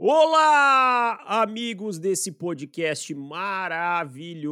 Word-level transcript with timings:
Olá, 0.00 1.16
amigos 1.26 1.98
desse 1.98 2.30
podcast 2.30 3.12
maravilhoso. 3.16 4.44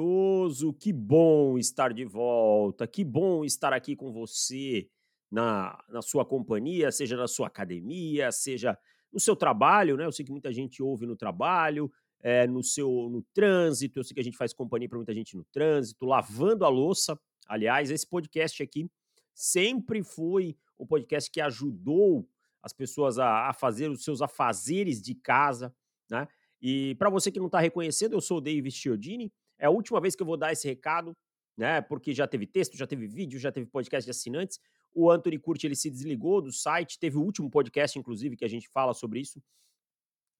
Que 0.72 0.92
bom 0.92 1.56
estar 1.56 1.92
de 1.92 2.04
volta. 2.04 2.84
Que 2.84 3.04
bom 3.04 3.44
estar 3.44 3.72
aqui 3.72 3.94
com 3.94 4.10
você 4.10 4.88
na, 5.30 5.80
na 5.88 6.02
sua 6.02 6.26
companhia, 6.26 6.90
seja 6.90 7.16
na 7.16 7.28
sua 7.28 7.46
academia, 7.46 8.32
seja 8.32 8.76
no 9.12 9.20
seu 9.20 9.36
trabalho, 9.36 9.96
né? 9.96 10.04
Eu 10.04 10.10
sei 10.10 10.24
que 10.24 10.32
muita 10.32 10.52
gente 10.52 10.82
ouve 10.82 11.06
no 11.06 11.14
trabalho, 11.14 11.92
é, 12.20 12.44
no 12.48 12.64
seu 12.64 13.08
no 13.08 13.22
trânsito. 13.32 14.00
Eu 14.00 14.04
sei 14.04 14.14
que 14.14 14.20
a 14.20 14.24
gente 14.24 14.36
faz 14.36 14.52
companhia 14.52 14.88
para 14.88 14.98
muita 14.98 15.14
gente 15.14 15.36
no 15.36 15.44
trânsito, 15.52 16.04
lavando 16.06 16.64
a 16.64 16.68
louça. 16.68 17.16
Aliás, 17.46 17.88
esse 17.92 18.04
podcast 18.04 18.64
aqui 18.64 18.90
sempre 19.32 20.02
foi 20.02 20.56
um 20.76 20.84
podcast 20.84 21.30
que 21.30 21.40
ajudou 21.40 22.28
as 22.66 22.72
pessoas 22.72 23.16
a, 23.16 23.48
a 23.48 23.52
fazer 23.52 23.88
os 23.88 24.02
seus 24.02 24.20
afazeres 24.20 25.00
de 25.00 25.14
casa, 25.14 25.72
né? 26.10 26.26
E 26.60 26.96
para 26.96 27.08
você 27.08 27.30
que 27.30 27.38
não 27.38 27.46
está 27.46 27.60
reconhecendo, 27.60 28.14
eu 28.14 28.20
sou 28.20 28.38
o 28.38 28.40
David 28.40 28.74
Chiodini. 28.74 29.32
É 29.56 29.66
a 29.66 29.70
última 29.70 30.00
vez 30.00 30.16
que 30.16 30.22
eu 30.22 30.26
vou 30.26 30.36
dar 30.36 30.52
esse 30.52 30.66
recado, 30.66 31.16
né? 31.56 31.80
Porque 31.80 32.12
já 32.12 32.26
teve 32.26 32.44
texto, 32.44 32.76
já 32.76 32.84
teve 32.84 33.06
vídeo, 33.06 33.38
já 33.38 33.52
teve 33.52 33.68
podcast 33.68 34.04
de 34.04 34.10
assinantes. 34.10 34.58
O 34.92 35.08
Anthony 35.08 35.38
Curti 35.38 35.68
ele 35.68 35.76
se 35.76 35.88
desligou 35.88 36.42
do 36.42 36.50
site, 36.52 36.98
teve 36.98 37.16
o 37.16 37.22
último 37.22 37.48
podcast, 37.48 37.96
inclusive, 37.96 38.36
que 38.36 38.44
a 38.44 38.48
gente 38.48 38.68
fala 38.68 38.92
sobre 38.92 39.20
isso 39.20 39.40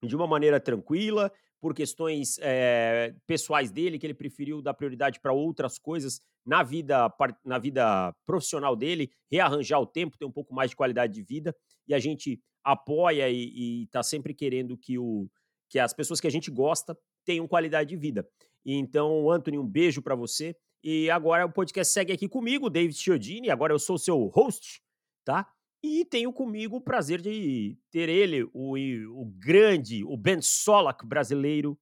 de 0.03 0.15
uma 0.15 0.27
maneira 0.27 0.61
tranquila, 0.61 1.33
por 1.61 1.75
questões 1.75 2.39
é, 2.43 3.15
pessoais 3.27 3.70
dele, 3.70 3.98
que 3.98 4.06
ele 4.06 4.15
preferiu 4.15 4.61
dar 4.61 4.75
prioridade 4.75 5.20
para 5.20 5.33
outras 5.33 5.79
coisas 5.79 6.20
na 6.45 6.62
vida, 6.62 7.11
na 7.45 7.59
vida 7.59 8.12
profissional 8.27 8.77
dele, 8.77 9.11
rearranjar 9.31 9.81
o 9.81 9.87
tempo, 9.87 10.19
ter 10.19 10.25
um 10.25 10.31
pouco 10.31 10.55
mais 10.55 10.70
de 10.70 10.77
qualidade 10.77 11.15
de 11.15 11.23
vida. 11.23 11.56
E 11.89 11.95
a 11.95 11.99
gente 11.99 12.41
apoia 12.65 13.31
e 13.31 13.85
está 13.85 14.03
sempre 14.03 14.35
querendo 14.35 14.77
que, 14.77 14.99
o, 14.99 15.29
que 15.69 15.79
as 15.79 15.93
pessoas 15.93 16.21
que 16.21 16.27
a 16.27 16.31
gente 16.31 16.51
gosta 16.51 16.99
tenham 17.25 17.47
qualidade 17.47 17.91
de 17.91 17.97
vida. 17.97 18.29
Então, 18.65 19.31
Anthony, 19.31 19.59
um 19.59 19.67
beijo 19.67 20.03
para 20.03 20.15
você. 20.15 20.56
E 20.83 21.11
agora 21.11 21.47
o 21.47 21.53
podcast 21.53 21.93
segue 21.93 22.12
aqui 22.12 22.28
comigo, 22.28 22.69
David 22.70 22.97
Chiodini. 22.97 23.51
Agora 23.51 23.73
eu 23.73 23.78
sou 23.78 23.98
seu 23.98 24.27
host, 24.27 24.83
tá? 25.25 25.48
E 25.83 26.05
tenho 26.05 26.33
comigo 26.33 26.77
o 26.77 26.81
prazer 26.81 27.20
de 27.20 27.77
ter 27.91 28.09
ele, 28.09 28.45
o, 28.53 28.77
o 29.21 29.25
grande, 29.39 30.05
o 30.05 30.17
Ben 30.17 30.41
Solak 30.41 31.06
brasileiro, 31.06 31.78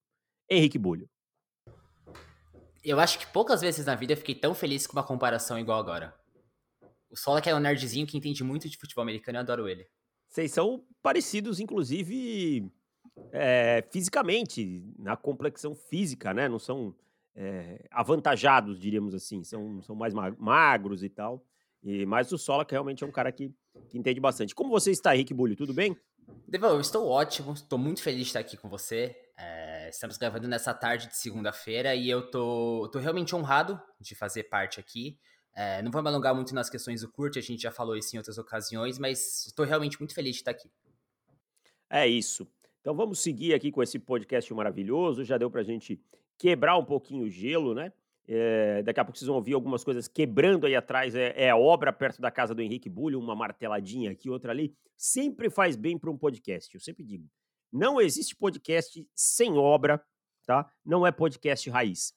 Henrique 0.50 0.78
Bulho. 0.78 1.08
Eu 2.84 3.00
acho 3.00 3.18
que 3.18 3.26
poucas 3.26 3.62
vezes 3.62 3.86
na 3.86 3.94
vida 3.94 4.12
eu 4.12 4.16
fiquei 4.16 4.34
tão 4.34 4.54
feliz 4.54 4.86
com 4.86 4.94
uma 4.94 5.02
comparação 5.02 5.58
igual 5.58 5.78
agora. 5.78 6.14
O 7.14 7.16
Solak 7.16 7.48
é 7.48 7.54
um 7.54 7.60
nerdzinho 7.60 8.06
que 8.06 8.16
entende 8.16 8.42
muito 8.42 8.68
de 8.68 8.76
futebol 8.76 9.02
americano 9.02 9.38
eu 9.38 9.40
adoro 9.40 9.68
ele. 9.68 9.86
Vocês 10.28 10.50
são 10.50 10.84
parecidos, 11.00 11.60
inclusive, 11.60 12.68
é, 13.30 13.84
fisicamente, 13.90 14.82
na 14.98 15.16
complexão 15.16 15.76
física, 15.76 16.34
né? 16.34 16.48
Não 16.48 16.58
são 16.58 16.92
é, 17.36 17.86
avantajados, 17.90 18.80
diríamos 18.80 19.14
assim. 19.14 19.44
São, 19.44 19.80
são 19.82 19.94
mais 19.94 20.12
magros 20.12 21.04
e 21.04 21.08
tal. 21.08 21.46
E, 21.84 22.04
mas 22.04 22.32
o 22.32 22.38
Solak 22.38 22.72
realmente 22.72 23.04
é 23.04 23.06
um 23.06 23.12
cara 23.12 23.30
que 23.30 23.54
que 23.88 23.98
entende 23.98 24.20
bastante. 24.20 24.54
Como 24.54 24.70
você 24.70 24.90
está, 24.90 25.14
Henrique 25.14 25.34
Bulho? 25.34 25.56
Tudo 25.56 25.72
bem? 25.72 25.96
Devon, 26.48 26.68
eu 26.68 26.80
estou 26.80 27.08
ótimo, 27.08 27.52
estou 27.52 27.78
muito 27.78 28.02
feliz 28.02 28.22
de 28.22 28.26
estar 28.26 28.40
aqui 28.40 28.56
com 28.56 28.68
você. 28.68 29.14
É, 29.36 29.88
estamos 29.88 30.16
gravando 30.16 30.48
nessa 30.48 30.72
tarde 30.72 31.08
de 31.08 31.16
segunda-feira 31.16 31.94
e 31.94 32.08
eu 32.08 32.30
tô, 32.30 32.88
tô 32.92 32.98
realmente 32.98 33.34
honrado 33.34 33.80
de 34.00 34.14
fazer 34.14 34.44
parte 34.44 34.80
aqui. 34.80 35.18
É, 35.54 35.80
não 35.82 35.90
vou 35.90 36.02
me 36.02 36.08
alongar 36.08 36.34
muito 36.34 36.54
nas 36.54 36.68
questões 36.68 37.02
do 37.02 37.10
curto, 37.10 37.38
a 37.38 37.42
gente 37.42 37.62
já 37.62 37.70
falou 37.70 37.96
isso 37.96 38.14
em 38.14 38.18
outras 38.18 38.38
ocasiões, 38.38 38.98
mas 38.98 39.46
estou 39.46 39.64
realmente 39.64 39.98
muito 40.00 40.14
feliz 40.14 40.32
de 40.32 40.40
estar 40.40 40.50
aqui. 40.50 40.68
É 41.88 42.06
isso. 42.08 42.46
Então 42.80 42.94
vamos 42.94 43.20
seguir 43.20 43.54
aqui 43.54 43.70
com 43.70 43.82
esse 43.82 43.98
podcast 43.98 44.52
maravilhoso. 44.52 45.24
Já 45.24 45.38
deu 45.38 45.50
para 45.50 45.60
a 45.60 45.64
gente 45.64 46.00
quebrar 46.36 46.76
um 46.76 46.84
pouquinho 46.84 47.24
o 47.24 47.30
gelo, 47.30 47.74
né? 47.74 47.92
É, 48.26 48.82
daqui 48.82 49.00
a 49.00 49.04
pouco 49.04 49.18
vocês 49.18 49.26
vão 49.26 49.36
ouvir 49.36 49.52
algumas 49.52 49.84
coisas 49.84 50.08
quebrando 50.08 50.66
aí 50.66 50.74
atrás. 50.74 51.14
É, 51.14 51.32
é, 51.36 51.54
obra 51.54 51.92
perto 51.92 52.20
da 52.20 52.30
casa 52.30 52.54
do 52.54 52.60
Henrique 52.60 52.88
Bulho, 52.88 53.20
uma 53.20 53.36
marteladinha 53.36 54.10
aqui, 54.10 54.28
outra 54.28 54.50
ali. 54.50 54.74
Sempre 54.96 55.50
faz 55.50 55.76
bem 55.76 55.96
para 55.98 56.10
um 56.10 56.18
podcast. 56.18 56.74
Eu 56.74 56.80
sempre 56.80 57.04
digo: 57.04 57.28
não 57.72 58.00
existe 58.00 58.34
podcast 58.34 59.06
sem 59.14 59.52
obra, 59.52 60.02
tá? 60.46 60.70
Não 60.84 61.06
é 61.06 61.12
podcast 61.12 61.68
raiz. 61.70 62.14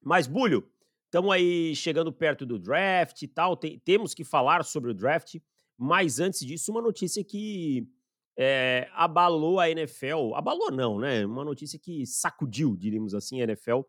Mas, 0.00 0.26
Bulho, 0.26 0.68
estamos 1.12 1.30
aí 1.30 1.76
chegando 1.76 2.10
perto 2.10 2.46
do 2.46 2.58
draft 2.58 3.20
e 3.20 3.28
tal. 3.28 3.54
Tem, 3.54 3.78
temos 3.80 4.14
que 4.14 4.24
falar 4.24 4.64
sobre 4.64 4.90
o 4.90 4.94
draft. 4.94 5.36
Mas 5.76 6.18
antes 6.18 6.40
disso, 6.40 6.72
uma 6.72 6.80
notícia 6.80 7.22
que 7.22 7.86
é, 8.34 8.88
abalou 8.94 9.60
a 9.60 9.68
NFL. 9.68 10.34
Abalou, 10.34 10.72
não, 10.72 10.98
né? 10.98 11.26
Uma 11.26 11.44
notícia 11.44 11.78
que 11.78 12.06
sacudiu, 12.06 12.74
diríamos 12.74 13.14
assim, 13.14 13.42
a 13.42 13.44
NFL 13.44 13.80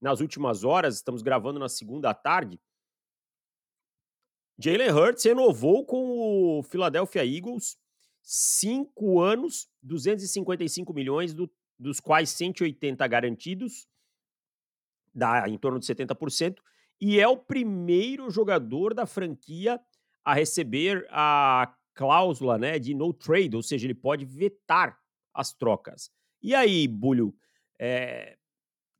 nas 0.00 0.20
últimas 0.20 0.64
horas, 0.64 0.94
estamos 0.94 1.20
gravando 1.20 1.58
na 1.58 1.68
segunda 1.68 2.14
tarde. 2.14 2.58
Jalen 4.58 4.90
Hurts 4.90 5.24
renovou 5.24 5.84
com 5.84 6.58
o 6.58 6.62
Philadelphia 6.62 7.24
Eagles 7.26 7.76
cinco 8.22 9.20
anos, 9.20 9.68
255 9.82 10.94
milhões, 10.94 11.34
do, 11.34 11.50
dos 11.78 12.00
quais 12.00 12.30
180 12.30 13.06
garantidos, 13.06 13.86
dá 15.14 15.48
em 15.48 15.58
torno 15.58 15.78
de 15.78 15.86
70%, 15.86 16.56
e 17.00 17.18
é 17.18 17.26
o 17.26 17.36
primeiro 17.36 18.30
jogador 18.30 18.94
da 18.94 19.06
franquia 19.06 19.80
a 20.24 20.34
receber 20.34 21.06
a 21.10 21.72
cláusula 21.94 22.58
né, 22.58 22.78
de 22.78 22.94
no 22.94 23.12
trade, 23.12 23.56
ou 23.56 23.62
seja, 23.62 23.86
ele 23.86 23.94
pode 23.94 24.24
vetar 24.24 24.98
as 25.34 25.52
trocas. 25.52 26.10
E 26.42 26.54
aí, 26.54 26.86
Bulho, 26.86 27.34
é, 27.78 28.36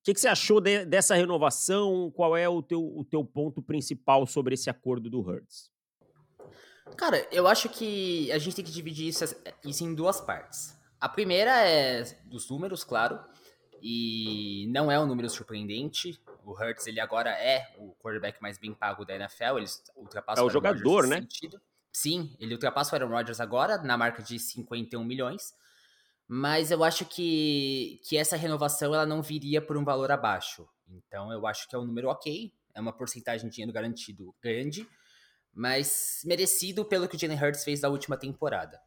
o 0.00 0.04
que, 0.04 0.15
que, 0.15 0.21
você 0.21 0.28
achou 0.28 0.60
de, 0.60 0.84
dessa 0.87 1.15
renovação? 1.15 2.10
Qual 2.10 2.37
é 2.37 2.48
o 2.48 2.62
teu, 2.62 2.82
o 2.82 3.04
teu 3.04 3.25
ponto 3.25 3.62
principal 3.62 4.27
sobre 4.27 4.54
esse 4.54 4.71
acordo 4.71 5.10
do 5.10 5.21
Hertz? 5.21 5.71
Cara, 6.97 7.27
eu 7.31 7.47
acho 7.47 7.69
que 7.69 8.31
a 8.32 8.38
gente 8.38 8.56
tem 8.56 8.65
que 8.65 8.71
dividir 8.71 9.09
isso, 9.09 9.25
isso 9.65 9.84
em 9.84 9.94
duas 9.94 10.21
partes. 10.21 10.77
A 10.98 11.09
primeira 11.09 11.66
é 11.66 12.03
dos 12.25 12.48
números, 12.50 12.82
claro, 12.82 13.21
e 13.82 14.66
não 14.68 14.91
é 14.91 14.98
um 14.98 15.06
número 15.06 15.28
surpreendente. 15.28 16.20
O 16.44 16.52
Hertz 16.52 16.86
ele 16.86 17.00
agora 17.00 17.30
é 17.30 17.74
o 17.78 17.94
quarterback 18.02 18.41
mais 18.41 18.58
bem 18.58 18.74
pago 18.74 19.04
da 19.04 19.14
NFL. 19.14 19.58
Ele 19.58 19.66
ultrapassa 19.96 20.41
é 20.41 20.44
o, 20.44 20.46
o 20.46 20.50
jogador, 20.50 21.06
né? 21.06 21.20
Sentido. 21.20 21.60
Sim, 21.92 22.36
ele 22.38 22.54
ultrapassa 22.54 22.94
o 22.94 22.94
Aaron 22.94 23.14
Rodgers 23.14 23.41
agora 23.41 23.78
na 23.78 23.96
marca 23.96 24.22
de 24.22 24.38
51 24.38 25.04
milhões. 25.04 25.54
Mas 26.26 26.70
eu 26.70 26.84
acho 26.84 27.04
que, 27.04 28.00
que 28.04 28.16
essa 28.16 28.36
renovação 28.36 28.94
ela 28.94 29.04
não 29.04 29.20
viria 29.20 29.60
por 29.60 29.76
um 29.76 29.84
valor 29.84 30.12
abaixo. 30.12 30.68
Então 30.88 31.32
eu 31.32 31.47
acho 31.47 31.68
que 31.68 31.74
é 31.74 31.78
um 31.78 31.84
número 31.84 32.08
ok, 32.08 32.52
é 32.74 32.80
uma 32.80 32.92
porcentagem 32.92 33.48
de 33.48 33.54
dinheiro 33.56 33.72
garantido 33.72 34.34
grande, 34.41 34.88
mas 35.52 36.22
merecido 36.24 36.84
pelo 36.84 37.08
que 37.08 37.16
o 37.16 37.18
Jalen 37.18 37.42
Hurts 37.42 37.64
fez 37.64 37.80
da 37.80 37.88
última 37.88 38.16
temporada. 38.16 38.80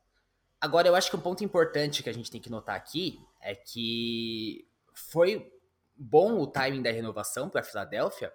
Agora 0.59 0.87
eu 0.87 0.95
acho 0.95 1.09
que 1.09 1.17
um 1.17 1.21
ponto 1.21 1.43
importante 1.43 2.01
que 2.01 2.09
a 2.09 2.13
gente 2.13 2.31
tem 2.31 2.39
que 2.39 2.49
notar 2.49 2.77
aqui 2.77 3.19
é 3.41 3.53
que 3.53 4.65
foi 4.93 5.51
bom 5.95 6.39
o 6.39 6.47
timing 6.47 6.81
da 6.81 6.91
renovação 6.91 7.49
para 7.49 7.61
a 7.61 7.63
Filadélfia, 7.63 8.31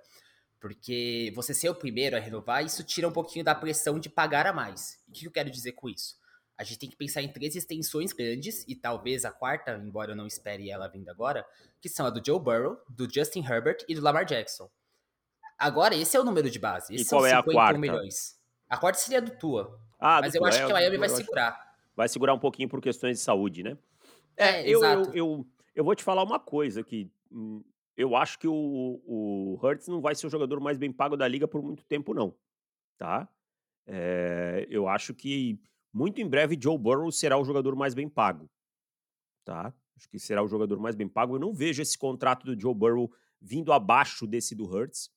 porque 0.60 1.32
você 1.34 1.54
ser 1.54 1.68
o 1.68 1.74
primeiro 1.74 2.16
a 2.16 2.20
renovar, 2.20 2.64
isso 2.64 2.82
tira 2.84 3.08
um 3.08 3.12
pouquinho 3.12 3.44
da 3.44 3.54
pressão 3.54 3.98
de 3.98 4.08
pagar 4.08 4.46
a 4.46 4.52
mais. 4.52 4.98
O 5.08 5.12
que 5.12 5.26
eu 5.26 5.30
quero 5.30 5.50
dizer 5.50 5.72
com 5.72 5.88
isso? 5.88 6.18
a 6.58 6.64
gente 6.64 6.78
tem 6.80 6.90
que 6.90 6.96
pensar 6.96 7.22
em 7.22 7.28
três 7.28 7.54
extensões 7.54 8.12
grandes, 8.12 8.64
e 8.66 8.74
talvez 8.74 9.24
a 9.24 9.30
quarta, 9.30 9.80
embora 9.80 10.10
eu 10.10 10.16
não 10.16 10.26
espere 10.26 10.68
ela 10.68 10.88
vindo 10.88 11.08
agora, 11.08 11.46
que 11.80 11.88
são 11.88 12.04
a 12.04 12.10
do 12.10 12.20
Joe 12.24 12.40
Burrow, 12.40 12.76
do 12.90 13.08
Justin 13.08 13.44
Herbert 13.44 13.78
e 13.88 13.94
do 13.94 14.02
Lamar 14.02 14.24
Jackson. 14.24 14.68
Agora, 15.56 15.94
esse 15.94 16.16
é 16.16 16.20
o 16.20 16.24
número 16.24 16.50
de 16.50 16.58
base. 16.58 16.96
Esse 16.96 17.04
e 17.04 17.08
qual 17.08 17.24
é 17.24 17.32
a 17.32 17.42
quarta? 17.42 17.78
milhões. 17.78 18.36
A 18.68 18.76
quarta 18.76 18.98
seria 18.98 19.22
do 19.22 19.30
Tua. 19.30 19.80
Ah, 20.00 20.20
mas 20.20 20.34
eu 20.34 20.44
acho 20.44 20.58
é, 20.58 20.66
que 20.66 20.72
a 20.72 20.74
Miami 20.74 20.98
vai 20.98 21.08
segurar. 21.08 21.74
Vai 21.94 22.08
segurar 22.08 22.34
um 22.34 22.38
pouquinho 22.38 22.68
por 22.68 22.80
questões 22.80 23.18
de 23.18 23.22
saúde, 23.22 23.62
né? 23.62 23.78
É, 24.36 24.60
é 24.60 24.68
eu, 24.68 24.84
eu, 24.84 25.14
eu, 25.14 25.46
eu, 25.78 25.84
vou 25.84 25.94
te 25.94 26.02
falar 26.02 26.22
uma 26.22 26.40
coisa 26.40 26.82
que 26.82 27.10
hum, 27.30 27.62
eu 27.96 28.16
acho 28.16 28.38
que 28.38 28.48
o, 28.48 29.02
o 29.04 29.58
Hurts 29.62 29.88
não 29.88 30.00
vai 30.00 30.14
ser 30.14 30.26
o 30.26 30.30
jogador 30.30 30.60
mais 30.60 30.78
bem 30.78 30.92
pago 30.92 31.16
da 31.16 31.26
liga 31.26 31.46
por 31.46 31.62
muito 31.62 31.84
tempo, 31.84 32.12
não. 32.12 32.34
Tá? 32.96 33.28
É, 33.86 34.66
eu 34.70 34.88
acho 34.88 35.14
que 35.14 35.60
muito 35.92 36.20
em 36.20 36.28
breve, 36.28 36.58
Joe 36.60 36.76
Burrow 36.76 37.10
será 37.10 37.38
o 37.38 37.44
jogador 37.44 37.74
mais 37.74 37.94
bem 37.94 38.08
pago. 38.08 38.50
Tá? 39.44 39.72
Acho 39.96 40.08
que 40.08 40.18
será 40.18 40.42
o 40.42 40.48
jogador 40.48 40.78
mais 40.78 40.94
bem 40.94 41.08
pago. 41.08 41.36
Eu 41.36 41.40
não 41.40 41.52
vejo 41.52 41.80
esse 41.80 41.96
contrato 41.96 42.44
do 42.44 42.60
Joe 42.60 42.74
Burrow 42.74 43.10
vindo 43.40 43.72
abaixo 43.72 44.26
desse 44.26 44.54
do 44.54 44.64
Hurts. 44.64 45.10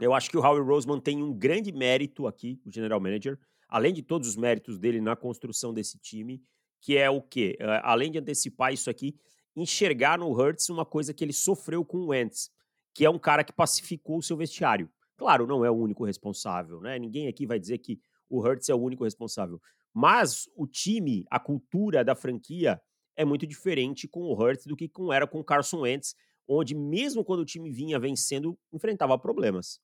Eu 0.00 0.14
acho 0.14 0.30
que 0.30 0.36
o 0.36 0.40
Howie 0.40 0.62
Roseman 0.62 0.98
tem 0.98 1.22
um 1.22 1.32
grande 1.32 1.70
mérito 1.70 2.26
aqui, 2.26 2.60
o 2.64 2.72
general 2.72 2.98
manager, 2.98 3.38
além 3.68 3.92
de 3.92 4.02
todos 4.02 4.28
os 4.28 4.36
méritos 4.36 4.78
dele 4.78 5.00
na 5.00 5.14
construção 5.14 5.74
desse 5.74 5.98
time, 5.98 6.42
que 6.80 6.96
é 6.96 7.10
o 7.10 7.20
quê? 7.20 7.58
Uh, 7.60 7.80
além 7.82 8.10
de 8.10 8.18
antecipar 8.18 8.72
isso 8.72 8.88
aqui, 8.88 9.14
enxergar 9.60 10.18
no 10.18 10.30
Hurts 10.30 10.68
uma 10.68 10.84
coisa 10.84 11.12
que 11.12 11.24
ele 11.24 11.32
sofreu 11.32 11.84
com 11.84 11.98
o 11.98 12.06
Wentz, 12.08 12.50
que 12.94 13.04
é 13.04 13.10
um 13.10 13.18
cara 13.18 13.44
que 13.44 13.52
pacificou 13.52 14.18
o 14.18 14.22
seu 14.22 14.36
vestiário. 14.36 14.90
Claro, 15.16 15.46
não 15.46 15.64
é 15.64 15.70
o 15.70 15.74
único 15.74 16.04
responsável, 16.04 16.80
né? 16.80 16.98
Ninguém 16.98 17.28
aqui 17.28 17.46
vai 17.46 17.58
dizer 17.58 17.78
que 17.78 18.00
o 18.28 18.40
Hurts 18.40 18.68
é 18.68 18.74
o 18.74 18.80
único 18.80 19.04
responsável. 19.04 19.60
Mas 19.92 20.48
o 20.56 20.66
time, 20.66 21.24
a 21.30 21.38
cultura 21.38 22.04
da 22.04 22.14
franquia 22.14 22.80
é 23.16 23.24
muito 23.24 23.46
diferente 23.46 24.08
com 24.08 24.20
o 24.20 24.32
Hurts 24.32 24.64
do 24.66 24.76
que 24.76 24.88
com, 24.88 25.12
era 25.12 25.26
com 25.26 25.40
o 25.40 25.44
Carson 25.44 25.80
Wentz, 25.80 26.14
onde 26.48 26.74
mesmo 26.74 27.24
quando 27.24 27.40
o 27.40 27.44
time 27.44 27.70
vinha 27.70 27.98
vencendo, 27.98 28.58
enfrentava 28.72 29.18
problemas. 29.18 29.80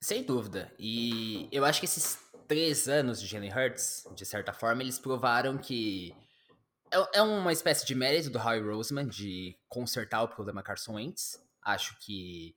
Sem 0.00 0.24
dúvida. 0.24 0.74
E 0.78 1.48
eu 1.52 1.64
acho 1.64 1.78
que 1.78 1.86
esses 1.86 2.18
três 2.48 2.88
anos 2.88 3.20
de 3.20 3.26
Jalen 3.26 3.52
Hurts, 3.52 4.04
de 4.16 4.26
certa 4.26 4.52
forma, 4.52 4.82
eles 4.82 4.98
provaram 4.98 5.56
que 5.56 6.12
é, 6.92 7.18
é 7.18 7.22
uma 7.22 7.52
espécie 7.52 7.86
de 7.86 7.94
mérito 7.94 8.30
do 8.30 8.38
Howie 8.38 8.60
Roseman 8.60 9.06
de 9.06 9.56
consertar 9.68 10.22
o 10.22 10.28
problema 10.28 10.62
Carson 10.62 10.94
Wentz. 10.94 11.42
Acho 11.62 11.96
que 12.00 12.54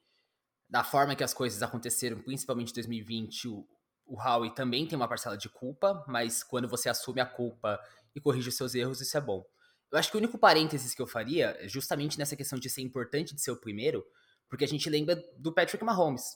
da 0.70 0.84
forma 0.84 1.16
que 1.16 1.24
as 1.24 1.34
coisas 1.34 1.64
aconteceram, 1.64 2.22
principalmente 2.22 2.72
em 2.72 2.74
2020, 2.74 3.48
o, 3.48 3.66
Howie 4.08 4.54
também 4.54 4.86
tem 4.86 4.96
uma 4.96 5.08
parcela 5.08 5.38
de 5.38 5.50
culpa, 5.50 6.04
mas 6.08 6.44
quando 6.44 6.68
você 6.68 6.90
assume 6.90 7.22
a 7.22 7.26
culpa 7.26 7.80
e 8.14 8.20
corrige 8.20 8.50
os 8.50 8.58
seus 8.58 8.76
erros, 8.76 9.02
isso 9.02 9.18
é 9.18 9.22
bom. 9.22 9.44
Eu 9.92 9.98
acho 9.98 10.12
que 10.12 10.18
o 10.18 10.20
único 10.20 10.38
parênteses 10.38 10.94
que 10.94 11.02
eu 11.02 11.08
faria 11.08 11.56
é 11.60 11.68
justamente 11.68 12.20
nessa 12.20 12.36
questão 12.36 12.60
de 12.60 12.70
ser 12.70 12.82
importante 12.82 13.34
de 13.34 13.42
ser 13.42 13.52
o 13.52 13.60
primeiro, 13.60 14.06
porque 14.50 14.66
a 14.66 14.68
gente 14.68 14.90
lembra 14.90 15.16
do 15.38 15.54
Patrick 15.54 15.84
Mahomes. 15.84 16.36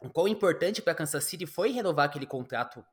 O 0.00 0.08
quão 0.08 0.28
importante 0.28 0.80
para 0.80 0.94
Kansas 0.94 1.24
City 1.24 1.46
foi 1.46 1.72
renovar 1.72 2.06
aquele 2.06 2.26
contrato, 2.26 2.84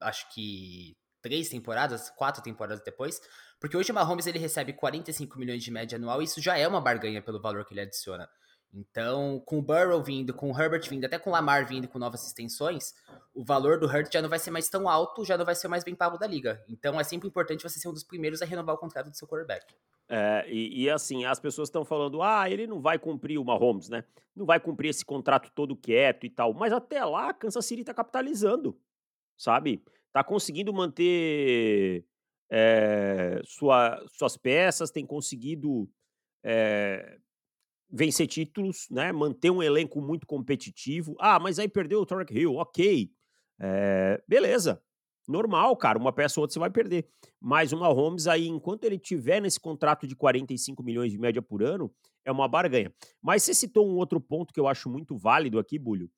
acho 0.00 0.28
que 0.34 0.96
três 1.22 1.48
temporadas, 1.48 2.10
quatro 2.10 2.42
temporadas 2.42 2.82
depois, 2.84 3.20
porque 3.58 3.76
hoje 3.76 3.90
o 3.90 3.94
Mahomes 3.94 4.26
ele 4.26 4.38
recebe 4.38 4.72
45 4.72 5.38
milhões 5.38 5.62
de 5.62 5.70
média 5.70 5.96
anual 5.96 6.20
e 6.20 6.24
isso 6.24 6.40
já 6.40 6.58
é 6.58 6.66
uma 6.66 6.80
barganha 6.80 7.22
pelo 7.22 7.40
valor 7.40 7.64
que 7.64 7.74
ele 7.74 7.80
adiciona. 7.80 8.28
Então, 8.74 9.40
com 9.46 9.58
o 9.58 9.62
Burrow 9.62 10.02
vindo, 10.02 10.34
com 10.34 10.52
o 10.52 10.60
Herbert 10.60 10.86
vindo, 10.88 11.04
até 11.04 11.18
com 11.18 11.30
o 11.30 11.32
Lamar 11.32 11.66
vindo 11.66 11.88
com 11.88 11.98
novas 11.98 12.26
extensões, 12.26 12.94
o 13.34 13.42
valor 13.42 13.78
do 13.78 13.86
Hurt 13.86 14.12
já 14.12 14.20
não 14.20 14.28
vai 14.28 14.38
ser 14.38 14.50
mais 14.50 14.68
tão 14.68 14.88
alto, 14.88 15.24
já 15.24 15.38
não 15.38 15.46
vai 15.46 15.54
ser 15.54 15.68
mais 15.68 15.82
bem 15.82 15.94
pago 15.94 16.18
da 16.18 16.26
liga. 16.26 16.62
Então, 16.68 17.00
é 17.00 17.04
sempre 17.04 17.26
importante 17.26 17.62
você 17.62 17.78
ser 17.78 17.88
um 17.88 17.92
dos 17.92 18.04
primeiros 18.04 18.42
a 18.42 18.44
renovar 18.44 18.74
o 18.74 18.78
contrato 18.78 19.08
do 19.08 19.16
seu 19.16 19.26
quarterback. 19.26 19.74
É, 20.08 20.44
e, 20.48 20.84
e, 20.84 20.90
assim, 20.90 21.24
as 21.24 21.40
pessoas 21.40 21.68
estão 21.68 21.84
falando, 21.84 22.22
ah, 22.22 22.48
ele 22.50 22.66
não 22.66 22.80
vai 22.80 22.98
cumprir 22.98 23.38
o 23.38 23.44
Mahomes, 23.44 23.88
né? 23.88 24.04
Não 24.34 24.44
vai 24.44 24.60
cumprir 24.60 24.90
esse 24.90 25.04
contrato 25.04 25.50
todo 25.54 25.74
quieto 25.74 26.26
e 26.26 26.30
tal. 26.30 26.52
Mas 26.52 26.72
até 26.72 27.02
lá, 27.04 27.32
Kansas 27.32 27.64
City 27.64 27.82
tá 27.82 27.94
capitalizando, 27.94 28.78
sabe? 29.36 29.82
Tá 30.12 30.22
conseguindo 30.22 30.72
manter 30.72 32.04
é, 32.50 33.40
sua, 33.44 34.02
suas 34.12 34.36
peças, 34.36 34.90
tem 34.90 35.04
conseguido 35.04 35.88
é, 36.44 37.18
vencer 37.90 38.26
títulos, 38.26 38.86
né? 38.90 39.12
Manter 39.12 39.50
um 39.50 39.62
elenco 39.62 40.00
muito 40.00 40.26
competitivo. 40.26 41.16
Ah, 41.18 41.38
mas 41.38 41.58
aí 41.58 41.68
perdeu 41.68 42.00
o 42.00 42.06
Tarek 42.06 42.36
Hill, 42.36 42.54
ok. 42.54 43.10
É, 43.60 44.22
beleza. 44.28 44.82
Normal, 45.28 45.76
cara. 45.76 45.98
Uma 45.98 46.12
peça 46.12 46.38
ou 46.38 46.42
outra 46.42 46.54
você 46.54 46.58
vai 46.60 46.70
perder. 46.70 47.08
Mas 47.40 47.72
o 47.72 47.76
Mahomes 47.76 48.26
aí, 48.26 48.46
enquanto 48.46 48.84
ele 48.84 48.98
tiver 48.98 49.40
nesse 49.40 49.58
contrato 49.58 50.06
de 50.06 50.14
45 50.14 50.82
milhões 50.82 51.10
de 51.10 51.18
média 51.18 51.42
por 51.42 51.62
ano, 51.62 51.92
é 52.24 52.30
uma 52.30 52.48
barganha. 52.48 52.92
Mas 53.20 53.42
você 53.42 53.54
citou 53.54 53.88
um 53.88 53.96
outro 53.96 54.20
ponto 54.20 54.52
que 54.52 54.60
eu 54.60 54.68
acho 54.68 54.88
muito 54.88 55.16
válido 55.16 55.58
aqui, 55.58 55.78
Bulho, 55.78 56.10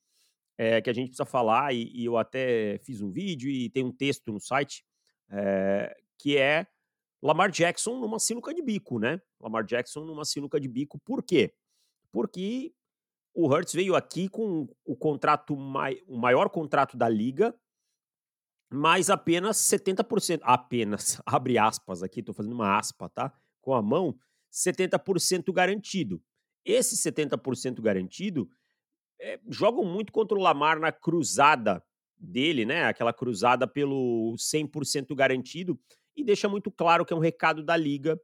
é, 0.58 0.80
que 0.80 0.90
a 0.90 0.92
gente 0.92 1.08
precisa 1.08 1.24
falar, 1.24 1.72
e, 1.74 1.90
e, 1.94 2.04
eu 2.04 2.16
até 2.16 2.78
fiz 2.84 3.00
um 3.00 3.10
vídeo 3.10 3.48
e 3.50 3.70
tem 3.70 3.84
um 3.84 3.92
texto 3.92 4.32
no 4.32 4.40
site, 4.40 4.84
é, 5.30 5.94
que 6.18 6.36
é 6.36 6.66
Lamar 7.22 7.50
Jackson 7.50 7.98
numa 7.98 8.18
sinuca 8.18 8.54
de 8.54 8.62
bico, 8.62 8.98
né? 8.98 9.20
Lamar 9.40 9.64
Jackson 9.64 10.04
numa 10.04 10.24
sinuca 10.24 10.60
de 10.60 10.68
bico. 10.68 10.98
Por 11.00 11.22
quê? 11.22 11.54
Porque 12.12 12.72
o 13.34 13.46
Hurts 13.46 13.72
veio 13.72 13.94
aqui 13.94 14.28
com 14.28 14.68
o 14.84 14.96
contrato 14.96 15.54
o 15.54 16.18
maior 16.18 16.48
contrato 16.48 16.96
da 16.96 17.08
liga, 17.08 17.54
mas 18.70 19.10
apenas 19.10 19.56
70%, 19.58 20.40
apenas, 20.42 21.20
abre 21.26 21.58
aspas 21.58 22.02
aqui, 22.02 22.20
estou 22.20 22.34
fazendo 22.34 22.54
uma 22.54 22.78
aspa, 22.78 23.08
tá? 23.08 23.32
Com 23.60 23.74
a 23.74 23.82
mão, 23.82 24.18
70% 24.52 25.52
garantido. 25.52 26.22
Esse 26.64 26.96
70% 26.96 27.80
garantido 27.80 28.48
é, 29.20 29.40
jogam 29.48 29.84
muito 29.84 30.12
contra 30.12 30.36
o 30.36 30.40
Lamar 30.40 30.78
na 30.78 30.92
cruzada 30.92 31.82
dele, 32.16 32.64
né? 32.64 32.84
Aquela 32.84 33.12
cruzada 33.12 33.66
pelo 33.66 34.34
100% 34.36 35.14
garantido, 35.14 35.78
e 36.18 36.24
deixa 36.24 36.48
muito 36.48 36.70
claro 36.70 37.04
que 37.04 37.12
é 37.12 37.16
um 37.16 37.20
recado 37.20 37.62
da 37.62 37.76
liga 37.76 38.20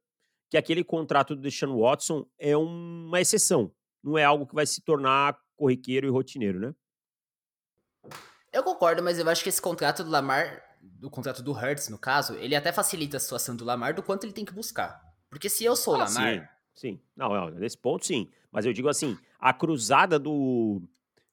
que 0.50 0.56
aquele 0.56 0.85
contrato 0.85 1.35
do 1.35 1.43
Deshaun 1.43 1.79
Watson 1.81 2.26
é 2.38 2.56
uma 2.56 3.20
exceção, 3.20 3.73
não 4.02 4.19
é 4.19 4.25
algo 4.25 4.46
que 4.46 4.55
vai 4.55 4.67
se 4.67 4.82
tornar 4.82 5.38
corriqueiro 5.56 6.06
e 6.06 6.11
rotineiro, 6.11 6.61
né? 6.61 6.75
Eu 8.52 8.62
concordo, 8.62 9.02
mas 9.02 9.19
eu 9.19 9.29
acho 9.29 9.43
que 9.43 9.49
esse 9.49 9.61
contrato 9.61 10.05
do 10.05 10.11
Lamar, 10.11 10.62
do 10.81 11.11
contrato 11.11 11.43
do 11.43 11.52
Hurts, 11.52 11.88
no 11.88 11.99
caso, 11.99 12.35
ele 12.35 12.55
até 12.55 12.73
facilita 12.73 13.17
a 13.17 13.20
situação 13.20 13.56
do 13.56 13.64
Lamar 13.64 13.94
do 13.94 14.02
quanto 14.02 14.25
ele 14.25 14.32
tem 14.32 14.44
que 14.44 14.52
buscar. 14.52 15.02
Porque 15.29 15.49
se 15.49 15.64
eu 15.64 15.75
sou 15.75 15.94
o 15.94 15.96
ah, 15.96 16.05
Lamar. 16.05 16.35
Sim, 16.73 16.93
sim. 16.94 17.00
Não, 17.17 17.31
não, 17.31 17.50
nesse 17.50 17.76
ponto 17.76 18.06
sim. 18.06 18.31
Mas 18.52 18.64
eu 18.64 18.73
digo 18.73 18.88
assim: 18.88 19.19
a 19.41 19.52
cruzada 19.52 20.19
do, 20.19 20.81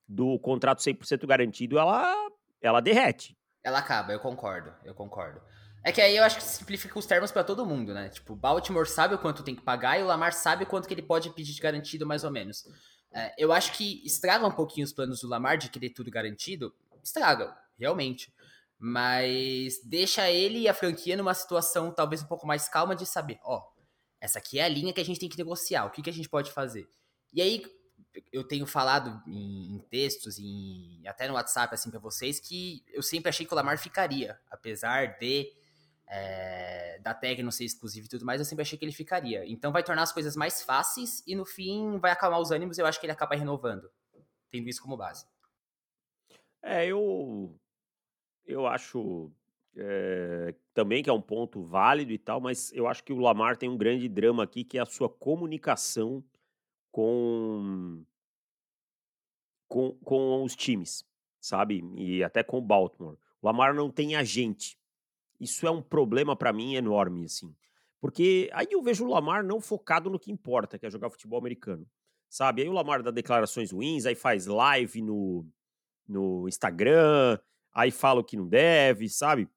do 0.08 0.40
contrato 0.40 0.80
100% 0.80 1.28
garantido, 1.28 1.78
ela, 1.78 2.12
ela 2.60 2.82
derrete. 2.82 3.38
Ela 3.64 3.78
acaba, 3.78 4.12
eu 4.12 4.20
concordo, 4.20 4.74
eu 4.84 4.96
concordo. 4.96 5.40
É 5.84 5.92
que 5.92 6.00
aí 6.00 6.16
eu 6.16 6.24
acho 6.24 6.38
que 6.38 6.44
simplifica 6.44 6.98
os 6.98 7.06
termos 7.06 7.32
para 7.32 7.44
todo 7.44 7.66
mundo, 7.66 7.94
né? 7.94 8.10
Tipo, 8.10 8.36
Baltimore 8.36 8.88
sabe 8.88 9.16
o 9.16 9.18
quanto 9.18 9.44
tem 9.44 9.56
que 9.56 9.64
pagar 9.64 10.00
e 10.00 10.04
o 10.04 10.06
Lamar 10.06 10.32
sabe 10.32 10.64
o 10.64 10.68
quanto 10.68 10.88
que 10.88 10.94
ele 10.94 11.02
pode 11.02 11.30
pedir 11.32 11.54
de 11.54 11.62
garantido, 11.62 12.06
mais 12.06 12.24
ou 12.24 12.30
menos. 12.30 12.68
É, 13.12 13.34
eu 13.38 13.52
acho 13.52 13.74
que 13.74 14.06
estraga 14.06 14.46
um 14.46 14.52
pouquinho 14.52 14.86
os 14.86 14.94
planos 14.94 15.22
do 15.22 15.28
Lamar 15.28 15.58
de 15.58 15.70
querer 15.70 15.90
tudo 15.90 16.12
garantido. 16.12 16.74
Estraga, 17.04 17.58
realmente. 17.80 18.32
Mas 18.78 19.80
deixa 19.84 20.30
ele 20.30 20.60
e 20.60 20.68
a 20.68 20.74
franquia 20.74 21.18
numa 21.18 21.34
situação 21.34 21.92
talvez 21.92 22.22
um 22.22 22.28
pouco 22.28 22.46
mais 22.46 22.70
calma 22.70 22.96
de 22.96 23.06
saber, 23.06 23.40
ó, 23.44 23.62
essa 24.20 24.38
aqui 24.38 24.60
é 24.60 24.64
a 24.64 24.70
linha 24.70 24.94
que 24.94 25.02
a 25.02 25.06
gente 25.06 25.20
tem 25.20 25.30
que 25.30 25.38
negociar, 25.38 25.86
o 25.86 25.90
que, 25.90 26.02
que 26.02 26.10
a 26.10 26.14
gente 26.14 26.30
pode 26.30 26.52
fazer. 26.52 26.88
E 27.34 27.42
aí, 27.42 27.64
eu 28.32 28.44
tenho 28.44 28.66
falado 28.68 29.22
em, 29.28 29.80
textos, 29.90 30.38
em, 30.38 31.02
até 31.08 31.28
no 31.28 31.34
WhatsApp, 31.34 31.74
assim, 31.74 31.90
para 31.90 32.00
vocês, 32.00 32.40
que 32.40 32.84
eu 32.94 33.02
sempre 33.02 33.30
achei 33.30 33.46
que 33.46 33.54
o 33.54 33.56
Lamar 33.56 33.78
ficaria, 33.78 34.40
apesar 34.50 35.18
de 35.18 35.52
é, 36.14 37.00
da 37.00 37.14
tag 37.14 37.42
não 37.42 37.52
ser 37.52 37.64
exclusiva 37.64 38.06
e 38.06 38.10
tudo 38.10 38.26
mais, 38.26 38.42
eu 38.42 38.46
sempre 38.46 38.64
achei 38.64 38.78
que 38.78 38.84
ele 38.84 38.92
ficaria. 38.92 39.50
Então 39.50 39.72
vai 39.72 39.82
tornar 39.82 40.04
as 40.04 40.12
coisas 40.12 40.36
mais 40.36 40.62
fáceis 40.62 41.24
e 41.26 41.34
no 41.34 41.46
fim 41.46 41.98
vai 42.00 42.12
acalmar 42.12 42.42
os 42.42 42.52
ânimos. 42.52 42.78
Eu 42.78 42.86
acho 42.86 43.00
que 43.00 43.06
ele 43.06 43.14
acaba 43.14 43.34
renovando, 43.34 43.90
tendo 44.50 44.68
isso 44.68 44.82
como 44.82 44.98
base. 44.98 45.26
É, 46.62 46.86
eu 46.86 47.58
eu 48.46 48.68
acho 48.68 49.32
é, 49.78 50.54
também 50.74 51.02
que 51.02 51.10
é 51.10 51.14
um 51.14 51.22
ponto 51.22 51.64
válido 51.64 52.12
e 52.12 52.18
tal, 52.18 52.42
mas 52.42 52.74
eu 52.74 52.88
acho 52.88 53.04
que 53.06 53.14
o 53.14 53.20
Lamar 53.20 53.56
tem 53.56 53.70
um 53.70 53.78
grande 53.78 54.10
drama 54.10 54.44
aqui 54.44 54.66
que 54.66 54.78
é 54.78 54.82
a 54.82 54.86
sua 54.86 55.08
comunicação 55.08 56.22
com 56.92 58.04
com, 59.70 59.94
com 60.04 60.44
os 60.44 60.58
times, 60.58 61.06
sabe? 61.40 61.82
E 61.96 62.22
até 62.22 62.44
com 62.44 62.58
o 62.58 62.62
Baltimore. 62.62 63.18
O 63.42 63.48
Lamar 63.48 63.74
não 63.74 63.90
tem 63.90 64.18
agente. 64.18 64.78
Isso 65.42 65.66
é 65.66 65.72
um 65.72 65.82
problema 65.82 66.36
para 66.36 66.54
mim 66.54 66.76
enorme, 66.76 67.26
assim. 67.26 67.52
Porque 68.00 68.48
aí 68.54 68.68
eu 68.70 68.84
vejo 68.84 69.04
o 69.04 69.10
Lamar 69.10 69.44
não 69.44 69.60
focado 69.60 70.08
no 70.08 70.20
que 70.20 70.32
importa, 70.32 70.78
que 70.78 70.86
é 70.86 70.90
jogar 70.90 71.10
futebol 71.10 71.40
americano. 71.40 71.90
Sabe? 72.30 72.62
Aí 72.62 72.70
o 72.70 72.74
Lamar 72.74 73.02
dá 73.02 73.10
declarações 73.10 73.72
ruins, 73.72 74.06
aí 74.06 74.14
faz 74.14 74.46
live 74.46 75.02
no, 75.02 75.44
no 76.08 76.48
Instagram, 76.48 77.40
aí 77.74 77.90
fala 77.90 78.22
o 78.22 78.24
que 78.24 78.38
não 78.38 78.48
deve, 78.48 79.10
sabe? 79.10 79.50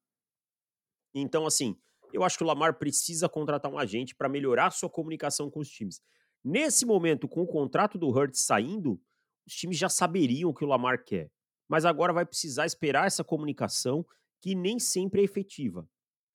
Então, 1.13 1.45
assim, 1.45 1.77
eu 2.11 2.23
acho 2.23 2.35
que 2.35 2.43
o 2.43 2.47
Lamar 2.47 2.79
precisa 2.79 3.29
contratar 3.29 3.71
um 3.71 3.77
agente 3.77 4.15
para 4.15 4.27
melhorar 4.27 4.71
sua 4.71 4.89
comunicação 4.89 5.51
com 5.51 5.59
os 5.59 5.69
times. 5.69 6.01
Nesse 6.43 6.83
momento, 6.83 7.27
com 7.27 7.41
o 7.41 7.47
contrato 7.47 7.95
do 7.95 8.09
Hurts 8.09 8.41
saindo, 8.41 8.99
os 9.45 9.53
times 9.53 9.77
já 9.77 9.87
saberiam 9.87 10.49
o 10.49 10.53
que 10.53 10.65
o 10.65 10.67
Lamar 10.67 11.03
quer. 11.03 11.29
Mas 11.67 11.85
agora 11.85 12.11
vai 12.11 12.25
precisar 12.25 12.65
esperar 12.65 13.05
essa 13.05 13.23
comunicação 13.23 14.03
que 14.45 14.53
nem 14.53 14.77
sempre 14.77 15.21
é 15.21 15.23
efetiva, 15.23 15.89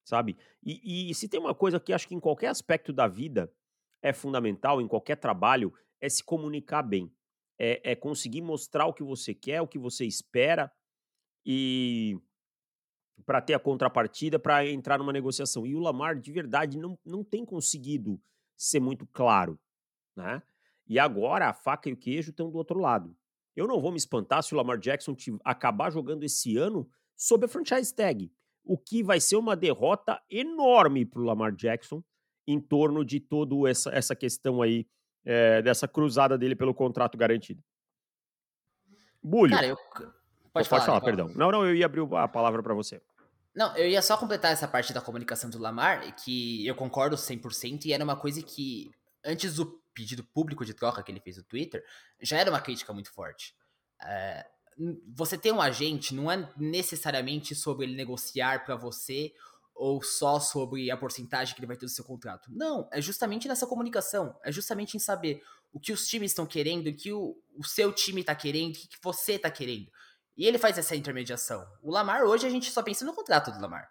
sabe? 0.05 0.37
E, 0.65 1.11
e 1.11 1.15
se 1.15 1.29
tem 1.29 1.39
uma 1.39 1.55
coisa 1.55 1.79
que 1.79 1.93
acho 1.93 2.09
que 2.09 2.15
em 2.17 2.19
qualquer 2.19 2.49
aspecto 2.49 2.93
da 2.93 3.07
vida 3.07 3.49
é 4.03 4.13
fundamental, 4.13 4.81
em 4.81 4.89
qualquer 4.89 5.15
trabalho, 5.15 5.73
é 6.01 6.09
se 6.09 6.25
comunicar 6.25 6.83
bem. 6.83 7.15
É, 7.57 7.93
é 7.93 7.95
conseguir 7.95 8.43
mostrar 8.43 8.87
o 8.87 8.93
que 8.93 9.05
você 9.05 9.33
quer, 9.33 9.63
o 9.63 9.69
que 9.69 9.79
você 9.79 10.05
espera 10.05 10.73
e 11.47 12.19
para 13.25 13.41
ter 13.41 13.55
a 13.55 13.61
contrapartida, 13.61 14.41
para 14.41 14.67
entrar 14.67 14.99
numa 14.99 15.13
negociação. 15.13 15.65
E 15.65 15.77
o 15.77 15.79
Lamar, 15.79 16.19
de 16.19 16.33
verdade, 16.33 16.77
não, 16.77 16.99
não 17.05 17.23
tem 17.23 17.45
conseguido 17.45 18.21
ser 18.57 18.81
muito 18.81 19.07
claro, 19.07 19.57
né? 20.17 20.43
E 20.85 20.99
agora 20.99 21.49
a 21.49 21.55
faca 21.55 21.89
e 21.89 21.93
o 21.93 21.97
queijo 21.97 22.31
estão 22.31 22.51
do 22.51 22.59
outro 22.59 22.81
lado. 22.81 23.17
Eu 23.55 23.69
não 23.69 23.81
vou 23.81 23.93
me 23.93 23.99
espantar 23.99 24.43
se 24.43 24.53
o 24.53 24.57
Lamar 24.57 24.79
Jackson 24.81 25.15
acabar 25.45 25.93
jogando 25.93 26.25
esse 26.25 26.57
ano 26.57 26.91
sob 27.21 27.45
a 27.45 27.49
franchise 27.49 27.95
tag, 27.95 28.33
o 28.65 28.79
que 28.79 29.03
vai 29.03 29.21
ser 29.21 29.37
uma 29.37 29.55
derrota 29.55 30.19
enorme 30.31 31.05
para 31.05 31.21
o 31.21 31.25
Lamar 31.25 31.53
Jackson 31.53 32.03
em 32.47 32.59
torno 32.59 33.05
de 33.05 33.21
toda 33.21 33.69
essa, 33.69 33.91
essa 33.91 34.17
questão 34.17 34.63
aí, 34.63 34.89
é, 35.23 35.61
dessa 35.61 35.87
cruzada 35.87 36.39
dele 36.39 36.57
pelo 36.57 36.75
contrato 36.75 37.19
garantido. 37.19 37.63
Bulho. 39.23 39.53
Cara, 39.53 39.67
eu... 39.67 39.77
Pode, 39.77 40.13
pode 40.51 40.69
falar, 40.69 40.85
falar 40.87 41.01
perdão. 41.03 41.29
Não, 41.37 41.51
não, 41.53 41.65
eu 41.67 41.75
ia 41.75 41.85
abrir 41.85 42.01
a 42.15 42.27
palavra 42.27 42.63
para 42.63 42.73
você. 42.73 43.03
Não, 43.55 43.77
eu 43.77 43.87
ia 43.87 44.01
só 44.01 44.17
completar 44.17 44.53
essa 44.53 44.67
parte 44.67 44.93
da 44.95 45.03
comunicação 45.03 45.51
do 45.51 45.59
Lamar, 45.59 46.15
que 46.17 46.67
eu 46.67 46.75
concordo 46.75 47.17
100%, 47.17 47.85
e 47.85 47.93
era 47.93 48.03
uma 48.03 48.17
coisa 48.17 48.43
que, 48.43 48.91
antes 49.23 49.57
do 49.57 49.67
pedido 49.93 50.25
público 50.25 50.65
de 50.65 50.73
troca 50.73 51.03
que 51.03 51.13
ele 51.13 51.21
fez 51.21 51.37
no 51.37 51.45
Twitter, 51.45 51.85
já 52.23 52.39
era 52.39 52.51
uma 52.51 52.61
crítica 52.61 52.93
muito 52.95 53.13
forte. 53.13 53.55
É, 54.03 54.47
você 55.15 55.37
ter 55.37 55.53
um 55.53 55.61
agente 55.61 56.15
não 56.15 56.31
é 56.31 56.51
necessariamente 56.57 57.55
sobre 57.55 57.87
ele 57.87 57.95
negociar 57.95 58.65
para 58.65 58.77
você 58.77 59.33
ou 59.75 60.03
só 60.03 60.39
sobre 60.39 60.91
a 60.91 60.97
porcentagem 60.97 61.55
que 61.55 61.61
ele 61.61 61.67
vai 61.67 61.77
ter 61.77 61.87
do 61.87 61.91
seu 61.91 62.05
contrato. 62.05 62.51
Não, 62.53 62.89
é 62.93 63.01
justamente 63.01 63.49
nessa 63.49 63.67
comunicação, 63.67 64.39
é 64.45 64.53
justamente 64.53 64.97
em 64.97 65.01
saber 65.01 65.43
o 65.73 65.81
que 65.81 65.93
os 65.93 66.07
times 66.07 66.33
estão 66.33 66.47
querendo, 66.47 66.89
o 66.89 66.95
que 66.95 67.13
o, 67.13 67.37
o 67.57 67.65
seu 67.65 67.93
time 67.93 68.21
está 68.21 68.35
querendo, 68.35 68.75
o 68.75 68.79
que 68.79 68.89
você 69.03 69.33
está 69.33 69.51
querendo. 69.51 69.91
E 70.37 70.47
ele 70.47 70.59
faz 70.59 70.79
essa 70.79 70.97
intermediação. 70.97 71.67
O 71.83 71.91
Lamar, 71.91 72.25
hoje, 72.25 72.47
a 72.47 72.51
gente 72.51 72.71
só 72.71 72.83
pensa 72.83 73.05
no 73.05 73.15
contrato 73.15 73.51
do 73.51 73.61
Lamar. 73.61 73.91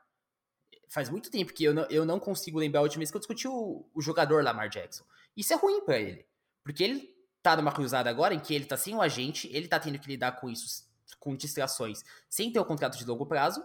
Faz 0.90 1.10
muito 1.10 1.30
tempo 1.30 1.54
que 1.54 1.64
eu 1.64 1.74
não, 1.74 1.84
eu 1.84 2.06
não 2.06 2.20
consigo 2.20 2.58
lembrar 2.58 2.80
a 2.80 2.84
última 2.84 3.00
vez 3.00 3.12
que 3.12 3.18
eu 3.18 3.22
discuti 3.22 3.48
o, 3.48 3.88
o 3.94 4.02
jogador 4.02 4.44
Lamar 4.44 4.70
Jackson. 4.70 5.04
Isso 5.38 5.54
é 5.54 5.56
ruim 5.56 5.82
para 5.82 6.00
ele. 6.00 6.26
Porque 6.64 6.84
ele 6.84 7.19
tá 7.42 7.56
numa 7.56 7.72
cruzada 7.72 8.10
agora 8.10 8.34
em 8.34 8.40
que 8.40 8.54
ele 8.54 8.66
tá 8.66 8.78
sem 8.78 8.96
o 8.96 9.02
agente, 9.02 9.50
ele 9.52 9.68
tá 9.68 9.80
tendo 9.80 10.00
que 10.00 10.08
lidar 10.08 10.34
com 10.34 10.50
isso, 10.50 10.88
com 11.20 11.36
distrações, 11.36 12.04
sem 12.30 12.52
ter 12.52 12.60
o 12.60 12.66
contrato 12.66 12.98
de 12.98 13.06
longo 13.06 13.26
prazo. 13.26 13.64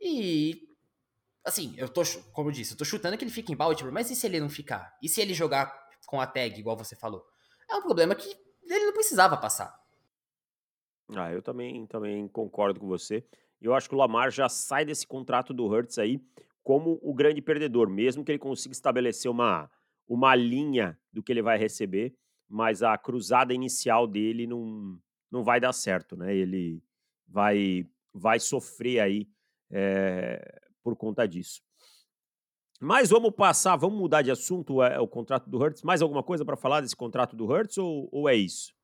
E. 0.00 0.68
Assim, 1.44 1.74
eu 1.76 1.88
tô, 1.88 2.02
como 2.32 2.48
eu 2.48 2.52
disse, 2.52 2.72
eu 2.72 2.78
tô 2.78 2.86
chutando 2.86 3.18
que 3.18 3.24
ele 3.24 3.30
fica 3.30 3.52
em 3.52 3.56
Baltimore, 3.56 3.92
mas 3.92 4.10
e 4.10 4.16
se 4.16 4.26
ele 4.26 4.40
não 4.40 4.48
ficar? 4.48 4.96
E 5.02 5.08
se 5.10 5.20
ele 5.20 5.34
jogar 5.34 5.90
com 6.06 6.18
a 6.18 6.26
tag, 6.26 6.58
igual 6.58 6.76
você 6.76 6.96
falou? 6.96 7.26
É 7.70 7.76
um 7.76 7.82
problema 7.82 8.14
que 8.14 8.28
ele 8.62 8.86
não 8.86 8.94
precisava 8.94 9.36
passar. 9.36 9.78
Ah, 11.14 11.30
eu 11.30 11.42
também, 11.42 11.86
também 11.86 12.26
concordo 12.28 12.80
com 12.80 12.86
você. 12.86 13.22
Eu 13.60 13.74
acho 13.74 13.88
que 13.88 13.94
o 13.94 13.98
Lamar 13.98 14.30
já 14.30 14.48
sai 14.48 14.86
desse 14.86 15.06
contrato 15.06 15.52
do 15.52 15.66
Hurts 15.66 15.98
aí 15.98 16.18
como 16.62 16.98
o 17.02 17.12
grande 17.12 17.42
perdedor, 17.42 17.90
mesmo 17.90 18.24
que 18.24 18.32
ele 18.32 18.38
consiga 18.38 18.72
estabelecer 18.72 19.30
uma, 19.30 19.70
uma 20.08 20.34
linha 20.34 20.98
do 21.12 21.22
que 21.22 21.30
ele 21.30 21.42
vai 21.42 21.58
receber, 21.58 22.14
mas 22.48 22.82
a 22.82 22.96
cruzada 22.96 23.52
inicial 23.52 24.06
dele 24.06 24.46
não, 24.46 24.98
não 25.30 25.42
vai 25.42 25.60
dar 25.60 25.72
certo, 25.72 26.16
né? 26.16 26.34
Ele 26.34 26.82
vai, 27.26 27.86
vai 28.12 28.38
sofrer 28.38 29.00
aí 29.00 29.28
é, 29.70 30.60
por 30.82 30.96
conta 30.96 31.26
disso. 31.26 31.62
Mas 32.80 33.08
vamos 33.08 33.30
passar, 33.30 33.76
vamos 33.76 33.98
mudar 33.98 34.22
de 34.22 34.30
assunto 34.30 34.82
é, 34.82 35.00
o 35.00 35.08
contrato 35.08 35.48
do 35.48 35.58
Hurts. 35.58 35.82
Mais 35.82 36.02
alguma 36.02 36.22
coisa 36.22 36.44
para 36.44 36.56
falar 36.56 36.80
desse 36.80 36.94
contrato 36.94 37.34
do 37.34 37.46
Hurts 37.46 37.78
ou, 37.78 38.08
ou 38.12 38.28
é 38.28 38.34
isso? 38.34 38.74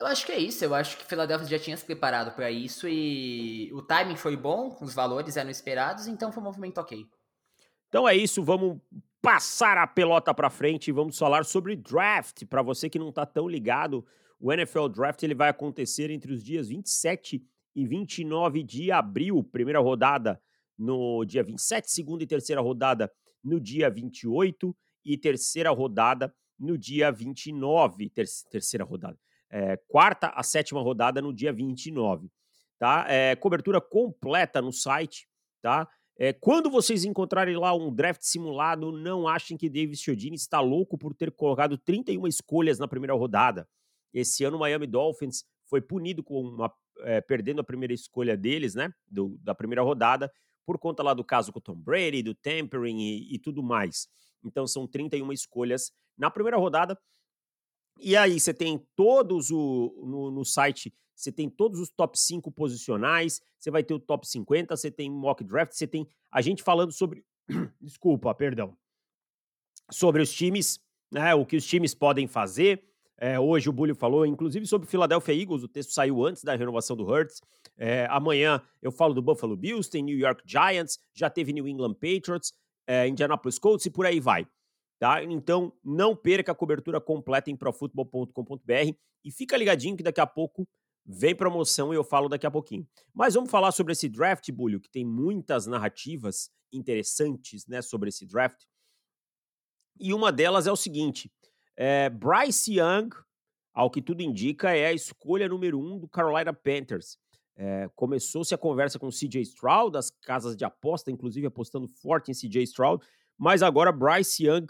Eu 0.00 0.06
acho 0.06 0.24
que 0.24 0.32
é 0.32 0.38
isso. 0.38 0.64
Eu 0.64 0.74
acho 0.74 0.96
que 0.96 1.04
Philadelphia 1.04 1.46
já 1.46 1.58
tinha 1.58 1.76
se 1.76 1.84
preparado 1.84 2.34
para 2.34 2.50
isso 2.50 2.88
e 2.88 3.70
o 3.74 3.82
timing 3.82 4.16
foi 4.16 4.36
bom, 4.36 4.76
os 4.80 4.94
valores 4.94 5.36
eram 5.36 5.50
esperados, 5.50 6.06
então 6.06 6.32
foi 6.32 6.42
um 6.42 6.46
movimento 6.46 6.78
ok. 6.78 7.06
Então 7.88 8.08
é 8.08 8.16
isso, 8.16 8.42
vamos 8.42 8.80
passar 9.22 9.78
a 9.78 9.86
pelota 9.86 10.32
para 10.34 10.50
frente 10.50 10.88
e 10.88 10.92
vamos 10.92 11.18
falar 11.18 11.44
sobre 11.44 11.76
draft. 11.76 12.44
Para 12.46 12.62
você 12.62 12.88
que 12.88 12.98
não 12.98 13.10
está 13.10 13.26
tão 13.26 13.48
ligado, 13.48 14.04
o 14.38 14.52
NFL 14.52 14.88
Draft 14.88 15.22
ele 15.22 15.34
vai 15.34 15.50
acontecer 15.50 16.10
entre 16.10 16.32
os 16.32 16.42
dias 16.42 16.68
27 16.68 17.44
e 17.76 17.86
29 17.86 18.62
de 18.62 18.90
abril. 18.90 19.42
Primeira 19.44 19.80
rodada 19.80 20.40
no 20.78 21.24
dia 21.24 21.42
27, 21.42 21.90
segunda 21.90 22.24
e 22.24 22.26
terceira 22.26 22.60
rodada 22.60 23.12
no 23.44 23.60
dia 23.60 23.90
28 23.90 24.74
e 25.04 25.18
terceira 25.18 25.70
rodada 25.70 26.34
no 26.58 26.78
dia 26.78 27.12
29. 27.12 28.08
Ter 28.08 28.26
terceira 28.50 28.84
rodada 28.84 29.18
é, 29.50 29.76
quarta 29.88 30.28
a 30.28 30.42
sétima 30.42 30.80
rodada 30.80 31.20
no 31.20 31.34
dia 31.34 31.52
29. 31.52 32.30
Tá? 32.78 33.04
É, 33.08 33.34
cobertura 33.36 33.80
completa 33.80 34.62
no 34.62 34.72
site. 34.72 35.28
Tá? 35.60 35.86
É, 36.22 36.34
quando 36.34 36.68
vocês 36.68 37.06
encontrarem 37.06 37.56
lá 37.56 37.74
um 37.74 37.90
draft 37.90 38.20
simulado, 38.20 38.92
não 38.92 39.26
achem 39.26 39.56
que 39.56 39.70
Davis 39.70 40.02
Chiodini 40.02 40.36
está 40.36 40.60
louco 40.60 40.98
por 40.98 41.14
ter 41.14 41.30
colocado 41.32 41.78
31 41.78 42.26
escolhas 42.26 42.78
na 42.78 42.86
primeira 42.86 43.14
rodada. 43.14 43.66
Esse 44.12 44.44
ano 44.44 44.58
o 44.58 44.60
Miami 44.60 44.86
Dolphins 44.86 45.46
foi 45.64 45.80
punido 45.80 46.22
com 46.22 46.42
uma, 46.42 46.70
é, 47.04 47.22
perdendo 47.22 47.62
a 47.62 47.64
primeira 47.64 47.94
escolha 47.94 48.36
deles, 48.36 48.74
né? 48.74 48.92
Do, 49.10 49.38
da 49.38 49.54
primeira 49.54 49.80
rodada, 49.80 50.30
por 50.66 50.78
conta 50.78 51.02
lá 51.02 51.14
do 51.14 51.24
caso 51.24 51.54
com 51.54 51.58
o 51.58 51.62
Tom 51.62 51.76
Brady, 51.76 52.22
do 52.22 52.34
tampering 52.34 53.00
e, 53.00 53.34
e 53.34 53.38
tudo 53.38 53.62
mais. 53.62 54.06
Então 54.44 54.66
são 54.66 54.86
31 54.86 55.32
escolhas 55.32 55.90
na 56.18 56.30
primeira 56.30 56.58
rodada. 56.58 56.98
E 57.98 58.16
aí 58.16 58.38
você 58.38 58.54
tem 58.54 58.84
todos 58.96 59.50
o 59.50 60.04
no, 60.06 60.30
no, 60.30 60.44
site, 60.44 60.92
você 61.14 61.30
tem 61.30 61.50
todos 61.50 61.78
os 61.78 61.90
top 61.90 62.18
5 62.18 62.50
posicionais, 62.50 63.40
você 63.58 63.70
vai 63.70 63.82
ter 63.82 63.94
o 63.94 64.00
top 64.00 64.26
50, 64.26 64.76
você 64.76 64.90
tem 64.90 65.10
mock 65.10 65.44
draft, 65.44 65.72
você 65.72 65.86
tem 65.86 66.08
a 66.30 66.40
gente 66.40 66.62
falando 66.62 66.92
sobre 66.92 67.24
desculpa, 67.80 68.34
perdão. 68.34 68.76
Sobre 69.90 70.22
os 70.22 70.32
times, 70.32 70.80
né, 71.10 71.34
o 71.34 71.44
que 71.44 71.56
os 71.56 71.66
times 71.66 71.94
podem 71.94 72.26
fazer. 72.26 72.84
É, 73.18 73.38
hoje 73.38 73.68
o 73.68 73.72
Bulho 73.72 73.94
falou, 73.94 74.24
inclusive, 74.24 74.66
sobre 74.66 74.86
o 74.86 74.90
Philadelphia 74.90 75.34
Eagles, 75.34 75.62
o 75.62 75.68
texto 75.68 75.92
saiu 75.92 76.24
antes 76.24 76.42
da 76.42 76.56
renovação 76.56 76.96
do 76.96 77.04
Hurts. 77.04 77.42
É, 77.76 78.06
amanhã 78.08 78.62
eu 78.80 78.90
falo 78.90 79.12
do 79.12 79.20
Buffalo 79.20 79.56
Bills, 79.56 79.90
tem 79.90 80.02
New 80.02 80.16
York 80.16 80.42
Giants, 80.46 80.98
já 81.14 81.28
teve 81.28 81.52
New 81.52 81.68
England 81.68 81.94
Patriots, 81.94 82.54
é, 82.86 83.06
Indianapolis 83.06 83.58
Colts 83.58 83.84
e 83.84 83.90
por 83.90 84.06
aí 84.06 84.20
vai. 84.20 84.46
Tá? 85.00 85.24
Então, 85.24 85.72
não 85.82 86.14
perca 86.14 86.52
a 86.52 86.54
cobertura 86.54 87.00
completa 87.00 87.50
em 87.50 87.56
profutbol.com.br 87.56 88.94
e 89.24 89.32
fica 89.32 89.56
ligadinho 89.56 89.96
que 89.96 90.02
daqui 90.02 90.20
a 90.20 90.26
pouco 90.26 90.68
vem 91.06 91.34
promoção 91.34 91.90
e 91.90 91.96
eu 91.96 92.04
falo 92.04 92.28
daqui 92.28 92.46
a 92.46 92.50
pouquinho. 92.50 92.86
Mas 93.14 93.32
vamos 93.32 93.50
falar 93.50 93.72
sobre 93.72 93.94
esse 93.94 94.10
draft, 94.10 94.52
Bulho, 94.52 94.78
que 94.78 94.90
tem 94.90 95.02
muitas 95.02 95.66
narrativas 95.66 96.50
interessantes 96.70 97.66
né, 97.66 97.80
sobre 97.80 98.10
esse 98.10 98.26
draft. 98.26 98.62
E 99.98 100.12
uma 100.12 100.30
delas 100.30 100.66
é 100.66 100.72
o 100.72 100.76
seguinte: 100.76 101.32
é, 101.74 102.10
Bryce 102.10 102.78
Young, 102.78 103.08
ao 103.72 103.90
que 103.90 104.02
tudo 104.02 104.20
indica, 104.20 104.76
é 104.76 104.88
a 104.88 104.92
escolha 104.92 105.48
número 105.48 105.80
um 105.80 105.98
do 105.98 106.08
Carolina 106.08 106.52
Panthers. 106.52 107.16
É, 107.56 107.88
Começou-se 107.96 108.54
a 108.54 108.58
conversa 108.58 108.98
com 108.98 109.06
o 109.06 109.12
CJ 109.12 109.40
Stroud, 109.40 109.92
das 109.92 110.10
casas 110.10 110.54
de 110.54 110.64
aposta, 110.66 111.10
inclusive 111.10 111.46
apostando 111.46 111.88
forte 111.88 112.30
em 112.30 112.34
CJ 112.34 112.64
Stroud, 112.64 113.02
mas 113.38 113.62
agora 113.62 113.90
Bryce 113.90 114.44
Young 114.44 114.66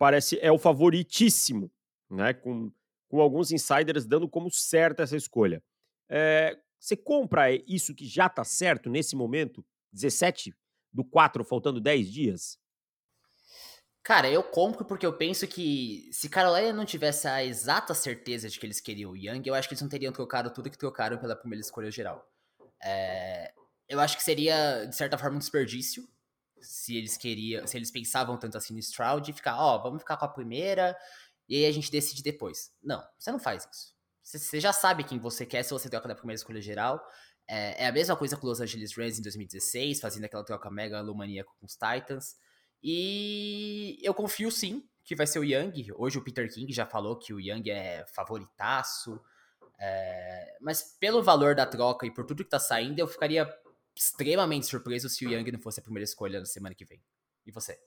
parece 0.00 0.38
é 0.40 0.50
o 0.50 0.58
favoritíssimo, 0.58 1.70
né? 2.10 2.32
Com, 2.32 2.72
com 3.06 3.20
alguns 3.20 3.52
insiders 3.52 4.06
dando 4.06 4.26
como 4.26 4.50
certa 4.50 5.02
essa 5.02 5.14
escolha. 5.14 5.62
É, 6.08 6.58
você 6.78 6.96
compra 6.96 7.52
isso 7.52 7.94
que 7.94 8.06
já 8.06 8.26
está 8.26 8.42
certo 8.42 8.88
nesse 8.88 9.14
momento, 9.14 9.62
17 9.92 10.56
do 10.90 11.04
4, 11.04 11.44
faltando 11.44 11.82
10 11.82 12.10
dias? 12.10 12.58
Cara, 14.02 14.30
eu 14.30 14.42
compro 14.42 14.86
porque 14.86 15.04
eu 15.04 15.12
penso 15.12 15.46
que 15.46 16.08
se 16.10 16.30
Carolina 16.30 16.72
não 16.72 16.86
tivesse 16.86 17.28
a 17.28 17.44
exata 17.44 17.92
certeza 17.92 18.48
de 18.48 18.58
que 18.58 18.64
eles 18.64 18.80
queriam 18.80 19.10
o 19.10 19.16
Young, 19.16 19.42
eu 19.44 19.54
acho 19.54 19.68
que 19.68 19.74
eles 19.74 19.82
não 19.82 19.90
teriam 19.90 20.12
trocado 20.14 20.50
tudo 20.50 20.70
que 20.70 20.78
trocaram 20.78 21.18
pela 21.18 21.36
primeira 21.36 21.60
escolha 21.60 21.90
geral. 21.90 22.26
É, 22.82 23.52
eu 23.86 24.00
acho 24.00 24.16
que 24.16 24.22
seria, 24.22 24.86
de 24.86 24.96
certa 24.96 25.18
forma, 25.18 25.36
um 25.36 25.40
desperdício 25.40 26.08
se 26.60 26.96
eles 26.96 27.16
queriam, 27.16 27.66
se 27.66 27.76
eles 27.76 27.90
pensavam 27.90 28.36
tanto 28.36 28.56
assim 28.56 28.74
no 28.74 28.80
Stroud 28.80 29.30
e 29.30 29.34
ficar, 29.34 29.58
ó, 29.58 29.76
oh, 29.76 29.82
vamos 29.82 30.00
ficar 30.00 30.16
com 30.16 30.24
a 30.24 30.28
primeira 30.28 30.96
e 31.48 31.56
aí 31.56 31.66
a 31.66 31.72
gente 31.72 31.90
decide 31.90 32.22
depois. 32.22 32.72
Não, 32.82 33.02
você 33.18 33.32
não 33.32 33.40
faz 33.40 33.68
isso. 33.70 33.94
Você, 34.22 34.60
já 34.60 34.72
sabe 34.72 35.02
quem 35.02 35.18
você 35.18 35.44
quer 35.44 35.64
se 35.64 35.72
você 35.72 35.90
troca 35.90 36.06
da 36.06 36.14
primeira 36.14 36.36
escolha 36.36 36.62
geral. 36.62 37.04
É, 37.48 37.84
é, 37.84 37.88
a 37.88 37.92
mesma 37.92 38.14
coisa 38.14 38.36
com 38.36 38.46
os 38.46 38.50
Los 38.50 38.60
Angeles 38.60 38.96
Rams 38.96 39.18
em 39.18 39.22
2016, 39.22 40.00
fazendo 40.00 40.24
aquela 40.24 40.44
troca 40.44 40.70
mega 40.70 41.00
lumaníaca 41.00 41.50
com 41.58 41.66
os 41.66 41.72
Titans. 41.72 42.36
E 42.80 43.98
eu 44.00 44.14
confio 44.14 44.52
sim 44.52 44.88
que 45.02 45.16
vai 45.16 45.26
ser 45.26 45.40
o 45.40 45.44
Young. 45.44 45.88
Hoje 45.96 46.18
o 46.18 46.22
Peter 46.22 46.48
King 46.52 46.72
já 46.72 46.86
falou 46.86 47.18
que 47.18 47.34
o 47.34 47.40
Young 47.40 47.68
é 47.68 48.06
favoritaço. 48.14 49.20
É, 49.80 50.56
mas 50.60 50.96
pelo 51.00 51.20
valor 51.20 51.56
da 51.56 51.66
troca 51.66 52.06
e 52.06 52.12
por 52.12 52.24
tudo 52.24 52.44
que 52.44 52.50
tá 52.50 52.60
saindo, 52.60 53.00
eu 53.00 53.08
ficaria 53.08 53.52
extremamente 54.00 54.64
surpreso 54.64 55.10
se 55.10 55.26
o 55.26 55.30
Young 55.30 55.52
não 55.52 55.60
fosse 55.60 55.78
a 55.78 55.82
primeira 55.82 56.04
escolha 56.04 56.40
na 56.40 56.46
semana 56.46 56.74
que 56.74 56.86
vem. 56.86 57.02
E 57.44 57.52
você? 57.52 57.78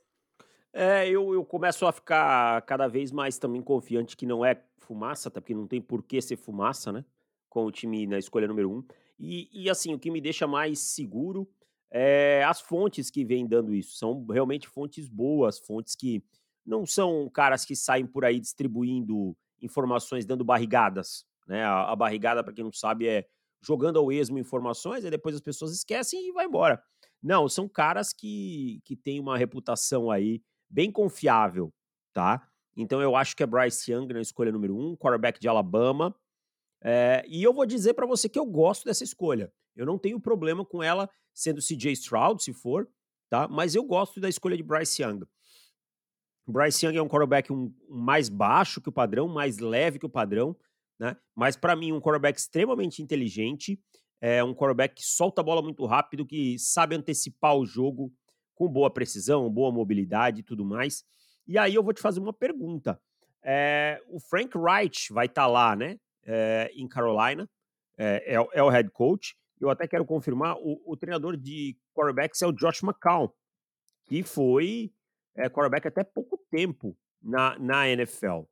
É, 0.71 1.07
eu, 1.09 1.33
eu 1.33 1.43
começo 1.43 1.87
a 1.87 1.91
ficar 1.91 2.61
cada 2.63 2.87
vez 2.87 3.11
mais 3.11 3.39
também 3.39 3.63
confiante 3.63 4.15
que 4.15 4.25
não 4.25 4.45
é 4.45 4.63
fumaça, 4.77 5.29
até 5.29 5.39
porque 5.39 5.55
não 5.55 5.67
tem 5.67 5.81
por 5.81 6.03
que 6.03 6.21
ser 6.21 6.37
fumaça, 6.37 6.91
né? 6.91 7.03
Com 7.49 7.65
o 7.65 7.71
time 7.71 8.05
na 8.05 8.19
escolha 8.19 8.47
número 8.47 8.71
um. 8.71 8.83
E, 9.19 9.49
e 9.51 9.69
assim, 9.69 9.93
o 9.93 9.99
que 9.99 10.11
me 10.11 10.21
deixa 10.21 10.45
mais 10.45 10.79
seguro 10.79 11.49
é 11.89 12.43
as 12.43 12.61
fontes 12.61 13.09
que 13.09 13.25
vêm 13.25 13.47
dando 13.47 13.73
isso. 13.73 13.95
São 13.97 14.23
realmente 14.27 14.67
fontes 14.67 15.07
boas, 15.07 15.59
fontes 15.59 15.95
que 15.95 16.23
não 16.63 16.85
são 16.85 17.27
caras 17.29 17.65
que 17.65 17.75
saem 17.75 18.05
por 18.05 18.23
aí 18.23 18.39
distribuindo 18.39 19.35
informações, 19.59 20.25
dando 20.25 20.43
barrigadas. 20.43 21.25
Né? 21.47 21.63
A, 21.63 21.91
a 21.91 21.95
barrigada, 21.95 22.43
para 22.43 22.53
quem 22.53 22.63
não 22.63 22.71
sabe, 22.71 23.07
é 23.07 23.27
jogando 23.63 23.97
ao 23.97 24.11
esmo 24.11 24.37
informações, 24.37 25.05
e 25.05 25.09
depois 25.09 25.35
as 25.35 25.41
pessoas 25.41 25.71
esquecem 25.71 26.27
e 26.27 26.31
vai 26.31 26.45
embora. 26.45 26.81
Não, 27.21 27.47
são 27.47 27.69
caras 27.69 28.11
que, 28.11 28.81
que 28.83 28.95
têm 28.95 29.19
uma 29.19 29.37
reputação 29.37 30.11
aí 30.11 30.41
bem 30.69 30.91
confiável, 30.91 31.73
tá? 32.13 32.45
Então 32.75 33.01
eu 33.01 33.15
acho 33.15 33.35
que 33.35 33.43
é 33.43 33.45
Bryce 33.45 33.91
Young 33.91 34.07
na 34.07 34.21
escolha 34.21 34.51
número 34.51 34.75
um, 34.75 34.95
quarterback 34.97 35.39
de 35.39 35.47
Alabama. 35.47 36.13
É, 36.83 37.23
e 37.27 37.41
eu 37.41 37.53
vou 37.53 37.65
dizer 37.65 37.93
para 37.93 38.05
você 38.05 38.27
que 38.27 38.37
eu 38.37 38.45
gosto 38.45 38.83
dessa 38.83 39.03
escolha. 39.03 39.53
Eu 39.75 39.85
não 39.85 39.97
tenho 39.97 40.19
problema 40.19 40.65
com 40.65 40.83
ela 40.83 41.09
sendo 41.33 41.61
CJ 41.61 41.93
Stroud, 41.93 42.43
se 42.43 42.53
for, 42.53 42.89
tá? 43.29 43.47
Mas 43.47 43.73
eu 43.73 43.83
gosto 43.83 44.19
da 44.19 44.27
escolha 44.27 44.57
de 44.57 44.63
Bryce 44.63 45.01
Young. 45.01 45.21
Bryce 46.45 46.85
Young 46.85 46.97
é 46.97 47.01
um 47.01 47.07
quarterback 47.07 47.53
um, 47.53 47.73
um 47.89 47.97
mais 47.97 48.27
baixo 48.27 48.81
que 48.81 48.89
o 48.89 48.91
padrão, 48.91 49.27
mais 49.27 49.59
leve 49.59 49.97
que 49.97 50.05
o 50.05 50.09
padrão, 50.09 50.55
né? 51.03 51.17
Mas 51.35 51.57
para 51.57 51.75
mim 51.75 51.91
um 51.91 51.99
quarterback 51.99 52.39
extremamente 52.39 53.01
inteligente, 53.01 53.77
é 54.21 54.41
um 54.41 54.53
quarterback 54.53 54.95
que 54.95 55.03
solta 55.03 55.41
a 55.41 55.43
bola 55.43 55.61
muito 55.61 55.85
rápido, 55.85 56.25
que 56.25 56.57
sabe 56.57 56.95
antecipar 56.95 57.57
o 57.57 57.65
jogo 57.65 58.09
com 58.55 58.69
boa 58.69 58.89
precisão, 58.89 59.49
boa 59.49 59.69
mobilidade 59.69 60.39
e 60.39 60.43
tudo 60.43 60.63
mais. 60.63 61.03
E 61.45 61.57
aí 61.57 61.75
eu 61.75 61.83
vou 61.83 61.93
te 61.93 61.99
fazer 61.99 62.21
uma 62.21 62.31
pergunta. 62.31 62.97
É, 63.43 64.01
o 64.07 64.17
Frank 64.17 64.57
Wright 64.57 65.11
vai 65.11 65.25
estar 65.25 65.41
tá 65.41 65.47
lá, 65.47 65.75
né? 65.75 65.99
É, 66.25 66.71
em 66.73 66.87
Carolina, 66.87 67.49
é, 67.97 68.37
é, 68.53 68.63
o 68.63 68.69
head 68.69 68.89
coach. 68.91 69.35
Eu 69.59 69.69
até 69.69 69.85
quero 69.85 70.05
confirmar, 70.05 70.55
o, 70.55 70.81
o, 70.85 70.95
treinador 70.95 71.35
de 71.35 71.77
quarterbacks 71.93 72.41
é 72.41 72.47
o 72.47 72.53
Josh 72.53 72.81
McCown, 72.81 73.29
que 74.05 74.23
foi 74.23 74.93
é, 75.35 75.49
quarterback 75.49 75.85
até 75.85 76.01
pouco 76.01 76.37
tempo 76.49 76.97
na, 77.21 77.59
na 77.59 77.89
NFL. 77.89 78.43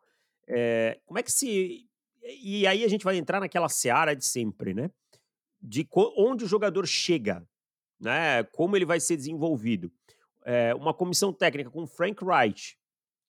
Como 1.05 1.17
é 1.17 1.23
que 1.23 1.31
se. 1.31 1.89
E 2.23 2.67
aí 2.67 2.83
a 2.83 2.87
gente 2.87 3.03
vai 3.03 3.17
entrar 3.17 3.39
naquela 3.39 3.69
seara 3.69 4.15
de 4.15 4.25
sempre, 4.25 4.73
né? 4.73 4.89
De 5.61 5.87
onde 6.17 6.45
o 6.45 6.47
jogador 6.47 6.85
chega, 6.85 7.45
né? 7.99 8.43
Como 8.43 8.75
ele 8.75 8.85
vai 8.85 8.99
ser 8.99 9.17
desenvolvido. 9.17 9.91
É, 10.43 10.73
uma 10.75 10.93
comissão 10.93 11.31
técnica 11.31 11.69
com 11.69 11.85
Frank 11.85 12.23
Wright, 12.23 12.77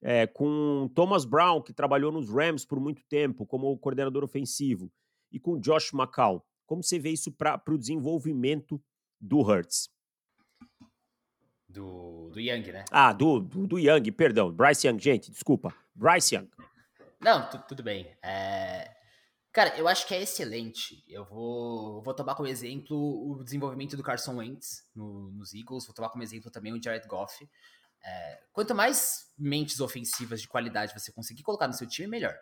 é, 0.02 0.26
com 0.26 0.90
Thomas 0.94 1.24
Brown, 1.24 1.62
que 1.62 1.72
trabalhou 1.72 2.10
nos 2.10 2.28
Rams 2.28 2.64
por 2.64 2.80
muito 2.80 3.02
tempo 3.08 3.46
como 3.46 3.76
coordenador 3.78 4.24
ofensivo, 4.24 4.90
e 5.30 5.38
com 5.38 5.58
Josh 5.58 5.92
McCown. 5.92 6.42
Como 6.66 6.82
você 6.82 6.98
vê 6.98 7.10
isso 7.10 7.30
para 7.30 7.62
o 7.68 7.78
desenvolvimento 7.78 8.82
do 9.20 9.40
Hurts? 9.40 9.90
Do, 11.68 12.28
do 12.30 12.40
Young, 12.40 12.70
né? 12.70 12.84
Ah, 12.90 13.12
do, 13.12 13.40
do, 13.40 13.66
do, 13.66 13.78
Young, 13.78 14.10
perdão. 14.12 14.52
Bryce 14.52 14.86
Young, 14.86 14.98
gente, 14.98 15.30
desculpa. 15.30 15.74
Bryce 15.94 16.34
Young. 16.34 16.48
Não, 17.22 17.48
tudo 17.68 17.82
bem. 17.82 18.16
É... 18.22 18.90
Cara, 19.52 19.76
eu 19.78 19.86
acho 19.86 20.06
que 20.06 20.14
é 20.14 20.22
excelente. 20.22 21.04
Eu 21.06 21.24
vou, 21.24 22.02
vou 22.02 22.14
tomar 22.14 22.34
como 22.34 22.48
exemplo 22.48 22.96
o 22.96 23.44
desenvolvimento 23.44 23.96
do 23.96 24.02
Carson 24.02 24.36
Wentz 24.36 24.88
no, 24.94 25.30
nos 25.30 25.52
Eagles, 25.54 25.86
vou 25.86 25.94
tomar 25.94 26.08
como 26.08 26.22
exemplo 26.22 26.50
também 26.50 26.72
o 26.72 26.82
Jared 26.82 27.06
Goff. 27.06 27.48
É, 28.04 28.40
quanto 28.52 28.74
mais 28.74 29.30
mentes 29.38 29.78
ofensivas 29.78 30.40
de 30.40 30.48
qualidade 30.48 30.94
você 30.98 31.12
conseguir 31.12 31.42
colocar 31.42 31.68
no 31.68 31.74
seu 31.74 31.86
time, 31.86 32.08
melhor. 32.08 32.34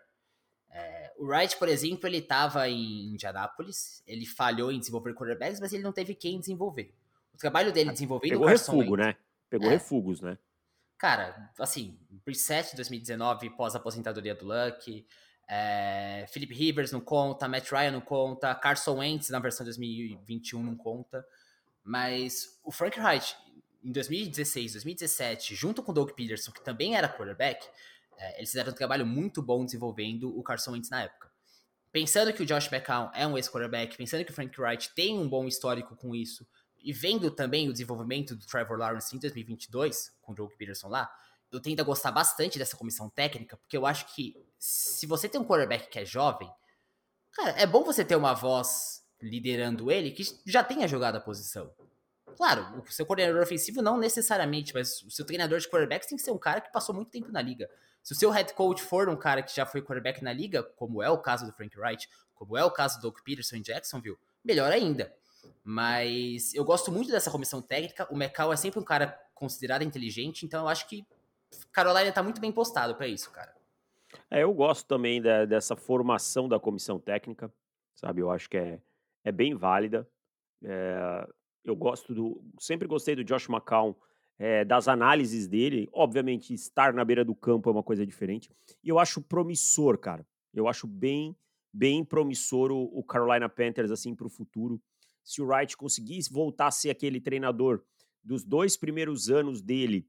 É, 0.70 1.12
o 1.18 1.26
Wright, 1.26 1.56
por 1.58 1.68
exemplo, 1.68 2.06
ele 2.08 2.18
estava 2.18 2.68
em 2.68 3.12
Indianápolis, 3.12 4.02
ele 4.06 4.25
falhou 4.25 4.70
em 4.70 4.78
desenvolver 4.78 5.12
quarterbacks, 5.14 5.60
mas 5.60 5.72
ele 5.72 5.82
não 5.82 5.92
teve 5.92 6.14
quem 6.14 6.38
desenvolver. 6.38 6.94
O 7.34 7.37
trabalho 7.37 7.72
dele 7.72 7.90
desenvolvendo 7.90 8.30
Pegou 8.30 8.46
refugo, 8.46 8.96
né? 8.96 9.16
Pegou 9.50 9.68
é. 9.68 9.72
refugos, 9.72 10.20
né? 10.20 10.38
Cara, 11.00 11.50
assim, 11.59 11.99
Preset 12.26 12.76
2019, 12.76 13.49
pós-aposentadoria 13.57 14.35
do 14.35 14.45
Luck, 14.45 15.07
é, 15.49 16.26
Philip 16.28 16.52
Rivers 16.52 16.92
não 16.92 17.00
conta, 17.00 17.49
Matt 17.49 17.71
Ryan 17.71 17.92
não 17.92 18.02
conta, 18.02 18.54
Carson 18.54 18.99
Wentz 18.99 19.30
na 19.30 19.38
versão 19.38 19.64
2021 19.64 20.62
não 20.62 20.76
conta, 20.76 21.26
mas 21.83 22.61
o 22.62 22.71
Frank 22.71 23.00
Wright 23.00 23.35
em 23.83 23.90
2016, 23.90 24.73
2017, 24.73 25.54
junto 25.54 25.83
com 25.83 25.90
o 25.90 25.95
Doug 25.95 26.11
Peterson, 26.11 26.52
que 26.52 26.62
também 26.62 26.95
era 26.95 27.09
quarterback, 27.09 27.66
é, 28.19 28.37
eles 28.37 28.50
fizeram 28.50 28.71
um 28.71 28.75
trabalho 28.75 29.07
muito 29.07 29.40
bom 29.40 29.64
desenvolvendo 29.64 30.38
o 30.38 30.42
Carson 30.42 30.73
Wentz 30.73 30.90
na 30.90 31.04
época. 31.04 31.30
Pensando 31.90 32.30
que 32.30 32.42
o 32.42 32.47
Josh 32.47 32.71
McCown 32.71 33.11
é 33.14 33.26
um 33.26 33.38
ex-quarterback, 33.38 33.97
pensando 33.97 34.23
que 34.23 34.33
o 34.33 34.35
Frank 34.35 34.61
Wright 34.61 34.95
tem 34.95 35.19
um 35.19 35.26
bom 35.26 35.49
histórico 35.49 35.97
com 35.97 36.14
isso, 36.14 36.47
e 36.82 36.92
vendo 36.92 37.30
também 37.30 37.68
o 37.68 37.72
desenvolvimento 37.72 38.34
do 38.34 38.46
Trevor 38.46 38.78
Lawrence 38.78 39.14
em 39.14 39.18
2022, 39.18 40.12
com 40.20 40.32
o 40.32 40.34
Doug 40.34 40.52
Peterson 40.52 40.88
lá, 40.88 41.10
eu 41.52 41.60
tento 41.60 41.84
gostar 41.84 42.12
bastante 42.12 42.58
dessa 42.58 42.76
comissão 42.76 43.08
técnica, 43.08 43.56
porque 43.56 43.76
eu 43.76 43.84
acho 43.84 44.14
que 44.14 44.37
se 44.58 45.06
você 45.06 45.28
tem 45.28 45.40
um 45.40 45.45
quarterback 45.45 45.88
que 45.88 45.99
é 45.99 46.04
jovem, 46.04 46.50
cara, 47.32 47.50
é 47.52 47.66
bom 47.66 47.82
você 47.82 48.04
ter 48.04 48.16
uma 48.16 48.34
voz 48.34 49.04
liderando 49.21 49.90
ele 49.90 50.12
que 50.12 50.23
já 50.47 50.62
tenha 50.62 50.86
jogado 50.86 51.16
a 51.16 51.21
posição. 51.21 51.71
Claro, 52.36 52.80
o 52.80 52.93
seu 52.93 53.04
coordenador 53.04 53.43
ofensivo 53.43 53.82
não 53.82 53.99
necessariamente, 53.99 54.73
mas 54.73 55.02
o 55.02 55.10
seu 55.10 55.26
treinador 55.26 55.58
de 55.58 55.69
quarterbacks 55.69 56.08
tem 56.08 56.16
que 56.16 56.25
ser 56.25 56.30
um 56.30 56.38
cara 56.38 56.60
que 56.60 56.73
passou 56.73 56.95
muito 56.95 57.10
tempo 57.10 57.30
na 57.30 57.43
liga. 57.43 57.69
Se 58.02 58.12
o 58.12 58.16
seu 58.16 58.30
head 58.30 58.54
coach 58.54 58.82
for 58.82 59.08
um 59.08 59.16
cara 59.16 59.43
que 59.43 59.54
já 59.54 59.66
foi 59.66 59.82
quarterback 59.82 60.23
na 60.23 60.32
liga, 60.32 60.62
como 60.62 61.02
é 61.02 61.10
o 61.10 61.19
caso 61.19 61.45
do 61.45 61.52
Frank 61.52 61.78
Wright, 61.78 62.08
como 62.34 62.56
é 62.56 62.64
o 62.64 62.71
caso 62.71 62.99
do 62.99 63.02
Doug 63.02 63.19
Peterson 63.23 63.56
em 63.56 63.62
Jacksonville, 63.62 64.16
melhor 64.43 64.73
ainda. 64.73 65.14
Mas 65.65 66.55
eu 66.55 66.65
gosto 66.65 66.91
muito 66.91 67.11
dessa 67.11 67.31
comissão 67.31 67.61
técnica. 67.63 68.07
O 68.11 68.17
McCall 68.17 68.53
é 68.53 68.57
sempre 68.57 68.81
um 68.81 68.85
cara 68.85 69.19
considerado 69.35 69.83
inteligente, 69.83 70.45
então 70.45 70.63
eu 70.63 70.69
acho 70.69 70.87
que 70.89 71.07
Carolina 71.73 72.13
tá 72.13 72.23
muito 72.23 72.41
bem 72.41 72.53
postado 72.53 72.95
para 72.95 73.07
isso, 73.07 73.31
cara. 73.31 73.55
É, 74.31 74.43
eu 74.43 74.53
gosto 74.53 74.87
também 74.87 75.21
da, 75.21 75.45
dessa 75.45 75.76
formação 75.76 76.49
da 76.49 76.59
comissão 76.59 76.99
técnica, 76.99 77.53
sabe? 77.95 78.21
Eu 78.21 78.31
acho 78.31 78.49
que 78.49 78.57
é, 78.57 78.81
é 79.25 79.33
bem 79.33 79.55
válida. 79.55 80.09
É, 80.63 81.29
eu 81.65 81.76
gosto 81.76 82.15
do. 82.15 82.43
Sempre 82.59 82.89
gostei 82.89 83.15
do 83.15 83.25
Josh 83.25 83.49
McCown, 83.49 83.95
é, 84.39 84.65
das 84.65 84.89
análises 84.89 85.47
dele. 85.47 85.89
Obviamente, 85.93 86.55
estar 86.55 86.93
na 86.93 87.05
beira 87.05 87.25
do 87.25 87.35
campo 87.35 87.69
é 87.69 87.73
uma 87.73 87.83
coisa 87.83 88.05
diferente. 88.05 88.50
E 88.83 88.89
eu 88.89 88.99
acho 88.99 89.21
promissor, 89.21 89.99
cara. 89.99 90.26
Eu 90.53 90.67
acho 90.67 90.87
bem, 90.87 91.37
bem 91.73 92.05
promissor 92.05 92.71
o, 92.73 92.85
o 92.93 93.03
Carolina 93.05 93.49
Panthers, 93.49 93.91
assim, 93.91 94.15
para 94.15 94.26
o 94.26 94.31
futuro. 94.31 94.81
Se 95.25 95.41
o 95.43 95.47
Wright 95.47 95.76
conseguisse 95.76 96.33
voltar 96.33 96.69
a 96.69 96.71
ser 96.71 96.91
aquele 96.91 97.21
treinador 97.21 97.83
dos 98.23 98.45
dois 98.45 98.76
primeiros 98.76 99.28
anos 99.28 99.63
dele 99.63 100.06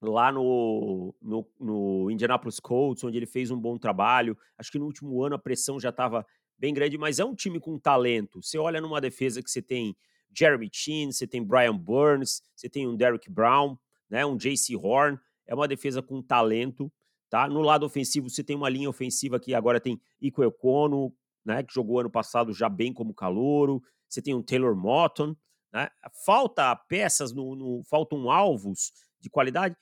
lá 0.00 0.30
no, 0.30 1.14
no, 1.20 1.48
no 1.58 2.10
Indianapolis 2.10 2.60
Colts, 2.60 3.02
onde 3.04 3.16
ele 3.16 3.26
fez 3.26 3.50
um 3.50 3.58
bom 3.58 3.78
trabalho. 3.78 4.36
Acho 4.58 4.70
que 4.70 4.78
no 4.78 4.84
último 4.84 5.22
ano 5.22 5.34
a 5.34 5.38
pressão 5.38 5.80
já 5.80 5.88
estava 5.88 6.26
bem 6.58 6.72
grande, 6.72 6.98
mas 6.98 7.18
é 7.18 7.24
um 7.24 7.34
time 7.34 7.58
com 7.58 7.78
talento. 7.78 8.42
Você 8.42 8.58
olha 8.58 8.80
numa 8.80 9.00
defesa 9.00 9.42
que 9.42 9.50
você 9.50 9.62
tem 9.62 9.96
Jeremy 10.36 10.68
Chin, 10.72 11.12
você 11.12 11.26
tem 11.26 11.42
Brian 11.42 11.76
Burns, 11.76 12.42
você 12.54 12.68
tem 12.68 12.86
um 12.86 12.96
Derrick 12.96 13.30
Brown, 13.30 13.76
né, 14.08 14.24
um 14.24 14.36
JC 14.36 14.76
Horn, 14.76 15.18
é 15.46 15.54
uma 15.54 15.68
defesa 15.68 16.02
com 16.02 16.22
talento, 16.22 16.92
tá? 17.28 17.48
No 17.48 17.60
lado 17.60 17.86
ofensivo, 17.86 18.28
você 18.28 18.42
tem 18.42 18.56
uma 18.56 18.68
linha 18.68 18.90
ofensiva 18.90 19.40
que 19.40 19.54
agora 19.54 19.80
tem 19.80 20.00
Iko 20.20 20.42
Econo, 20.44 21.14
né, 21.46 21.62
que 21.62 21.72
jogou 21.72 22.00
ano 22.00 22.10
passado 22.10 22.52
já 22.52 22.68
bem 22.68 22.92
como 22.92 23.14
calouro, 23.14 23.80
você 24.08 24.20
tem 24.20 24.34
um 24.34 24.42
Taylor 24.42 24.76
Motton, 24.76 25.34
né? 25.72 25.88
Falta 26.24 26.74
peças 26.74 27.32
no, 27.32 27.54
no 27.54 27.82
faltam 27.84 28.30
alvos 28.30 28.92
de 29.20 29.30
qualidade, 29.30 29.76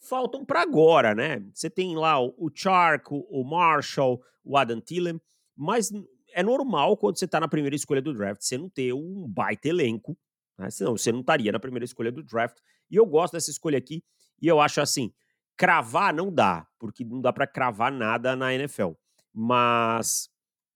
faltam 0.00 0.44
para 0.44 0.62
agora, 0.62 1.14
né? 1.14 1.40
Você 1.52 1.68
tem 1.68 1.96
lá 1.96 2.20
o, 2.20 2.34
o 2.38 2.50
Chark, 2.54 3.08
o 3.10 3.44
Marshall, 3.44 4.22
o 4.44 4.56
Adam 4.56 4.80
Thielen, 4.80 5.20
mas 5.56 5.90
é 6.32 6.42
normal 6.42 6.96
quando 6.96 7.18
você 7.18 7.24
está 7.24 7.40
na 7.40 7.48
primeira 7.48 7.74
escolha 7.74 8.00
do 8.00 8.14
draft 8.14 8.42
você 8.42 8.56
não 8.56 8.68
ter 8.68 8.92
um 8.92 9.26
baita 9.28 9.68
elenco, 9.68 10.16
né? 10.58 10.70
Senão 10.70 10.96
você 10.96 11.10
não 11.10 11.20
estaria 11.20 11.50
na 11.50 11.60
primeira 11.60 11.84
escolha 11.84 12.12
do 12.12 12.22
draft. 12.22 12.58
E 12.90 12.96
eu 12.96 13.06
gosto 13.06 13.32
dessa 13.32 13.50
escolha 13.50 13.78
aqui, 13.78 14.02
e 14.40 14.46
eu 14.46 14.60
acho 14.60 14.80
assim, 14.80 15.12
cravar 15.56 16.14
não 16.14 16.32
dá, 16.32 16.66
porque 16.78 17.04
não 17.04 17.20
dá 17.20 17.32
para 17.32 17.46
cravar 17.46 17.92
nada 17.92 18.34
na 18.34 18.54
NFL. 18.54 18.92
Mas 19.32 20.29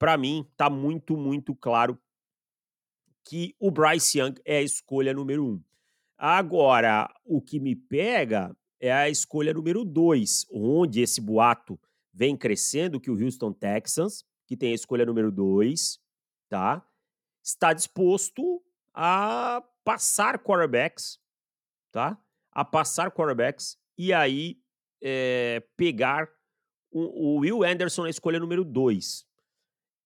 para 0.05 0.19
mim 0.19 0.47
tá 0.55 0.69
muito, 0.69 1.17
muito 1.17 1.55
claro 1.55 1.99
que 3.25 3.57
o 3.59 3.71
Bryce 3.71 4.19
Young 4.19 4.35
é 4.45 4.59
a 4.59 4.63
escolha 4.63 5.15
número 5.15 5.43
um. 5.43 5.65
Agora, 6.19 7.11
o 7.25 7.41
que 7.41 7.59
me 7.59 7.75
pega 7.75 8.55
é 8.79 8.93
a 8.93 9.09
escolha 9.09 9.55
número 9.55 9.83
dois, 9.83 10.47
onde 10.53 11.01
esse 11.01 11.23
boato 11.23 11.81
vem 12.13 12.37
crescendo 12.37 13.01
que 13.01 13.11
o 13.11 13.19
Houston 13.19 13.51
Texans 13.51 14.27
que 14.47 14.59
tem 14.59 14.73
a 14.73 14.75
escolha 14.75 15.07
número 15.07 15.33
2, 15.33 15.99
tá? 16.51 16.87
Está 17.43 17.73
disposto 17.73 18.63
a 18.93 19.65
passar 19.83 20.39
quarterbacks, 20.39 21.19
tá? 21.91 22.23
A 22.53 22.63
passar 22.63 23.11
quarterbacks 23.11 23.79
e 23.97 24.13
aí 24.13 24.61
é, 25.03 25.63
pegar 25.79 26.29
o, 26.91 27.37
o, 27.37 27.39
Will 27.39 27.65
Anderson 27.65 28.03
na 28.03 28.11
escolha 28.11 28.39
número 28.39 28.67
2. 28.67 29.27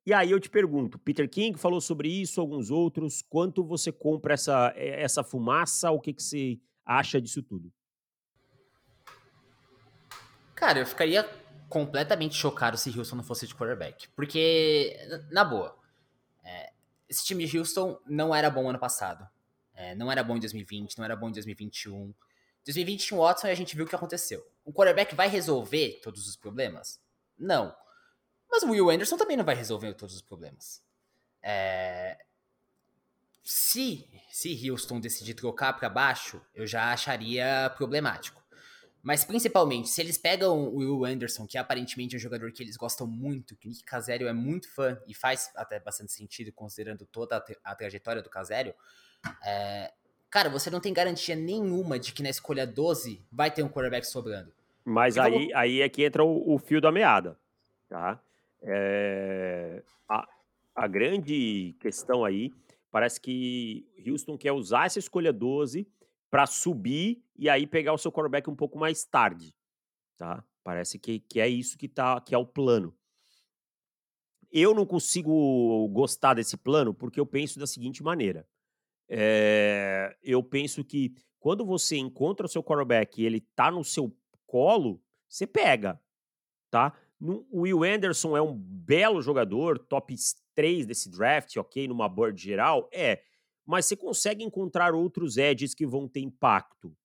E 0.08 0.14
aí 0.14 0.30
eu 0.30 0.40
te 0.40 0.48
pergunto, 0.48 0.98
Peter 0.98 1.28
King 1.28 1.58
falou 1.58 1.82
sobre 1.82 2.08
isso, 2.08 2.40
alguns 2.40 2.70
outros, 2.70 3.20
quanto 3.20 3.62
você 3.62 3.92
compra 3.92 4.32
essa, 4.32 4.72
eh, 4.74 5.02
essa 5.02 5.22
fumaça, 5.22 5.90
o 5.90 6.00
que, 6.00 6.14
que 6.14 6.22
você 6.22 6.58
acha 6.82 7.20
disso 7.20 7.42
tudo? 7.42 7.70
Cara, 10.54 10.78
eu 10.78 10.86
ficaria 10.86 11.28
completamente 11.68 12.34
chocado 12.34 12.78
se 12.78 12.88
Houston 12.98 13.16
não 13.16 13.22
fosse 13.22 13.46
de 13.46 13.54
quarterback. 13.54 14.08
Porque, 14.16 14.96
na 15.30 15.44
boa, 15.44 15.78
é, 16.42 16.72
esse 17.06 17.26
time 17.26 17.44
de 17.44 17.58
Houston 17.58 18.00
não 18.06 18.34
era 18.34 18.48
bom 18.48 18.66
ano 18.66 18.78
passado. 18.78 19.28
É, 19.74 19.94
não 19.94 20.10
era 20.10 20.24
bom 20.24 20.38
em 20.38 20.40
2020, 20.40 20.96
não 20.96 21.04
era 21.04 21.16
bom 21.16 21.28
em 21.28 21.32
2021. 21.32 22.14
2021, 22.64 23.18
Watson, 23.18 23.48
a 23.48 23.54
gente 23.54 23.76
viu 23.76 23.84
o 23.84 23.88
que 23.88 23.94
aconteceu. 23.94 24.42
O 24.64 24.72
quarterback 24.72 25.14
vai 25.14 25.28
resolver 25.28 26.00
todos 26.02 26.26
os 26.26 26.34
problemas? 26.34 26.98
Não. 27.38 27.76
Mas 28.50 28.62
o 28.62 28.70
Will 28.70 28.90
Anderson 28.90 29.16
também 29.16 29.36
não 29.36 29.44
vai 29.44 29.54
resolver 29.54 29.94
todos 29.94 30.14
os 30.14 30.22
problemas. 30.22 30.82
É... 31.42 32.18
Se, 33.42 34.06
se 34.30 34.70
Houston 34.70 35.00
decidir 35.00 35.34
trocar 35.34 35.72
para 35.72 35.88
baixo, 35.88 36.40
eu 36.54 36.66
já 36.66 36.92
acharia 36.92 37.72
problemático. 37.76 38.42
Mas 39.02 39.24
principalmente, 39.24 39.88
se 39.88 40.00
eles 40.02 40.18
pegam 40.18 40.68
o 40.68 40.76
Will 40.76 41.04
Anderson, 41.04 41.46
que 41.46 41.56
aparentemente 41.56 42.14
é 42.14 42.18
um 42.18 42.20
jogador 42.20 42.52
que 42.52 42.62
eles 42.62 42.76
gostam 42.76 43.06
muito, 43.06 43.56
que 43.56 43.66
o 43.66 43.70
Nick 43.70 43.84
Casério 43.84 44.28
é 44.28 44.32
muito 44.32 44.70
fã, 44.70 45.00
e 45.06 45.14
faz 45.14 45.50
até 45.56 45.80
bastante 45.80 46.12
sentido 46.12 46.52
considerando 46.52 47.06
toda 47.06 47.36
a, 47.36 47.40
tra 47.40 47.56
a 47.64 47.74
trajetória 47.74 48.20
do 48.20 48.28
Casério, 48.28 48.74
é... 49.44 49.92
cara, 50.28 50.50
você 50.50 50.68
não 50.68 50.80
tem 50.80 50.92
garantia 50.92 51.36
nenhuma 51.36 51.98
de 51.98 52.12
que 52.12 52.22
na 52.22 52.28
escolha 52.28 52.66
12 52.66 53.24
vai 53.32 53.50
ter 53.50 53.62
um 53.62 53.68
quarterback 53.68 54.06
sobrando. 54.06 54.52
Mas 54.84 55.16
aí, 55.16 55.46
vou... 55.46 55.56
aí 55.56 55.80
é 55.80 55.88
que 55.88 56.04
entra 56.04 56.24
o, 56.24 56.54
o 56.54 56.58
fio 56.58 56.80
da 56.80 56.92
meada, 56.92 57.38
tá? 57.88 58.20
É... 58.62 59.82
A, 60.08 60.28
a 60.74 60.86
grande 60.86 61.76
questão 61.80 62.24
aí, 62.24 62.52
parece 62.90 63.20
que 63.20 63.86
Houston 64.06 64.36
quer 64.38 64.52
usar 64.52 64.86
essa 64.86 64.98
escolha 64.98 65.32
12 65.32 65.86
para 66.30 66.46
subir 66.46 67.22
e 67.36 67.48
aí 67.48 67.66
pegar 67.66 67.92
o 67.92 67.98
seu 67.98 68.12
quarterback 68.12 68.48
um 68.48 68.56
pouco 68.56 68.78
mais 68.78 69.04
tarde, 69.04 69.54
tá? 70.16 70.44
Parece 70.62 70.98
que, 70.98 71.20
que 71.20 71.40
é 71.40 71.48
isso 71.48 71.78
que, 71.78 71.88
tá, 71.88 72.20
que 72.20 72.34
é 72.34 72.38
o 72.38 72.46
plano. 72.46 72.94
Eu 74.50 74.74
não 74.74 74.86
consigo 74.86 75.88
gostar 75.88 76.34
desse 76.34 76.56
plano 76.56 76.94
porque 76.94 77.20
eu 77.20 77.26
penso 77.26 77.58
da 77.58 77.66
seguinte 77.66 78.02
maneira. 78.02 78.46
É, 79.08 80.16
eu 80.22 80.42
penso 80.42 80.84
que 80.84 81.14
quando 81.40 81.64
você 81.64 81.96
encontra 81.96 82.46
o 82.46 82.48
seu 82.48 82.62
quarterback 82.62 83.20
e 83.20 83.24
ele 83.24 83.40
tá 83.40 83.70
no 83.70 83.82
seu 83.82 84.14
colo, 84.46 85.02
você 85.28 85.46
pega, 85.46 86.00
tá? 86.70 86.92
O 87.20 87.62
Will 87.62 87.82
Anderson 87.82 88.36
é 88.36 88.42
um 88.42 88.54
belo 88.54 89.20
jogador, 89.20 89.78
top 89.78 90.14
3 90.54 90.86
desse 90.86 91.10
draft, 91.10 91.56
ok, 91.56 91.88
numa 91.88 92.08
board 92.08 92.40
geral, 92.40 92.88
é 92.92 93.22
mas 93.66 93.84
você 93.84 93.94
consegue 93.94 94.42
encontrar 94.42 94.94
outros 94.94 95.36
edges 95.36 95.74
que 95.74 95.86
vão 95.86 96.08
ter 96.08 96.20
impacto. 96.20 96.96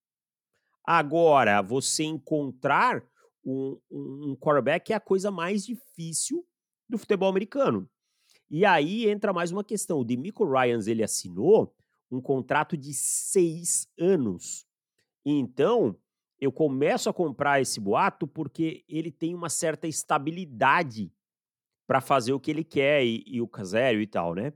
Agora, 0.86 1.62
você 1.62 2.06
encontrar 2.06 3.04
um, 3.44 3.78
um 3.92 4.36
quarterback 4.40 4.94
é 4.94 4.96
a 4.96 5.00
coisa 5.00 5.30
mais 5.30 5.66
difícil 5.66 6.48
do 6.88 6.98
futebol 6.98 7.28
americano. 7.30 7.90
E 8.50 8.64
aí 8.64 9.10
entra 9.10 9.34
mais 9.34 9.52
uma 9.52 9.64
questão. 9.64 10.00
O 10.00 10.06
Demico 10.06 10.46
Ryans 10.46 10.88
ele 10.88 11.04
assinou 11.04 11.76
um 12.10 12.22
contrato 12.22 12.78
de 12.78 12.94
seis 12.94 13.88
anos. 14.00 14.66
Então, 15.26 15.98
eu 16.40 16.52
começo 16.52 17.10
a 17.10 17.14
comprar 17.14 17.62
esse 17.62 17.80
boato 17.80 18.28
porque 18.28 18.84
ele 18.88 19.12
tem 19.12 19.34
uma 19.34 19.50
certa 19.50 19.88
estabilidade 19.88 21.12
para 21.88 22.02
fazer 22.02 22.34
o 22.34 22.40
que 22.40 22.52
ele 22.52 22.64
quer 22.64 23.04
e, 23.04 23.24
e 23.26 23.42
o 23.42 23.48
Casério 23.48 24.02
e 24.02 24.08
tal, 24.08 24.34
né? 24.34 24.54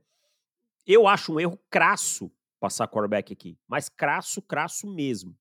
Eu 0.86 1.08
acho 1.08 1.34
um 1.34 1.40
erro 1.40 1.60
crasso 1.70 2.32
passar 2.60 2.88
quarterback 2.88 3.32
aqui. 3.32 3.58
Mas 3.68 3.90
crasso, 3.90 4.42
crasso 4.42 4.88
mesmo. 4.88 5.38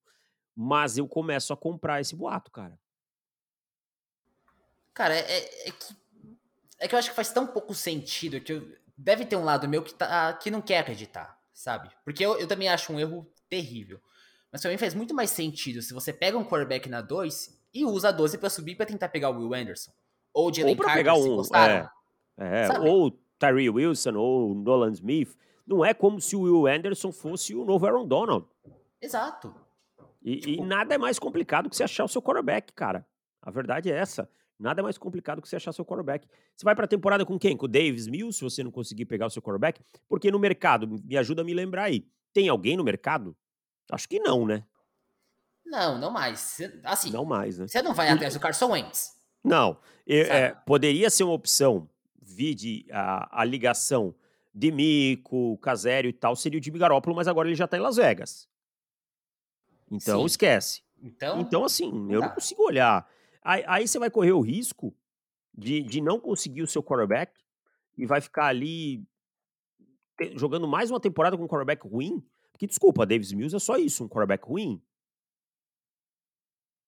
Mas 0.55 0.97
eu 0.97 1.07
começo 1.07 1.53
a 1.53 1.57
comprar 1.57 2.01
esse 2.01 2.15
boato, 2.15 2.51
cara. 2.51 2.77
Cara, 4.93 5.15
é, 5.15 5.19
é, 5.19 5.69
é 5.69 5.71
que, 5.71 5.95
é 6.79 6.87
que 6.87 6.95
eu 6.95 6.99
acho 6.99 7.09
que 7.09 7.15
faz 7.15 7.31
tão 7.31 7.45
pouco 7.45 7.73
sentido 7.73 8.41
que 8.41 8.51
eu, 8.51 8.75
deve 8.97 9.25
ter 9.25 9.35
um 9.35 9.43
lado 9.43 9.67
meu 9.69 9.83
que, 9.83 9.93
tá, 9.93 10.33
que 10.33 10.49
não 10.49 10.61
quer 10.61 10.79
acreditar, 10.79 11.39
sabe? 11.53 11.91
Porque 12.03 12.25
eu, 12.25 12.37
eu 12.39 12.47
também 12.47 12.67
acho 12.67 12.91
um 12.91 12.99
erro 12.99 13.31
terrível. 13.47 14.01
Mas 14.51 14.61
pra 14.61 14.71
mim 14.71 14.77
faz 14.77 14.93
muito 14.93 15.13
mais 15.13 15.29
sentido 15.29 15.81
se 15.81 15.93
você 15.93 16.13
pega 16.13 16.37
um 16.37 16.45
quarterback 16.45 16.89
na 16.89 17.01
2 17.01 17.57
e 17.73 17.85
usa 17.85 18.09
a 18.09 18.11
12 18.11 18.37
para 18.37 18.49
subir 18.49 18.75
para 18.75 18.85
tentar 18.85 19.09
pegar 19.09 19.29
o 19.29 19.37
Will 19.37 19.53
Anderson. 19.53 19.91
Ou 20.33 20.49
o 20.49 20.53
Jalen 20.53 20.75
Carter, 20.75 20.95
pegar 20.95 21.15
um, 21.15 21.41
é, 21.53 21.89
é, 22.37 22.79
ou 22.79 23.11
Tyree 23.39 23.69
Wilson 23.69 24.15
ou 24.15 24.53
Nolan 24.53 24.91
Smith, 24.91 25.35
não 25.65 25.83
é 25.83 25.93
como 25.93 26.21
se 26.21 26.35
o 26.35 26.41
Will 26.41 26.67
Anderson 26.67 27.11
fosse 27.11 27.55
o 27.55 27.65
novo 27.65 27.85
Aaron 27.85 28.07
Donald. 28.07 28.45
Exato. 29.01 29.53
E, 30.23 30.37
tipo... 30.37 30.63
e 30.63 30.65
nada 30.65 30.95
é 30.95 30.97
mais 30.97 31.19
complicado 31.19 31.69
que 31.69 31.75
você 31.75 31.83
achar 31.83 32.05
o 32.05 32.07
seu 32.07 32.21
quarterback, 32.21 32.71
cara. 32.73 33.05
A 33.41 33.51
verdade 33.51 33.91
é 33.91 33.95
essa. 33.97 34.29
Nada 34.59 34.81
é 34.81 34.83
mais 34.83 34.97
complicado 34.97 35.41
que 35.41 35.47
você 35.47 35.55
achar 35.55 35.71
seu 35.71 35.85
quarterback. 35.85 36.27
Você 36.55 36.63
vai 36.63 36.75
para 36.75 36.85
a 36.85 36.87
temporada 36.87 37.25
com 37.25 37.37
quem? 37.37 37.55
Com 37.55 37.65
o 37.65 37.67
Davis 37.67 38.07
Mills, 38.07 38.37
se 38.37 38.43
você 38.43 38.63
não 38.63 38.71
conseguir 38.71 39.05
pegar 39.05 39.27
o 39.27 39.29
seu 39.29 39.41
quarterback? 39.41 39.81
Porque 40.07 40.31
no 40.31 40.39
mercado, 40.39 40.87
me 41.03 41.15
ajuda 41.15 41.43
a 41.43 41.45
me 41.45 41.53
lembrar 41.53 41.83
aí. 41.83 42.07
Tem 42.33 42.49
alguém 42.49 42.75
no 42.75 42.83
mercado? 42.83 43.35
Acho 43.91 44.07
que 44.07 44.19
não, 44.19 44.45
né? 44.45 44.63
Não, 45.65 45.97
não 45.97 46.11
mais. 46.11 46.59
Assim, 46.83 47.11
não 47.11 47.25
mais, 47.25 47.57
né? 47.57 47.67
Você 47.67 47.81
não 47.81 47.93
vai 47.93 48.09
atrás 48.09 48.33
do 48.33 48.39
Carson 48.39 48.71
Wentz. 48.71 49.17
Não. 49.43 49.77
é, 50.07 50.49
poderia 50.65 51.09
ser 51.09 51.23
uma 51.23 51.33
opção 51.33 51.89
vide 52.27 52.85
a, 52.91 53.41
a 53.41 53.45
ligação 53.45 54.13
de 54.53 54.71
Mico, 54.71 55.57
Casério 55.59 56.09
e 56.09 56.13
tal, 56.13 56.35
seria 56.35 56.59
o 56.59 56.63
Jimmy 56.63 56.79
Garoppolo, 56.79 57.15
mas 57.15 57.27
agora 57.27 57.47
ele 57.47 57.55
já 57.55 57.67
tá 57.67 57.77
em 57.77 57.79
Las 57.81 57.95
Vegas. 57.95 58.49
Então, 59.89 60.21
Sim. 60.21 60.25
esquece. 60.25 60.81
Então, 61.01 61.39
então 61.39 61.63
assim, 61.63 61.85
eu 62.11 62.21
não 62.21 62.29
consigo 62.29 62.63
olhar. 62.63 63.07
Aí, 63.41 63.63
aí, 63.67 63.87
você 63.87 63.97
vai 63.97 64.09
correr 64.09 64.33
o 64.33 64.41
risco 64.41 64.93
de, 65.53 65.81
de 65.83 66.01
não 66.01 66.19
conseguir 66.19 66.63
o 66.63 66.67
seu 66.67 66.83
quarterback 66.83 67.31
e 67.97 68.05
vai 68.05 68.19
ficar 68.19 68.47
ali 68.47 69.05
te, 70.17 70.37
jogando 70.37 70.67
mais 70.67 70.91
uma 70.91 70.99
temporada 70.99 71.37
com 71.37 71.43
um 71.43 71.47
quarterback 71.47 71.87
ruim. 71.87 72.21
Porque, 72.57 72.65
desculpa, 72.65 73.05
Davis 73.05 73.31
Mills 73.33 73.55
é 73.55 73.59
só 73.59 73.77
isso, 73.77 74.03
um 74.03 74.09
quarterback 74.09 74.43
ruim. 74.43 74.81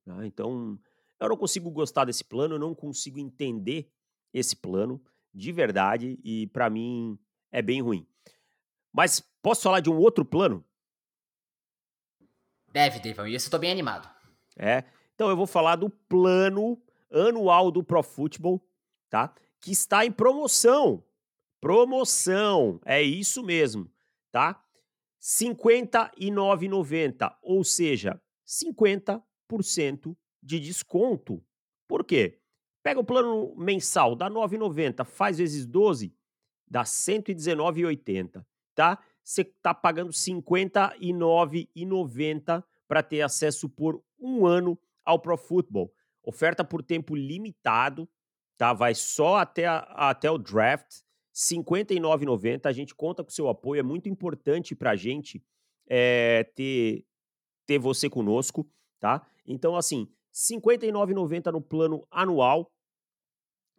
Ah, 0.08 0.26
então, 0.26 0.80
eu 1.20 1.30
não 1.30 1.38
consigo 1.38 1.70
gostar 1.70 2.06
desse 2.06 2.24
plano, 2.24 2.56
eu 2.56 2.60
não 2.60 2.74
consigo 2.74 3.20
entender 3.20 3.88
esse 4.34 4.56
plano 4.56 5.00
de 5.32 5.52
verdade 5.52 6.20
e 6.24 6.48
para 6.48 6.72
mim 6.72 7.20
é 7.52 7.62
bem 7.62 7.84
ruim. 7.84 8.08
Mas 8.92 9.20
posso 9.44 9.62
falar 9.62 9.80
de 9.80 9.92
um 9.92 9.98
outro 10.00 10.26
plano? 10.26 10.66
Deve, 12.74 13.00
Devon, 13.00 13.28
e 13.28 13.36
esse 13.36 13.46
eu 13.46 13.52
tô 13.52 13.60
bem 13.60 13.72
animado. 13.72 14.10
É, 14.58 14.84
então 15.14 15.30
eu 15.30 15.38
vou 15.38 15.46
falar 15.46 15.76
do 15.76 15.88
plano 15.88 16.82
anual 17.12 17.70
do 17.70 17.84
Pro 17.84 18.02
Football, 18.02 18.60
tá? 19.08 19.36
Que 19.62 19.72
está 19.72 20.04
em 20.04 20.12
promoção. 20.12 21.06
Promoção, 21.62 22.82
é 22.84 23.04
isso 23.04 23.44
mesmo, 23.44 23.88
tá? 24.32 24.66
R$ 25.20 25.54
59,90, 25.54 27.36
ou 27.42 27.64
seja, 27.64 28.22
50% 28.48 30.16
de 30.42 30.60
desconto. 30.60 31.44
Por 31.88 32.06
quê? 32.06 32.40
Pega 32.82 33.00
o 33.00 33.04
plano 33.04 33.54
mensal, 33.56 34.16
dá 34.16 34.28
9,90, 34.30 35.06
faz 35.06 35.38
vezes 35.38 35.66
12, 35.66 36.16
dá 36.68 36.84
119,80, 36.84 38.46
tá? 38.74 38.98
Você 39.24 39.44
tá 39.44 39.74
pagando 39.74 40.12
59,90 40.12 42.64
para 42.88 43.04
ter 43.04 43.22
acesso 43.22 43.70
por 43.70 44.02
um 44.20 44.46
ano 44.46 44.80
ao 45.04 45.20
Pro 45.20 45.36
Football. 45.38 45.94
Oferta 46.24 46.64
por 46.64 46.82
tempo 46.82 47.16
limitado, 47.16 48.10
tá? 48.58 48.72
Vai 48.74 48.96
só 48.96 49.38
até, 49.38 49.66
a, 49.66 49.80
até 50.10 50.32
o 50.32 50.38
draft, 50.38 51.02
59,90. 51.40 52.66
A 52.66 52.72
gente 52.74 52.94
conta 52.94 53.24
com 53.24 53.30
seu 53.30 53.48
apoio, 53.48 53.80
é 53.80 53.84
muito 53.84 54.10
importante 54.10 54.76
para 54.76 54.92
a 54.92 54.96
gente 54.96 55.42
é, 55.88 56.44
ter, 56.56 57.06
ter 57.66 57.80
você 57.80 58.10
conosco, 58.10 58.70
tá? 59.00 59.26
Então, 59.48 59.78
assim, 59.78 60.12
59,90 60.34 61.52
no 61.52 61.62
plano 61.62 62.06
anual, 62.12 62.70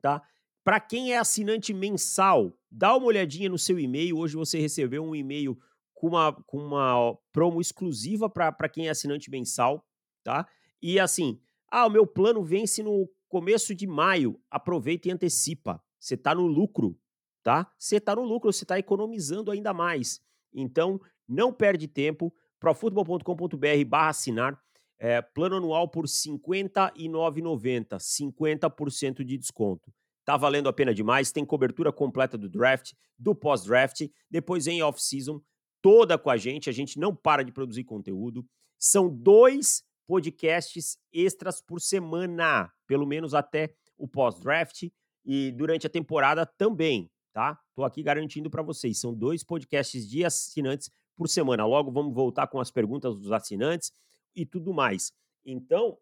tá? 0.01 0.23
Para 0.65 0.81
quem 0.81 1.13
é 1.13 1.19
assinante 1.19 1.75
mensal, 1.75 2.57
dá 2.71 2.97
uma 2.97 3.07
olhadinha 3.07 3.49
no 3.49 3.59
seu 3.59 3.79
e-mail. 3.79 4.19
Hoje 4.19 4.37
você 4.37 4.59
recebeu 4.59 5.05
um 5.05 5.15
e-mail 5.15 5.59
com 5.93 6.09
uma, 6.09 6.33
com 6.33 6.59
uma 6.59 7.15
promo 7.31 7.61
exclusiva 7.61 8.29
para 8.29 8.69
quem 8.69 8.87
é 8.87 8.91
assinante 8.91 9.31
mensal, 9.31 9.87
tá? 10.25 10.47
E 10.81 10.99
assim, 10.99 11.39
ah, 11.71 11.87
o 11.87 11.91
meu 11.91 12.07
plano 12.07 12.43
vence 12.43 12.83
no 12.83 13.09
começo 13.29 13.75
de 13.75 13.87
maio. 13.87 14.41
Aproveita 14.51 15.09
e 15.09 15.11
antecipa. 15.11 15.83
Você 15.99 16.15
está 16.15 16.35
no 16.35 16.47
lucro, 16.47 16.99
tá? 17.43 17.71
Você 17.79 17.97
está 17.97 18.15
no 18.15 18.23
lucro, 18.23 18.53
você 18.53 18.65
está 18.65 18.79
economizando 18.79 19.51
ainda 19.51 19.73
mais. 19.73 20.21
Então, 20.53 21.01
não 21.29 21.53
perde 21.53 21.87
tempo. 21.87 22.35
profutbol.com.br 22.59 23.85
barra 23.87 24.09
assinar. 24.11 24.61
É, 24.99 25.23
plano 25.23 25.57
anual 25.57 25.89
por 25.89 26.05
R$ 26.05 26.11
59,90, 26.11 27.97
50% 27.99 29.25
de 29.25 29.39
desconto. 29.39 29.91
Tá 30.27 30.37
valendo 30.37 30.69
a 30.69 30.73
pena 30.75 30.93
demais, 30.93 31.33
tem 31.33 31.43
cobertura 31.45 31.91
completa 31.91 32.37
do 32.37 32.51
draft, 32.51 32.93
do 33.19 33.35
pós-draft, 33.35 34.03
depois 34.31 34.67
em 34.67 34.83
off-season, 34.83 35.41
toda 35.81 36.19
com 36.19 36.29
a 36.29 36.37
gente, 36.37 36.69
a 36.69 36.73
gente 36.73 36.99
não 36.99 37.17
para 37.17 37.43
de 37.43 37.51
produzir 37.51 37.85
conteúdo. 37.85 38.47
São 38.79 39.09
dois 39.09 39.83
podcasts 40.07 40.99
extras 41.13 41.63
por 41.63 41.81
semana, 41.81 42.71
pelo 42.87 43.07
menos 43.07 43.33
até 43.33 43.75
o 43.97 44.07
pós-draft 44.07 44.91
e 45.25 45.53
durante 45.53 45.87
a 45.87 45.91
temporada 45.91 46.45
também, 46.45 47.11
tá? 47.33 47.59
Tô 47.75 47.85
aqui 47.85 48.03
garantindo 48.03 48.51
para 48.51 48.63
vocês, 48.63 48.99
são 48.99 49.15
dois 49.15 49.43
podcasts 49.43 50.09
de 50.09 50.25
assinantes 50.25 50.91
por 51.17 51.29
semana. 51.29 51.67
Logo 51.67 51.91
vamos 51.91 52.15
voltar 52.15 52.47
com 52.47 52.61
as 52.61 52.71
perguntas 52.71 53.17
dos 53.17 53.31
assinantes 53.33 53.93
e 54.35 54.47
tudo 54.47 54.73
mais. 54.73 55.13
Então, 55.45 55.99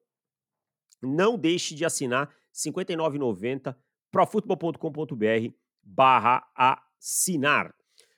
não 1.03 1.39
deixe 1.39 1.75
de 1.75 1.85
assinar 1.85 2.29
R$ 2.29 2.35
59,90 2.55 3.75
profutbol.com.br 4.11 5.55
barra 5.83 6.47
assinar. 6.55 7.75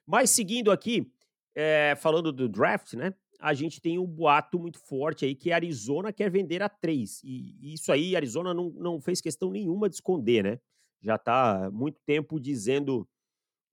Mas 0.06 0.30
seguindo 0.30 0.70
aqui, 0.70 1.12
é, 1.54 1.94
falando 1.96 2.32
do 2.32 2.48
draft, 2.48 2.94
né? 2.94 3.14
A 3.40 3.54
gente 3.54 3.80
tem 3.80 3.98
um 3.98 4.06
boato 4.06 4.58
muito 4.58 4.78
forte 4.78 5.24
aí 5.24 5.34
que 5.34 5.50
Arizona 5.50 6.12
quer 6.12 6.30
vender 6.30 6.62
a 6.62 6.68
três. 6.68 7.22
E 7.24 7.72
isso 7.72 7.90
aí, 7.90 8.14
Arizona 8.14 8.52
não, 8.52 8.70
não 8.70 9.00
fez 9.00 9.20
questão 9.20 9.50
nenhuma 9.50 9.88
de 9.88 9.94
esconder, 9.94 10.44
né? 10.44 10.60
Já 11.02 11.16
está 11.16 11.70
muito 11.70 12.00
tempo 12.04 12.38
dizendo 12.38 13.08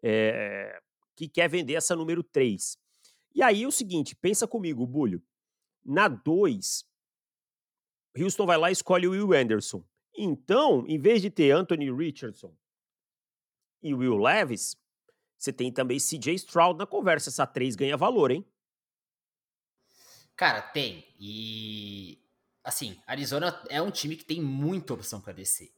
é, 0.02 0.80
que 1.16 1.28
quer 1.28 1.50
vender 1.50 1.74
essa 1.74 1.96
número 1.96 2.24
3. 2.24 2.78
E 3.36 3.44
aí 3.44 3.64
é 3.64 3.68
o 3.68 3.72
seguinte, 3.72 4.16
pensa 4.16 4.48
comigo, 4.48 4.86
Bulho. 4.86 5.22
Na 5.84 6.08
2, 6.08 6.86
Houston 8.18 8.46
vai 8.46 8.58
lá 8.58 8.70
e 8.70 8.74
escolhe 8.74 9.08
o 9.08 9.12
Will 9.12 9.34
Anderson. 9.34 9.84
Então, 10.18 10.86
em 10.88 11.00
vez 11.00 11.22
de 11.22 11.30
ter 11.30 11.52
Anthony 11.52 11.92
Richardson 11.92 12.56
e 13.82 13.94
Will 13.94 14.18
Levis, 14.18 14.76
você 15.38 15.54
tem 15.54 15.72
também 15.72 16.00
CJ 16.00 16.34
Stroud 16.34 16.80
na 16.80 16.88
conversa. 16.88 17.30
Essa 17.30 17.46
3 17.46 17.76
ganha 17.76 17.96
valor, 17.96 18.32
hein? 18.32 18.46
Cara, 20.36 20.62
tem. 20.62 21.06
E 21.20 22.20
assim, 22.64 23.00
Arizona 23.06 23.64
é 23.70 23.82
um 23.82 23.92
time 23.92 24.16
que 24.16 24.26
tem 24.26 24.42
muita 24.42 24.94
opção 24.94 25.22
para 25.22 25.34
descer. 25.34 25.77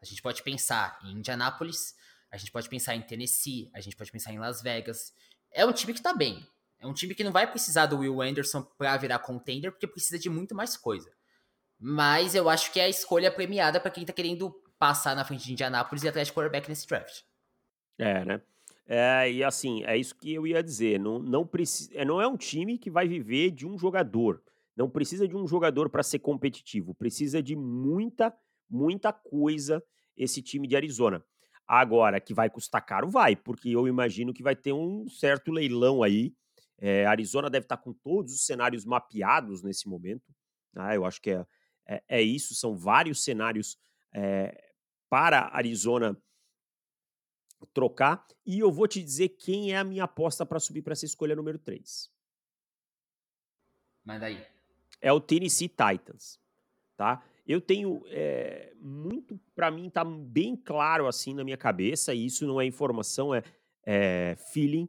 A 0.00 0.04
gente 0.04 0.22
pode 0.22 0.42
pensar 0.42 0.98
em 1.04 1.12
Indianápolis, 1.12 1.94
a 2.30 2.36
gente 2.36 2.50
pode 2.50 2.68
pensar 2.68 2.94
em 2.94 3.02
Tennessee, 3.02 3.70
a 3.74 3.80
gente 3.80 3.96
pode 3.96 4.10
pensar 4.10 4.32
em 4.32 4.38
Las 4.38 4.62
Vegas. 4.62 5.12
É 5.52 5.64
um 5.64 5.72
time 5.72 5.94
que 5.94 6.02
tá 6.02 6.12
bem. 6.12 6.46
É 6.78 6.86
um 6.86 6.92
time 6.92 7.14
que 7.14 7.24
não 7.24 7.32
vai 7.32 7.50
precisar 7.50 7.86
do 7.86 7.98
Will 7.98 8.20
Anderson 8.20 8.62
para 8.62 8.96
virar 8.96 9.18
contender, 9.20 9.72
porque 9.72 9.86
precisa 9.86 10.18
de 10.18 10.28
muito 10.28 10.54
mais 10.54 10.76
coisa. 10.76 11.10
Mas 11.78 12.34
eu 12.34 12.48
acho 12.48 12.72
que 12.72 12.80
é 12.80 12.84
a 12.84 12.88
escolha 12.88 13.30
premiada 13.30 13.80
para 13.80 13.90
quem 13.90 14.04
tá 14.04 14.12
querendo 14.12 14.50
passar 14.78 15.16
na 15.16 15.24
frente 15.24 15.44
de 15.44 15.52
Indianapolis 15.52 16.04
e 16.04 16.08
atrás 16.08 16.28
de 16.28 16.34
quarterback 16.34 16.68
nesse 16.68 16.86
draft. 16.86 17.22
É, 17.98 18.24
né? 18.24 18.42
É, 18.86 19.30
e 19.30 19.42
assim, 19.42 19.82
é 19.84 19.96
isso 19.96 20.14
que 20.14 20.32
eu 20.32 20.46
ia 20.46 20.62
dizer. 20.62 21.00
Não, 21.00 21.18
não, 21.18 21.46
precisa, 21.46 21.90
é, 21.94 22.04
não 22.04 22.20
é 22.20 22.26
um 22.26 22.36
time 22.36 22.78
que 22.78 22.90
vai 22.90 23.08
viver 23.08 23.50
de 23.50 23.66
um 23.66 23.76
jogador. 23.78 24.42
Não 24.76 24.88
precisa 24.88 25.26
de 25.26 25.34
um 25.34 25.46
jogador 25.46 25.88
para 25.88 26.02
ser 26.02 26.18
competitivo. 26.18 26.94
Precisa 26.94 27.42
de 27.42 27.56
muita, 27.56 28.32
muita 28.68 29.12
coisa 29.12 29.82
esse 30.16 30.42
time 30.42 30.66
de 30.66 30.76
Arizona. 30.76 31.24
Agora, 31.66 32.20
que 32.20 32.32
vai 32.32 32.48
custar 32.48 32.84
caro, 32.84 33.08
vai, 33.08 33.34
porque 33.34 33.70
eu 33.70 33.88
imagino 33.88 34.32
que 34.32 34.42
vai 34.42 34.54
ter 34.54 34.72
um 34.72 35.08
certo 35.08 35.50
leilão 35.50 36.02
aí. 36.02 36.34
É, 36.78 37.06
Arizona 37.06 37.50
deve 37.50 37.64
estar 37.64 37.76
tá 37.76 37.82
com 37.82 37.92
todos 37.92 38.34
os 38.34 38.46
cenários 38.46 38.84
mapeados 38.84 39.62
nesse 39.62 39.88
momento. 39.88 40.32
Ah, 40.76 40.94
eu 40.94 41.04
acho 41.04 41.20
que 41.20 41.30
é, 41.30 41.46
é, 41.86 42.02
é 42.08 42.22
isso, 42.22 42.54
são 42.54 42.76
vários 42.76 43.24
cenários 43.24 43.78
é, 44.12 44.72
para 45.08 45.54
Arizona 45.56 46.16
trocar. 47.72 48.26
E 48.44 48.58
eu 48.58 48.70
vou 48.70 48.86
te 48.86 49.02
dizer 49.02 49.30
quem 49.30 49.72
é 49.72 49.78
a 49.78 49.84
minha 49.84 50.04
aposta 50.04 50.46
para 50.46 50.60
subir 50.60 50.82
para 50.82 50.92
essa 50.92 51.04
escolha 51.04 51.34
número 51.34 51.58
3. 51.58 52.10
Manda 54.04 54.26
aí. 54.26 54.46
É 55.00 55.12
o 55.12 55.20
Tennessee 55.20 55.68
Titans, 55.68 56.40
tá? 56.96 57.22
Eu 57.46 57.60
tenho 57.60 58.02
é, 58.08 58.72
muito, 58.80 59.40
para 59.54 59.70
mim, 59.70 59.88
tá 59.88 60.04
bem 60.04 60.56
claro 60.56 61.06
assim 61.06 61.32
na 61.32 61.44
minha 61.44 61.56
cabeça, 61.56 62.12
e 62.12 62.26
isso 62.26 62.46
não 62.46 62.60
é 62.60 62.66
informação, 62.66 63.32
é, 63.32 63.42
é 63.84 64.36
feeling, 64.52 64.88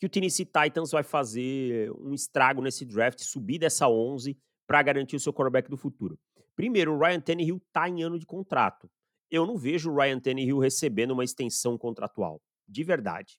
que 0.00 0.06
o 0.06 0.08
Tennessee 0.08 0.44
Titans 0.44 0.90
vai 0.90 1.04
fazer 1.04 1.92
um 1.92 2.12
estrago 2.12 2.60
nesse 2.60 2.84
draft, 2.84 3.20
subir 3.22 3.58
dessa 3.58 3.88
11 3.88 4.36
para 4.66 4.82
garantir 4.82 5.14
o 5.14 5.20
seu 5.20 5.32
quarterback 5.32 5.70
do 5.70 5.76
futuro. 5.76 6.18
Primeiro, 6.56 6.92
o 6.92 6.98
Ryan 6.98 7.20
Tannehill 7.20 7.62
tá 7.72 7.88
em 7.88 8.02
ano 8.02 8.18
de 8.18 8.26
contrato. 8.26 8.90
Eu 9.30 9.46
não 9.46 9.56
vejo 9.56 9.90
o 9.90 9.96
Ryan 9.96 10.20
Tannehill 10.20 10.58
recebendo 10.58 11.12
uma 11.12 11.24
extensão 11.24 11.78
contratual. 11.78 12.40
De 12.68 12.82
verdade. 12.82 13.38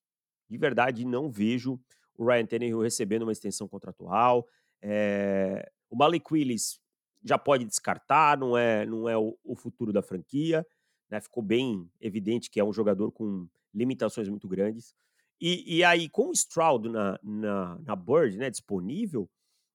De 0.50 0.58
verdade, 0.58 1.06
não 1.06 1.30
vejo 1.30 1.80
o 2.18 2.26
Ryan 2.26 2.46
Tannehill 2.46 2.80
recebendo 2.80 3.24
uma 3.24 3.32
extensão 3.32 3.68
contratual. 3.68 4.48
É... 4.82 5.70
O 5.90 5.96
Malik 5.96 6.26
Willis 6.32 6.80
já 7.26 7.40
pode 7.40 7.66
descartar, 7.66 8.38
não 8.38 8.56
é, 8.56 8.86
não 8.86 9.10
é 9.10 9.18
o, 9.18 9.36
o 9.44 9.56
futuro 9.56 9.92
da 9.92 10.04
franquia. 10.04 10.66
Né? 11.10 11.20
Ficou 11.20 11.42
bem 11.42 11.90
evidente 12.00 12.52
que 12.52 12.60
é 12.60 12.64
um 12.64 12.72
jogador 12.72 13.12
com 13.12 13.48
limitações 13.74 14.30
muito 14.30 14.48
grandes. 14.48 14.96
E, 15.42 15.78
e 15.78 15.84
aí, 15.84 16.08
com 16.08 16.30
o 16.30 16.32
Stroud 16.32 16.88
na, 16.88 17.20
na, 17.22 17.80
na 17.80 17.96
Bird 17.96 18.38
né, 18.38 18.50
disponível, 18.50 19.30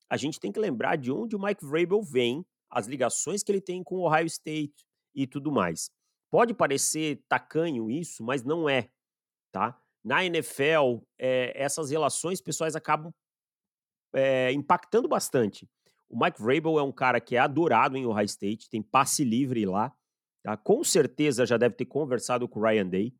a 0.08 0.16
gente 0.16 0.38
tem 0.40 0.52
que 0.52 0.60
lembrar 0.60 0.96
de 0.96 1.12
onde 1.12 1.36
o 1.36 1.40
Mike 1.40 1.66
Vrabel 1.66 2.02
vem, 2.02 2.46
as 2.70 2.86
ligações 2.86 3.42
que 3.42 3.50
ele 3.50 3.60
tem 3.60 3.82
com 3.82 3.96
o 3.96 4.08
Ohio 4.08 4.26
State 4.26 4.86
e 5.14 5.26
tudo 5.26 5.50
mais. 5.50 5.90
Pode 6.30 6.54
parecer 6.54 7.20
tacanho 7.28 7.90
isso, 7.90 8.22
mas 8.22 8.44
não 8.44 8.68
é, 8.68 8.88
tá? 9.50 9.76
Na 10.02 10.24
NFL, 10.24 11.02
é, 11.18 11.50
eh, 11.50 11.52
essas 11.56 11.90
relações 11.90 12.40
pessoais 12.40 12.76
acabam 12.76 13.12
é, 14.14 14.52
impactando 14.52 15.08
bastante. 15.08 15.68
O 16.10 16.18
Mike 16.18 16.42
Vrabel 16.42 16.76
é 16.76 16.82
um 16.82 16.90
cara 16.90 17.20
que 17.20 17.36
é 17.36 17.38
adorado 17.38 17.96
em 17.96 18.04
Ohio 18.04 18.24
State, 18.24 18.68
tem 18.68 18.82
passe 18.82 19.22
livre 19.22 19.64
lá. 19.64 19.94
Tá? 20.42 20.56
Com 20.56 20.82
certeza 20.82 21.46
já 21.46 21.56
deve 21.56 21.76
ter 21.76 21.84
conversado 21.84 22.48
com 22.48 22.58
o 22.58 22.62
Ryan 22.64 22.88
Day. 22.88 23.14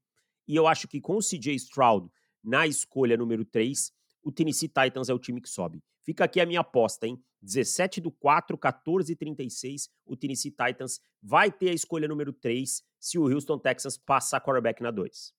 E 0.48 0.56
eu 0.56 0.66
acho 0.66 0.88
que 0.88 1.00
com 1.00 1.16
o 1.16 1.20
CJ 1.20 1.54
Stroud 1.54 2.10
na 2.42 2.66
escolha 2.66 3.16
número 3.16 3.44
3, 3.44 3.92
o 4.24 4.32
Tennessee 4.32 4.68
Titans 4.68 5.08
é 5.08 5.14
o 5.14 5.20
time 5.20 5.40
que 5.40 5.48
sobe. 5.48 5.80
Fica 6.04 6.24
aqui 6.24 6.40
a 6.40 6.46
minha 6.46 6.60
aposta, 6.60 7.06
hein? 7.06 7.22
17 7.40 8.00
do 8.00 8.10
4, 8.10 8.58
14 8.58 9.12
e 9.12 9.16
36. 9.16 9.88
O 10.04 10.16
Tennessee 10.16 10.50
Titans 10.50 11.00
vai 11.22 11.52
ter 11.52 11.70
a 11.70 11.74
escolha 11.74 12.08
número 12.08 12.32
3 12.32 12.82
se 12.98 13.18
o 13.18 13.32
Houston 13.32 13.58
Texans 13.58 13.96
passar 13.96 14.40
quarterback 14.40 14.82
na 14.82 14.90
2. 14.90 15.32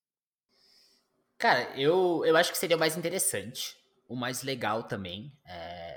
Cara, 1.38 1.78
eu, 1.78 2.24
eu 2.26 2.38
acho 2.38 2.52
que 2.52 2.58
seria 2.58 2.78
o 2.78 2.80
mais 2.80 2.96
interessante, 2.96 3.76
o 4.08 4.16
mais 4.16 4.42
legal 4.42 4.84
também. 4.84 5.34
É 5.46 5.91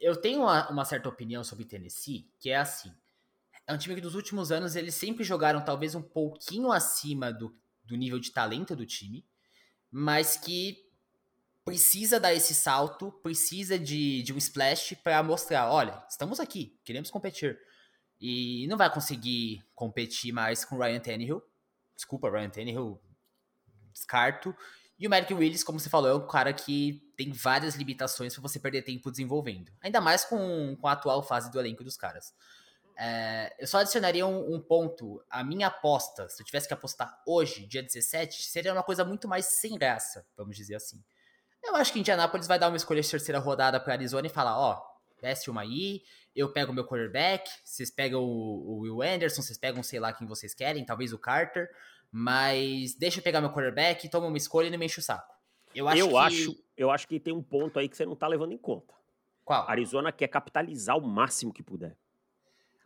eu 0.00 0.16
tenho 0.16 0.42
uma, 0.42 0.68
uma, 0.70 0.84
certa 0.84 1.08
opinião 1.08 1.42
sobre 1.42 1.64
Tennessee, 1.64 2.28
que 2.38 2.50
é 2.50 2.56
assim. 2.56 2.92
É 3.66 3.72
um 3.72 3.78
time 3.78 3.94
que 3.94 4.00
nos 4.00 4.14
últimos 4.14 4.52
anos 4.52 4.76
eles 4.76 4.94
sempre 4.94 5.24
jogaram 5.24 5.64
talvez 5.64 5.94
um 5.94 6.02
pouquinho 6.02 6.70
acima 6.70 7.32
do, 7.32 7.54
do 7.84 7.96
nível 7.96 8.18
de 8.18 8.30
talento 8.30 8.76
do 8.76 8.86
time, 8.86 9.24
mas 9.90 10.36
que 10.36 10.86
precisa 11.64 12.20
dar 12.20 12.32
esse 12.32 12.54
salto, 12.54 13.10
precisa 13.22 13.76
de, 13.76 14.22
de 14.22 14.32
um 14.32 14.38
splash 14.38 14.94
para 15.02 15.20
mostrar, 15.22 15.68
olha, 15.68 16.00
estamos 16.08 16.38
aqui, 16.38 16.78
queremos 16.84 17.10
competir. 17.10 17.58
E 18.20 18.66
não 18.68 18.76
vai 18.76 18.92
conseguir 18.92 19.64
competir 19.74 20.32
mais 20.32 20.64
com 20.64 20.78
Ryan 20.78 21.00
Tannehill. 21.00 21.42
Desculpa, 21.94 22.30
Ryan 22.30 22.50
Tannehill, 22.50 23.00
descarto. 23.92 24.54
E 24.98 25.06
o 25.06 25.10
Merrick 25.10 25.34
Willis, 25.34 25.62
como 25.62 25.78
você 25.78 25.90
falou, 25.90 26.10
é 26.10 26.14
um 26.14 26.26
cara 26.26 26.52
que 26.52 27.02
tem 27.16 27.30
várias 27.30 27.74
limitações 27.74 28.32
para 28.32 28.42
você 28.42 28.58
perder 28.58 28.82
tempo 28.82 29.10
desenvolvendo. 29.10 29.70
Ainda 29.82 30.00
mais 30.00 30.24
com, 30.24 30.76
com 30.80 30.88
a 30.88 30.92
atual 30.92 31.22
fase 31.22 31.50
do 31.50 31.60
elenco 31.60 31.84
dos 31.84 31.96
caras. 31.96 32.32
É, 32.98 33.54
eu 33.58 33.66
só 33.66 33.78
adicionaria 33.78 34.26
um, 34.26 34.54
um, 34.54 34.60
ponto. 34.60 35.22
A 35.28 35.44
minha 35.44 35.66
aposta, 35.66 36.28
se 36.30 36.40
eu 36.40 36.46
tivesse 36.46 36.66
que 36.66 36.72
apostar 36.72 37.20
hoje, 37.26 37.66
dia 37.66 37.82
17, 37.82 38.42
seria 38.42 38.72
uma 38.72 38.82
coisa 38.82 39.04
muito 39.04 39.28
mais 39.28 39.44
sem 39.44 39.76
graça, 39.76 40.26
vamos 40.34 40.56
dizer 40.56 40.76
assim. 40.76 41.02
Eu 41.62 41.76
acho 41.76 41.92
que 41.92 41.98
Indianapolis 41.98 42.46
vai 42.46 42.58
dar 42.58 42.68
uma 42.68 42.76
escolha 42.76 43.02
de 43.02 43.10
terceira 43.10 43.38
rodada 43.38 43.78
para 43.78 43.92
Arizona 43.92 44.26
e 44.26 44.30
falar: 44.30 44.58
ó, 44.58 44.82
desce 45.20 45.50
uma 45.50 45.60
aí, 45.60 46.02
eu 46.34 46.50
pego 46.52 46.72
o 46.72 46.74
meu 46.74 46.86
quarterback, 46.86 47.50
vocês 47.62 47.90
pegam 47.90 48.22
o, 48.22 48.76
o 48.76 48.78
Will 48.80 49.02
Anderson, 49.02 49.42
vocês 49.42 49.58
pegam 49.58 49.82
sei 49.82 50.00
lá 50.00 50.12
quem 50.12 50.26
vocês 50.26 50.54
querem, 50.54 50.84
talvez 50.84 51.12
o 51.12 51.18
Carter. 51.18 51.68
Mas 52.18 52.94
deixa 52.94 53.18
eu 53.18 53.22
pegar 53.22 53.42
meu 53.42 53.50
quarterback, 53.50 54.08
toma 54.08 54.26
uma 54.26 54.38
escolha 54.38 54.68
e 54.68 54.70
não 54.70 54.78
me 54.78 54.86
enche 54.86 55.00
o 55.00 55.02
saco. 55.02 55.34
Eu 55.74 55.86
acho, 55.86 56.00
eu 56.00 56.08
que... 56.08 56.16
acho, 56.16 56.64
eu 56.74 56.90
acho 56.90 57.06
que 57.06 57.20
tem 57.20 57.34
um 57.34 57.42
ponto 57.42 57.78
aí 57.78 57.90
que 57.90 57.94
você 57.94 58.06
não 58.06 58.16
tá 58.16 58.26
levando 58.26 58.52
em 58.52 58.56
conta. 58.56 58.94
Qual? 59.44 59.68
Arizona 59.68 60.10
quer 60.10 60.28
capitalizar 60.28 60.96
o 60.96 61.06
máximo 61.06 61.52
que 61.52 61.62
puder. 61.62 61.94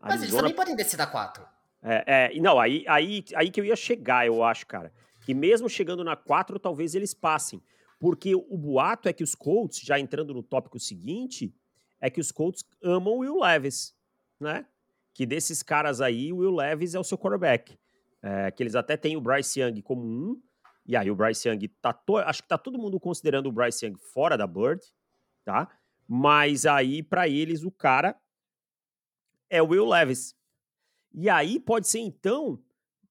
Mas 0.00 0.14
Arizona... 0.14 0.24
eles 0.24 0.36
também 0.36 0.54
podem 0.56 0.74
descer 0.74 0.96
da 0.96 1.06
4. 1.06 1.46
É, 1.80 2.32
é, 2.34 2.40
não, 2.40 2.58
aí, 2.58 2.84
aí, 2.88 3.24
aí 3.36 3.52
que 3.52 3.60
eu 3.60 3.64
ia 3.64 3.76
chegar, 3.76 4.26
eu 4.26 4.42
acho, 4.42 4.66
cara. 4.66 4.92
Que 5.24 5.32
mesmo 5.32 5.68
chegando 5.68 6.02
na 6.02 6.16
4, 6.16 6.58
talvez 6.58 6.96
eles 6.96 7.14
passem. 7.14 7.62
Porque 8.00 8.34
o 8.34 8.58
boato 8.58 9.08
é 9.08 9.12
que 9.12 9.22
os 9.22 9.36
Colts, 9.36 9.78
já 9.78 9.96
entrando 9.96 10.34
no 10.34 10.42
tópico 10.42 10.80
seguinte, 10.80 11.54
é 12.00 12.10
que 12.10 12.20
os 12.20 12.32
Colts 12.32 12.64
amam 12.82 13.14
o 13.14 13.18
Will 13.18 13.38
Levis, 13.38 13.94
né? 14.40 14.66
Que 15.14 15.24
desses 15.24 15.62
caras 15.62 16.00
aí, 16.00 16.32
o 16.32 16.38
Will 16.38 16.56
Levis 16.56 16.96
é 16.96 16.98
o 16.98 17.04
seu 17.04 17.16
quarterback. 17.16 17.78
É, 18.22 18.50
que 18.50 18.62
eles 18.62 18.74
até 18.74 18.96
têm 18.96 19.16
o 19.16 19.20
Bryce 19.20 19.60
Young 19.60 19.80
como 19.80 20.02
um, 20.02 20.42
e 20.86 20.96
aí 20.96 21.10
o 21.10 21.14
Bryce 21.14 21.48
Young 21.48 21.68
tá 21.80 21.92
to... 21.92 22.18
acho 22.18 22.42
que 22.42 22.48
tá 22.48 22.58
todo 22.58 22.78
mundo 22.78 22.98
considerando 22.98 23.48
o 23.48 23.52
Bryce 23.52 23.86
Young 23.86 23.96
fora 24.12 24.36
da 24.36 24.46
Bird, 24.46 24.82
tá? 25.44 25.70
Mas 26.06 26.66
aí 26.66 27.02
para 27.02 27.28
eles 27.28 27.62
o 27.62 27.70
cara 27.70 28.20
é 29.48 29.62
o 29.62 29.68
Will 29.68 29.86
Levis. 29.86 30.34
E 31.12 31.28
aí 31.28 31.58
pode 31.58 31.88
ser 31.88 32.00
então 32.00 32.62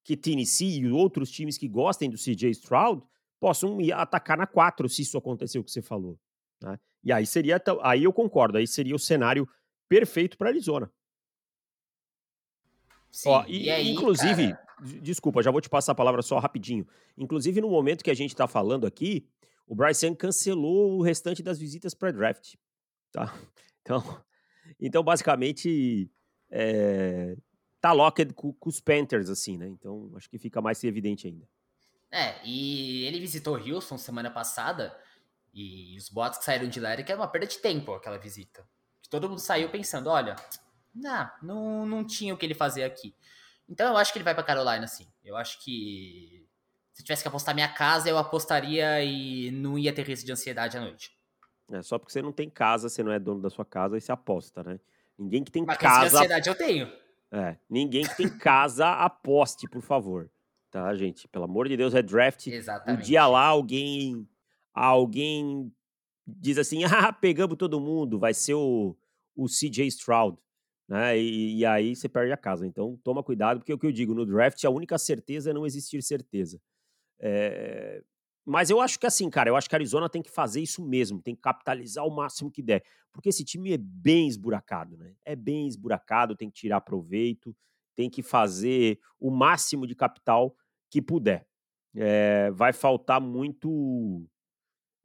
que 0.04 0.16
Tennessee 0.16 0.80
e 0.80 0.92
outros 0.92 1.32
times 1.32 1.58
que 1.58 1.68
gostem 1.68 2.10
do 2.10 2.18
CJ 2.18 2.50
Stroud 2.52 3.04
possam 3.40 3.78
atacar 3.94 4.38
na 4.38 4.48
4 4.48 4.88
se 4.90 5.02
isso 5.02 5.18
aconteceu 5.18 5.62
o 5.62 5.64
que 5.64 5.72
você 5.72 5.82
falou, 5.82 6.20
né? 6.62 6.80
E 7.04 7.12
aí 7.12 7.26
seria 7.26 7.62
aí 7.82 8.04
eu 8.04 8.12
concordo, 8.12 8.58
aí 8.58 8.68
seria 8.68 8.96
o 8.96 9.00
cenário 9.00 9.48
perfeito 9.88 10.38
para 10.38 10.50
Arizona. 10.50 10.92
Sim, 13.12 13.30
Ó, 13.30 13.44
e, 13.48 13.66
e 13.66 13.70
aí, 13.70 13.90
inclusive, 13.90 14.50
cara... 14.50 14.68
desculpa, 15.02 15.42
já 15.42 15.52
vou 15.52 15.62
te 15.62 15.70
passar 15.70 15.94
a 15.94 15.96
palavra 15.96 16.22
só 16.22 16.38
rapidinho. 16.40 16.88
Inclusive, 17.18 17.62
no 17.62 17.70
momento 17.70 18.04
que 18.04 18.12
a 18.12 18.16
gente 18.16 18.36
tá 18.36 18.48
falando 18.48 18.86
aqui, 18.86 19.28
o 19.68 19.76
Bryce 19.76 20.06
Young 20.06 20.16
cancelou 20.16 20.98
o 20.98 21.02
restante 21.02 21.44
das 21.44 21.60
visitas 21.60 21.94
pré-draft, 21.94 22.56
tá? 23.12 23.34
Então, 23.82 24.04
então 24.80 25.04
basicamente, 25.04 26.12
é, 26.52 27.36
tá 27.82 27.92
locked 27.92 28.34
com, 28.34 28.54
com, 28.54 28.70
os 28.70 28.80
Panthers, 28.80 29.28
assim, 29.30 29.58
né? 29.58 29.68
Então, 29.68 30.12
acho 30.16 30.30
que 30.30 30.38
fica 30.38 30.62
mais 30.62 30.84
evidente 30.84 31.26
ainda. 31.26 31.50
É, 32.12 32.36
e 32.46 33.06
ele 33.06 33.20
visitou 33.20 33.56
Houston 33.56 33.98
semana 33.98 34.30
passada, 34.30 34.96
e 35.54 35.96
os 35.98 36.10
bots 36.10 36.38
que 36.38 36.46
saíram 36.46 36.68
de 36.68 36.80
lá 36.80 36.92
era 36.92 37.04
que 37.04 37.12
era 37.12 37.20
uma 37.20 37.28
perda 37.28 37.48
de 37.48 37.58
tempo 37.58 37.94
aquela 37.94 38.18
visita. 38.18 38.68
Todo 39.10 39.28
mundo 39.28 39.40
saiu 39.40 39.70
pensando, 39.70 40.10
olha, 40.10 40.36
não, 40.94 41.30
não, 41.42 41.86
não 41.86 42.04
tinha 42.04 42.34
o 42.34 42.38
que 42.38 42.46
ele 42.46 42.54
fazer 42.54 42.84
aqui. 42.84 43.16
Então 43.68 43.88
eu 43.88 43.98
acho 43.98 44.12
que 44.12 44.18
ele 44.18 44.24
vai 44.26 44.34
para 44.34 44.44
Carolina, 44.44 44.88
sim. 44.88 45.08
Eu 45.24 45.38
acho 45.38 45.64
que 45.64 46.48
se 46.94 47.04
tivesse 47.04 47.22
que 47.22 47.28
apostar 47.28 47.54
minha 47.54 47.70
casa, 47.70 48.10
eu 48.10 48.18
apostaria 48.18 49.04
e 49.04 49.52
não 49.52 49.78
ia 49.78 49.94
ter 49.94 50.06
risco 50.06 50.26
de 50.26 50.32
ansiedade 50.32 50.78
à 50.78 50.82
noite. 50.82 51.12
É, 51.72 51.82
só 51.82 52.00
porque 52.00 52.12
você 52.12 52.22
não 52.22 52.32
tem 52.32 52.50
casa, 52.50 52.90
você 52.90 53.04
não 53.04 53.12
é 53.12 53.20
dono 53.20 53.42
da 53.42 53.50
sua 53.50 53.64
casa, 53.64 53.96
aí 53.96 54.02
você 54.02 54.12
aposta, 54.12 54.64
né? 54.64 54.80
Ninguém 55.18 55.44
que 55.44 55.52
tem 55.52 55.64
Mas 55.64 55.78
casa. 55.78 56.02
Mas 56.06 56.14
ansiedade 56.16 56.50
eu 56.50 56.56
tenho. 56.56 56.92
É, 57.32 57.58
ninguém 57.70 58.06
que 58.06 58.18
tem 58.18 58.30
casa 58.30 58.90
aposte, 59.06 59.68
por 59.70 59.82
favor. 59.82 60.30
Tá, 60.72 60.94
gente? 60.96 61.28
Pelo 61.28 61.46
amor 61.46 61.68
de 61.68 61.78
Deus, 61.78 61.94
é 61.94 62.02
draft. 62.02 62.48
Exatamente. 62.48 63.00
Um 63.00 63.04
dia 63.04 63.28
lá 63.28 63.46
alguém 63.46 64.28
alguém 64.74 65.72
diz 66.28 66.58
assim: 66.58 66.84
"Ah, 66.86 67.14
pegamos 67.14 67.58
todo 67.58 67.80
mundo, 67.80 68.20
vai 68.20 68.34
ser 68.34 68.56
o 68.56 68.96
o 69.36 69.48
CJ 69.48 69.88
Stroud" 69.88 70.38
né? 70.90 71.18
E, 71.20 71.60
e, 71.60 71.66
aí 71.66 71.96
você 71.96 72.10
perde 72.10 72.34
a 72.34 72.38
casa. 72.38 72.66
Então 72.66 73.00
toma 73.04 73.24
cuidado, 73.24 73.60
porque 73.60 73.72
é 73.72 73.76
o 73.76 73.78
que 73.78 73.86
eu 73.86 73.92
digo, 73.92 74.16
no 74.16 74.26
draft 74.26 74.64
a 74.66 74.70
única 74.72 74.98
certeza 74.98 75.52
é 75.52 75.54
não 75.54 75.66
existir 75.66 76.02
certeza. 76.02 76.60
É... 77.20 78.04
Mas 78.44 78.72
eu 78.72 78.82
acho 78.82 79.00
que 79.00 79.06
assim, 79.06 79.30
cara, 79.30 79.50
eu 79.52 79.56
acho 79.56 79.70
que 79.70 79.76
a 79.76 79.78
Arizona 79.78 80.10
tem 80.10 80.24
que 80.24 80.32
fazer 80.32 80.60
isso 80.60 80.84
mesmo, 80.84 81.22
tem 81.22 81.36
que 81.36 81.42
capitalizar 81.42 82.04
o 82.04 82.10
máximo 82.10 82.50
que 82.50 82.64
der, 82.64 82.84
porque 83.14 83.30
esse 83.30 83.46
time 83.46 83.74
é 83.74 83.78
bem 83.78 84.28
esburacado, 84.28 84.98
né? 84.98 85.14
É 85.24 85.36
bem 85.36 85.68
esburacado, 85.68 86.36
tem 86.36 86.50
que 86.50 86.60
tirar 86.60 86.82
proveito, 86.82 87.56
tem 87.96 88.10
que 88.10 88.24
fazer 88.24 89.00
o 89.20 89.30
máximo 89.30 89.86
de 89.86 89.94
capital 89.94 90.56
que 90.90 91.02
puder. 91.02 91.46
É... 91.96 92.50
vai 92.52 92.74
faltar 92.74 93.22
muito. 93.22 94.28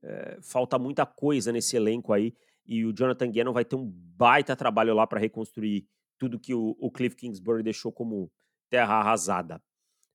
É... 0.02 0.38
falta 0.40 0.78
muita 0.78 1.04
coisa 1.04 1.52
nesse 1.52 1.76
elenco 1.76 2.10
aí 2.10 2.34
e 2.66 2.84
o 2.84 2.92
Jonathan 2.92 3.30
Gannon 3.30 3.52
vai 3.52 3.64
ter 3.64 3.76
um 3.76 3.90
baita 4.16 4.56
trabalho 4.56 4.94
lá 4.94 5.06
para 5.06 5.20
reconstruir 5.20 5.86
tudo 6.18 6.38
que 6.38 6.54
o, 6.54 6.76
o, 6.78 6.90
Cliff 6.90 7.16
Kingsbury 7.16 7.62
deixou 7.62 7.92
como 7.92 8.30
terra 8.70 8.94
arrasada. 8.94 9.62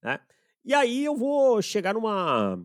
Né? 0.02 0.20
E 0.64 0.74
aí 0.74 1.06
eu 1.06 1.16
vou 1.16 1.62
chegar 1.62 1.94
numa 1.94 2.58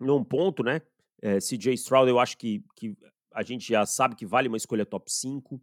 num 0.00 0.24
ponto, 0.24 0.62
né? 0.62 0.82
É, 1.22 1.38
CJ 1.38 1.74
Stroud, 1.74 2.08
eu 2.08 2.18
acho 2.18 2.36
que, 2.36 2.64
que 2.76 2.96
a 3.32 3.42
gente 3.42 3.66
já 3.66 3.86
sabe 3.86 4.14
que 4.14 4.26
vale 4.26 4.48
uma 4.48 4.56
escolha 4.56 4.84
top 4.84 5.10
5. 5.10 5.60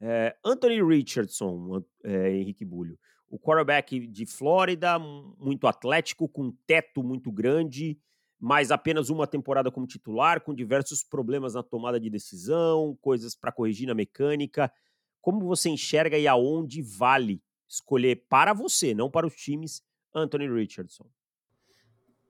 É, 0.00 0.36
Anthony 0.44 0.82
Richardson, 0.82 1.84
é, 2.04 2.32
Henrique 2.32 2.64
Bulho, 2.64 2.98
o 3.28 3.38
quarterback 3.38 4.06
de 4.06 4.26
Flórida, 4.26 4.98
muito 4.98 5.66
atlético, 5.66 6.28
com 6.28 6.44
um 6.44 6.56
teto 6.66 7.02
muito 7.02 7.30
grande, 7.30 7.98
mas 8.42 8.72
apenas 8.72 9.08
uma 9.08 9.24
temporada 9.24 9.70
como 9.70 9.86
titular, 9.86 10.40
com 10.40 10.52
diversos 10.52 11.04
problemas 11.04 11.54
na 11.54 11.62
tomada 11.62 12.00
de 12.00 12.10
decisão, 12.10 12.98
coisas 13.00 13.36
para 13.36 13.52
corrigir 13.52 13.86
na 13.86 13.94
mecânica. 13.94 14.72
Como 15.20 15.46
você 15.46 15.68
enxerga 15.68 16.18
e 16.18 16.26
aonde 16.26 16.82
vale 16.82 17.40
escolher 17.68 18.26
para 18.28 18.52
você, 18.52 18.94
não 18.94 19.08
para 19.08 19.28
os 19.28 19.36
times, 19.36 19.80
Anthony 20.12 20.52
Richardson? 20.52 21.08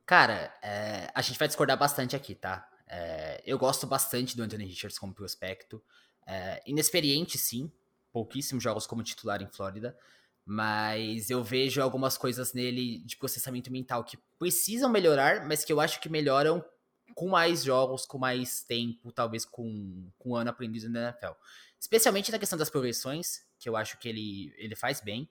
Cara, 0.04 0.54
é, 0.62 1.10
a 1.14 1.22
gente 1.22 1.38
vai 1.38 1.48
discordar 1.48 1.78
bastante 1.78 2.14
aqui, 2.14 2.34
tá? 2.34 2.68
É, 2.86 3.42
eu 3.46 3.58
gosto 3.58 3.86
bastante 3.86 4.36
do 4.36 4.42
Anthony 4.42 4.66
Richardson 4.66 5.00
como 5.00 5.14
prospecto. 5.14 5.82
É, 6.26 6.62
inexperiente, 6.66 7.38
sim. 7.38 7.72
Pouquíssimos 8.12 8.62
jogos 8.62 8.86
como 8.86 9.02
titular 9.02 9.40
em 9.40 9.46
Flórida. 9.46 9.98
Mas 10.44 11.30
eu 11.30 11.42
vejo 11.42 11.80
algumas 11.80 12.18
coisas 12.18 12.52
nele 12.52 12.98
de 13.04 13.16
processamento 13.16 13.70
mental 13.70 14.04
que 14.04 14.18
precisam 14.38 14.90
melhorar, 14.90 15.46
mas 15.46 15.64
que 15.64 15.72
eu 15.72 15.80
acho 15.80 16.00
que 16.00 16.08
melhoram 16.08 16.64
com 17.14 17.28
mais 17.28 17.62
jogos, 17.62 18.04
com 18.06 18.18
mais 18.18 18.62
tempo, 18.62 19.12
talvez 19.12 19.44
com, 19.44 20.10
com 20.18 20.30
um 20.30 20.36
ano 20.36 20.50
aprendido 20.50 20.88
na 20.88 21.10
NFL. 21.10 21.32
Especialmente 21.78 22.32
na 22.32 22.38
questão 22.38 22.58
das 22.58 22.70
progressões, 22.70 23.42
que 23.58 23.68
eu 23.68 23.76
acho 23.76 23.98
que 23.98 24.08
ele, 24.08 24.52
ele 24.56 24.74
faz 24.74 25.00
bem. 25.00 25.28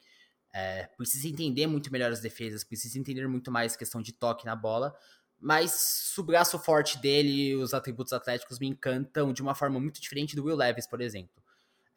É, 0.54 0.90
precisa 0.98 1.28
entender 1.28 1.66
muito 1.68 1.92
melhor 1.92 2.12
as 2.12 2.20
defesas, 2.20 2.64
precisa 2.64 3.00
entender 3.00 3.28
muito 3.28 3.52
mais 3.52 3.76
questão 3.76 4.02
de 4.02 4.12
toque 4.12 4.46
na 4.46 4.56
bola. 4.56 4.96
Mas 5.40 6.14
o 6.18 6.24
braço 6.24 6.60
forte 6.60 6.98
dele, 7.00 7.56
os 7.56 7.74
atributos 7.74 8.14
atléticos 8.14 8.60
me 8.60 8.68
encantam 8.68 9.34
de 9.34 9.42
uma 9.42 9.56
forma 9.56 9.80
muito 9.80 10.00
diferente 10.00 10.36
do 10.36 10.44
Will 10.44 10.56
Levis, 10.56 10.86
por 10.86 11.02
exemplo. 11.02 11.42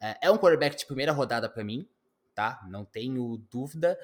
É, 0.01 0.27
é 0.27 0.31
um 0.31 0.37
quarterback 0.37 0.75
de 0.75 0.85
primeira 0.85 1.11
rodada 1.11 1.47
para 1.47 1.63
mim, 1.63 1.87
tá? 2.35 2.61
Não 2.69 2.85
tenho 2.85 3.37
dúvida. 3.49 3.97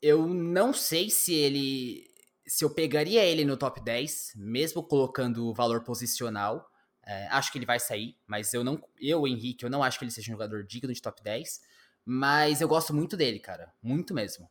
Eu 0.00 0.26
não 0.26 0.72
sei 0.72 1.10
se 1.10 1.34
ele. 1.34 2.08
Se 2.46 2.64
eu 2.64 2.70
pegaria 2.70 3.24
ele 3.24 3.44
no 3.44 3.58
top 3.58 3.80
10, 3.80 4.32
mesmo 4.36 4.82
colocando 4.82 5.46
o 5.46 5.54
valor 5.54 5.84
posicional. 5.84 6.66
É, 7.06 7.26
acho 7.28 7.52
que 7.52 7.58
ele 7.58 7.66
vai 7.66 7.78
sair, 7.78 8.16
mas 8.26 8.52
eu 8.52 8.64
não. 8.64 8.82
Eu, 8.98 9.26
Henrique, 9.26 9.64
eu 9.64 9.70
não 9.70 9.82
acho 9.82 9.98
que 9.98 10.04
ele 10.04 10.10
seja 10.10 10.30
um 10.30 10.34
jogador 10.34 10.64
digno 10.64 10.92
de 10.92 11.00
top 11.00 11.22
10. 11.22 11.60
Mas 12.04 12.60
eu 12.60 12.68
gosto 12.68 12.94
muito 12.94 13.16
dele, 13.16 13.38
cara. 13.38 13.72
Muito 13.82 14.14
mesmo. 14.14 14.50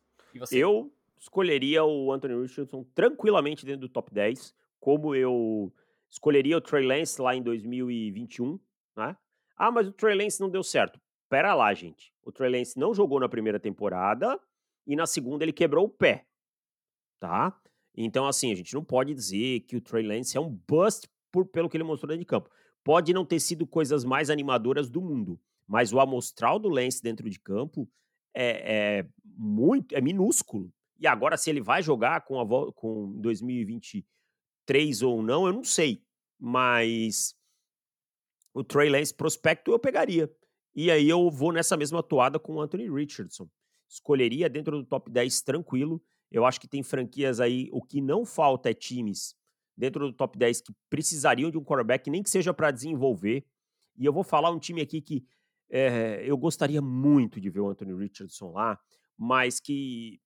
Eu 0.52 0.92
escolheria 1.18 1.84
o 1.84 2.12
Anthony 2.12 2.40
Richardson 2.40 2.84
tranquilamente 2.94 3.66
dentro 3.66 3.80
do 3.80 3.88
top 3.88 4.14
10, 4.14 4.54
como 4.78 5.14
eu 5.14 5.72
escolheria 6.08 6.56
o 6.56 6.60
Trey 6.60 6.86
Lance 6.86 7.20
lá 7.20 7.34
em 7.34 7.42
2021, 7.42 8.60
né? 8.96 9.16
Ah, 9.56 9.72
mas 9.72 9.88
o 9.88 9.92
Trey 9.92 10.16
Lance 10.16 10.40
não 10.40 10.48
deu 10.48 10.62
certo 10.62 11.00
pera 11.28 11.54
lá, 11.54 11.72
gente. 11.74 12.12
O 12.22 12.32
Trey 12.32 12.50
Lance 12.50 12.78
não 12.78 12.94
jogou 12.94 13.20
na 13.20 13.28
primeira 13.28 13.60
temporada 13.60 14.40
e 14.86 14.96
na 14.96 15.06
segunda 15.06 15.44
ele 15.44 15.52
quebrou 15.52 15.86
o 15.86 15.88
pé, 15.88 16.26
tá? 17.20 17.58
Então, 17.94 18.26
assim, 18.26 18.52
a 18.52 18.54
gente 18.54 18.74
não 18.74 18.84
pode 18.84 19.14
dizer 19.14 19.60
que 19.60 19.76
o 19.76 19.80
Trey 19.80 20.06
Lance 20.06 20.36
é 20.36 20.40
um 20.40 20.50
bust 20.68 21.08
por, 21.32 21.46
pelo 21.46 21.68
que 21.68 21.76
ele 21.76 21.84
mostrou 21.84 22.08
dentro 22.08 22.20
de 22.20 22.26
campo. 22.26 22.50
Pode 22.84 23.12
não 23.12 23.24
ter 23.24 23.40
sido 23.40 23.66
coisas 23.66 24.04
mais 24.04 24.30
animadoras 24.30 24.88
do 24.88 25.00
mundo, 25.00 25.40
mas 25.66 25.92
o 25.92 26.00
amostral 26.00 26.58
do 26.58 26.68
Lance 26.68 27.02
dentro 27.02 27.28
de 27.28 27.38
campo 27.38 27.88
é, 28.34 28.98
é 29.00 29.08
muito, 29.24 29.94
é 29.94 30.00
minúsculo. 30.00 30.72
E 30.98 31.06
agora, 31.06 31.36
se 31.36 31.50
ele 31.50 31.60
vai 31.60 31.82
jogar 31.82 32.24
com, 32.24 32.40
a, 32.40 32.72
com 32.72 33.12
2023 33.20 35.02
ou 35.02 35.22
não, 35.22 35.46
eu 35.46 35.52
não 35.52 35.64
sei. 35.64 36.02
Mas 36.38 37.36
o 38.54 38.64
Trey 38.64 38.88
Lance 38.88 39.14
prospecto 39.14 39.70
eu 39.70 39.78
pegaria. 39.78 40.32
E 40.80 40.92
aí 40.92 41.08
eu 41.08 41.28
vou 41.28 41.50
nessa 41.50 41.76
mesma 41.76 42.04
toada 42.04 42.38
com 42.38 42.54
o 42.54 42.60
Anthony 42.60 42.88
Richardson. 42.88 43.50
Escolheria 43.88 44.48
dentro 44.48 44.78
do 44.78 44.84
top 44.84 45.10
10 45.10 45.42
tranquilo. 45.42 46.00
Eu 46.30 46.46
acho 46.46 46.60
que 46.60 46.68
tem 46.68 46.84
franquias 46.84 47.40
aí, 47.40 47.68
o 47.72 47.82
que 47.82 48.00
não 48.00 48.24
falta 48.24 48.70
é 48.70 48.74
times 48.74 49.34
dentro 49.76 50.06
do 50.06 50.12
top 50.12 50.38
10 50.38 50.60
que 50.60 50.72
precisariam 50.88 51.50
de 51.50 51.58
um 51.58 51.64
quarterback, 51.64 52.08
nem 52.08 52.22
que 52.22 52.30
seja 52.30 52.54
para 52.54 52.70
desenvolver. 52.70 53.44
E 53.96 54.06
eu 54.06 54.12
vou 54.12 54.22
falar 54.22 54.52
um 54.52 54.58
time 54.60 54.80
aqui 54.80 55.00
que 55.00 55.26
é, 55.68 56.22
eu 56.24 56.38
gostaria 56.38 56.80
muito 56.80 57.40
de 57.40 57.50
ver 57.50 57.58
o 57.58 57.68
Anthony 57.68 57.92
Richardson 57.94 58.52
lá, 58.52 58.78
mas 59.16 59.58
que 59.58 60.20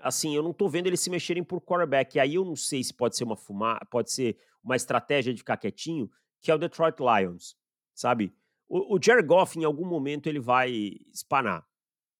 assim, 0.00 0.34
eu 0.34 0.42
não 0.42 0.54
tô 0.54 0.66
vendo 0.66 0.86
eles 0.86 1.00
se 1.00 1.10
mexerem 1.10 1.44
por 1.44 1.60
quarterback. 1.60 2.18
Aí 2.18 2.36
eu 2.36 2.44
não 2.46 2.56
sei 2.56 2.82
se 2.82 2.94
pode 2.94 3.18
ser 3.18 3.24
uma 3.24 3.36
fumar, 3.36 3.86
pode 3.90 4.10
ser 4.12 4.38
uma 4.64 4.76
estratégia 4.76 5.34
de 5.34 5.40
ficar 5.40 5.58
quietinho, 5.58 6.10
que 6.40 6.50
é 6.50 6.54
o 6.54 6.58
Detroit 6.58 6.96
Lions, 7.00 7.54
sabe? 7.94 8.34
O, 8.68 8.98
Jared 9.02 9.26
Goff, 9.26 9.58
em 9.58 9.64
algum 9.64 9.86
momento, 9.86 10.26
ele 10.26 10.38
vai 10.38 10.94
espanar, 11.12 11.66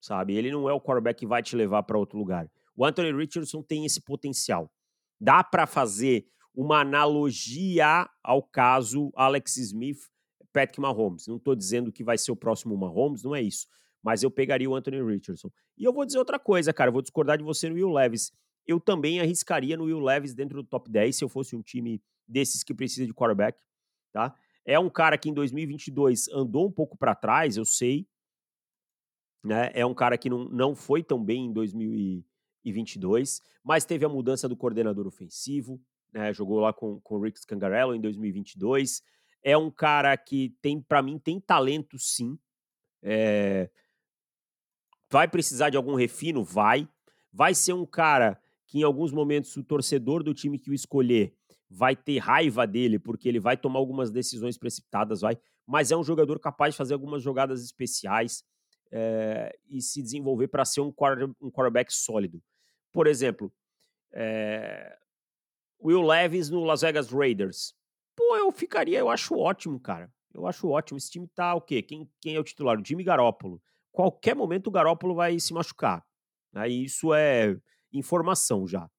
sabe? 0.01 0.35
Ele 0.35 0.51
não 0.51 0.69
é 0.69 0.73
o 0.73 0.81
quarterback 0.81 1.19
que 1.19 1.27
vai 1.27 1.43
te 1.43 1.55
levar 1.55 1.83
para 1.83 1.99
outro 1.99 2.19
lugar. 2.19 2.51
O 2.75 2.85
Anthony 2.85 3.13
Richardson 3.13 3.63
tem 3.63 3.85
esse 3.85 4.01
potencial. 4.01 4.73
Dá 5.21 5.45
para 5.45 5.67
fazer 5.67 6.27
uma 6.55 6.81
analogia 6.81 8.09
ao 8.23 8.43
caso 8.43 9.13
Alex 9.15 9.59
Smith, 9.59 9.99
Patrick 10.53 10.81
Mahomes. 10.81 11.27
Não 11.27 11.37
estou 11.37 11.55
dizendo 11.55 11.93
que 11.93 12.03
vai 12.03 12.17
ser 12.17 12.33
o 12.33 12.37
próximo 12.37 12.77
Mahomes, 12.77 13.23
não 13.23 13.35
é 13.35 13.43
isso. 13.43 13.67
Mas 14.03 14.23
eu 14.23 14.31
pegaria 14.31 14.71
o 14.71 14.75
Anthony 14.75 15.03
Richardson. 15.03 15.51
E 15.77 15.85
eu 15.85 15.93
vou 15.93 16.07
dizer 16.07 16.19
outra 16.19 16.39
coisa, 16.39 16.73
cara. 16.73 16.89
Eu 16.89 16.93
vou 16.93 17.03
discordar 17.03 17.37
de 17.37 17.45
você 17.45 17.69
no 17.69 17.75
Will 17.75 17.93
Levis. 17.93 18.33
Eu 18.67 18.81
também 18.81 19.21
arriscaria 19.21 19.77
no 19.77 19.85
Will 19.85 20.01
Levis 20.01 20.35
dentro 20.35 20.63
do 20.63 20.69
top 20.69 20.91
10 20.91 21.17
se 21.17 21.25
eu 21.25 21.29
fosse 21.29 21.55
um 21.55 21.63
time 21.63 22.03
desses 22.27 22.63
que 22.63 22.75
precisa 22.75 23.07
de 23.07 23.15
quarterback, 23.15 23.61
tá? 24.13 24.35
É 24.69 24.79
um 24.79 24.91
cara 24.91 25.17
que 25.17 25.31
em 25.31 25.33
2022 25.33 26.29
andou 26.29 26.69
um 26.69 26.71
pouco 26.71 26.95
para 26.95 27.15
trás, 27.15 27.57
eu 27.57 27.65
sei. 27.65 28.07
Né? 29.43 29.71
É 29.73 29.87
um 29.87 29.95
cara 29.95 30.19
que 30.19 30.29
não, 30.29 30.45
não 30.45 30.77
foi 30.77 31.03
tão 31.03 31.25
bem 31.25 31.47
em 31.47 31.53
2022, 31.55 33.41
mas 33.65 33.87
teve 33.87 34.05
a 34.05 34.11
mudança 34.11 34.47
do 34.47 34.55
coordenador 34.55 35.07
ofensivo, 35.07 35.81
né? 36.13 36.35
jogou 36.35 36.61
lá 36.61 36.71
com, 36.71 37.01
com 37.01 37.15
o 37.15 37.23
Rick 37.23 37.41
Scangarello 37.41 37.95
em 37.95 38.01
2022. 38.03 39.03
É 39.43 39.57
um 39.57 39.71
cara 39.71 40.15
que 40.19 40.55
tem, 40.61 40.83
para 40.83 41.01
mim, 41.01 41.19
tem 41.19 41.41
talento 41.41 41.99
sim. 41.99 42.39
É... 43.03 43.71
Vai 45.11 45.29
precisar 45.29 45.71
de 45.71 45.79
algum 45.79 45.95
refino? 45.95 46.45
Vai. 46.45 46.87
Vai 47.33 47.55
ser 47.55 47.73
um 47.73 47.87
cara 47.87 48.39
que 48.67 48.81
em 48.81 48.83
alguns 48.83 49.13
momentos 49.13 49.57
o 49.57 49.65
torcedor 49.65 50.23
do 50.23 50.35
time 50.35 50.59
que 50.59 50.69
o 50.69 50.75
escolher 50.75 51.38
vai 51.71 51.95
ter 51.95 52.19
raiva 52.19 52.67
dele, 52.67 52.99
porque 52.99 53.29
ele 53.29 53.41
vai 53.41 53.57
tomar 53.57 53.79
algumas 53.79 54.11
decisões 54.11 54.57
precipitadas, 54.57 55.21
vai. 55.21 55.39
Mas 55.67 55.91
é 55.91 55.97
um 55.97 56.05
jogador 56.05 56.39
capaz 56.39 56.75
de 56.75 56.79
fazer 56.79 56.95
algumas 56.95 57.23
jogadas 57.23 57.63
especiais 57.63 58.43
é, 58.91 59.57
e 59.69 59.83
se 59.83 60.03
desenvolver 60.03 60.49
para 60.49 60.65
ser 60.65 60.81
um, 60.81 60.91
quarter, 60.91 61.29
um 61.41 61.51
quarterback 61.51 61.93
sólido. 61.93 62.43
Por 62.93 63.07
exemplo, 63.07 63.53
é, 64.13 64.97
Will 65.83 66.03
Levis 66.03 66.49
no 66.49 66.65
Las 66.65 66.81
Vegas 66.81 67.11
Raiders. 67.11 67.75
Pô, 68.17 68.37
eu 68.37 68.51
ficaria, 68.51 68.99
eu 68.99 69.11
acho 69.11 69.37
ótimo, 69.37 69.79
cara. 69.79 70.11
Eu 70.35 70.47
acho 70.47 70.69
ótimo. 70.69 70.99
Esse 70.99 71.11
time 71.11 71.29
tá 71.29 71.55
o 71.55 71.61
quê? 71.61 71.83
Quem, 71.83 72.11
quem 72.21 72.35
é 72.35 72.41
o 72.41 72.45
titular? 72.45 72.79
O 72.79 72.85
Jimmy 72.85 73.05
Garoppolo. 73.05 73.63
Qualquer 73.93 74.35
momento 74.35 74.69
o 74.69 74.71
Garoppolo 74.71 75.15
vai 75.15 75.39
se 75.39 75.53
machucar. 75.53 76.05
Aí 76.55 76.85
isso 76.85 77.13
é 77.13 77.57
informação 77.93 78.67
já. 78.67 78.91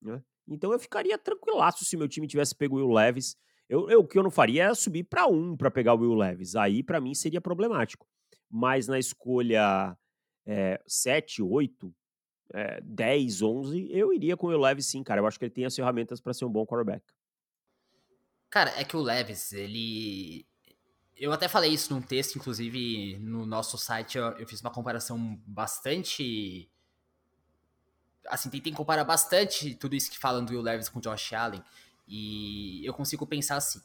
Né? 0.00 0.22
Então 0.48 0.72
eu 0.72 0.78
ficaria 0.78 1.18
tranquilaço 1.18 1.84
se 1.84 1.96
meu 1.96 2.08
time 2.08 2.26
tivesse 2.26 2.54
pego 2.54 2.76
o 2.76 2.78
Will 2.78 2.94
Levis. 2.94 3.36
Eu, 3.68 3.90
eu, 3.90 4.00
o 4.00 4.06
que 4.06 4.18
eu 4.18 4.22
não 4.22 4.30
faria 4.30 4.64
é 4.64 4.74
subir 4.74 5.04
para 5.04 5.26
um 5.26 5.56
para 5.56 5.70
pegar 5.70 5.94
o 5.94 5.98
Will 5.98 6.14
Levis. 6.14 6.56
Aí 6.56 6.82
para 6.82 7.00
mim 7.00 7.14
seria 7.14 7.40
problemático. 7.40 8.06
Mas 8.50 8.88
na 8.88 8.98
escolha 8.98 9.96
é, 10.46 10.80
7, 10.86 11.42
8, 11.42 11.94
é, 12.54 12.80
10, 12.80 13.42
11, 13.42 13.88
eu 13.90 14.12
iria 14.12 14.36
com 14.36 14.46
o 14.46 14.50
Will 14.50 14.60
Levis 14.60 14.86
sim, 14.86 15.02
cara. 15.02 15.20
Eu 15.20 15.26
acho 15.26 15.38
que 15.38 15.44
ele 15.44 15.52
tem 15.52 15.66
as 15.66 15.76
ferramentas 15.76 16.20
para 16.20 16.32
ser 16.32 16.46
um 16.46 16.50
bom 16.50 16.64
quarterback. 16.64 17.04
Cara, 18.50 18.70
é 18.80 18.84
que 18.84 18.96
o 18.96 19.02
Levis, 19.02 19.52
ele. 19.52 20.46
Eu 21.14 21.32
até 21.32 21.48
falei 21.48 21.72
isso 21.72 21.92
num 21.92 22.00
texto, 22.00 22.36
inclusive 22.36 23.18
no 23.18 23.44
nosso 23.44 23.76
site 23.76 24.16
eu, 24.16 24.24
eu 24.38 24.46
fiz 24.46 24.60
uma 24.60 24.70
comparação 24.70 25.38
bastante 25.44 26.70
assim, 28.28 28.50
tentei 28.50 28.72
comparar 28.72 29.04
bastante 29.04 29.74
tudo 29.74 29.94
isso 29.94 30.10
que 30.10 30.18
falam 30.18 30.44
do 30.44 30.52
Will 30.52 30.62
Levis 30.62 30.88
com 30.88 30.98
o 30.98 31.02
Josh 31.02 31.32
Allen. 31.32 31.62
E 32.06 32.84
eu 32.86 32.94
consigo 32.94 33.26
pensar 33.26 33.56
assim. 33.56 33.80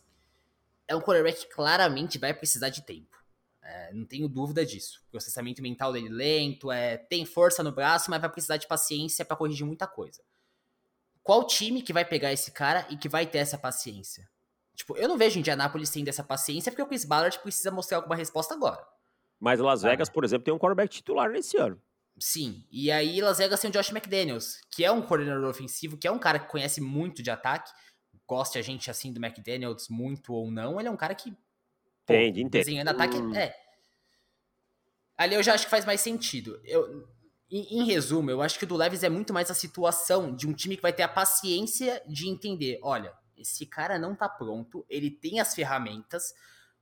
É 0.88 0.96
um 0.96 1.02
quarterback 1.02 1.46
que 1.46 1.54
claramente 1.54 2.18
vai 2.18 2.34
precisar 2.34 2.70
de 2.70 2.82
tempo. 2.82 3.18
É, 3.62 3.94
não 3.94 4.06
tenho 4.06 4.28
dúvida 4.28 4.66
disso. 4.66 5.02
O 5.08 5.12
processamento 5.12 5.62
mental 5.62 5.94
dele 5.94 6.10
lento, 6.10 6.72
é, 6.72 6.98
tem 6.98 7.26
força 7.26 7.64
no 7.64 7.72
braço, 7.72 8.10
mas 8.10 8.20
vai 8.20 8.30
precisar 8.30 8.58
de 8.58 8.68
paciência 8.68 9.24
para 9.24 9.38
corrigir 9.38 9.66
muita 9.66 9.88
coisa. 9.88 10.22
Qual 11.24 11.48
time 11.48 11.82
que 11.82 11.94
vai 11.94 12.04
pegar 12.04 12.34
esse 12.34 12.52
cara 12.52 12.86
e 12.90 12.98
que 12.98 13.08
vai 13.08 13.26
ter 13.26 13.38
essa 13.38 13.58
paciência? 13.58 14.30
Tipo, 14.76 14.98
eu 14.98 15.08
não 15.08 15.18
vejo 15.18 15.40
Indianapolis 15.40 15.90
tendo 15.90 16.10
essa 16.10 16.24
paciência 16.24 16.72
porque 16.72 16.82
o 16.82 16.88
Chris 16.88 17.06
Ballard 17.06 17.40
precisa 17.40 17.72
mostrar 17.72 17.98
alguma 17.98 18.16
resposta 18.16 18.54
agora. 18.54 18.86
Mas 19.40 19.60
Las 19.60 19.82
Vegas, 19.82 20.10
por 20.10 20.24
exemplo, 20.24 20.44
tem 20.44 20.54
um 20.54 20.58
quarterback 20.58 20.94
titular 20.94 21.30
nesse 21.30 21.58
ano. 21.58 21.82
Sim, 22.20 22.66
e 22.72 22.92
aí 22.92 23.22
Las 23.22 23.40
Vegas 23.40 23.60
tem 23.60 23.70
o 23.70 23.74
Josh 23.74 23.90
McDaniels, 23.90 24.62
que 24.70 24.86
é 24.86 24.92
um 24.92 25.02
coordenador 25.02 25.50
ofensivo, 25.50 25.98
que 25.98 26.08
é 26.08 26.12
um 26.12 26.20
cara 26.20 26.40
que 26.40 26.48
conhece 26.48 26.80
muito 26.80 27.24
de 27.24 27.32
ataque, 27.32 27.72
goste 28.28 28.58
a 28.58 28.62
gente 28.62 28.90
assim 28.90 29.12
do 29.12 29.24
McDaniels 29.24 29.90
muito 29.90 30.34
ou 30.34 30.52
não, 30.52 30.80
ele 30.80 30.88
é 30.88 30.92
um 30.92 30.98
cara 30.98 31.16
que 31.16 31.32
pô, 32.06 32.14
entende, 32.14 32.42
entende. 32.42 32.50
desenhando 32.50 32.90
ataque, 32.90 33.18
hum. 33.18 33.36
é. 33.36 33.56
Ali 35.18 35.36
eu 35.36 35.44
já 35.44 35.54
acho 35.54 35.66
que 35.66 35.72
faz 35.72 35.86
mais 35.86 36.02
sentido. 36.02 36.60
Eu, 36.64 37.08
em, 37.50 37.80
em, 37.80 37.86
resumo, 37.86 38.32
eu 38.32 38.42
acho 38.42 38.58
que 38.58 38.66
o 38.66 38.68
do 38.68 38.76
Leves 38.76 39.04
é 39.04 39.10
muito 39.10 39.32
mais 39.32 39.52
a 39.52 39.54
situação 39.54 40.36
de 40.36 40.48
um 40.48 40.54
time 40.54 40.76
que 40.76 40.82
vai 40.82 40.94
ter 40.94 41.04
a 41.04 41.08
paciência 41.08 42.02
de 42.08 42.28
entender, 42.28 42.80
olha, 42.82 43.14
esse 43.38 43.66
cara 43.66 44.00
não 44.00 44.16
tá 44.16 44.28
pronto, 44.28 44.86
ele 44.90 45.12
tem 45.12 45.40
as 45.40 45.54
ferramentas, 45.54 46.34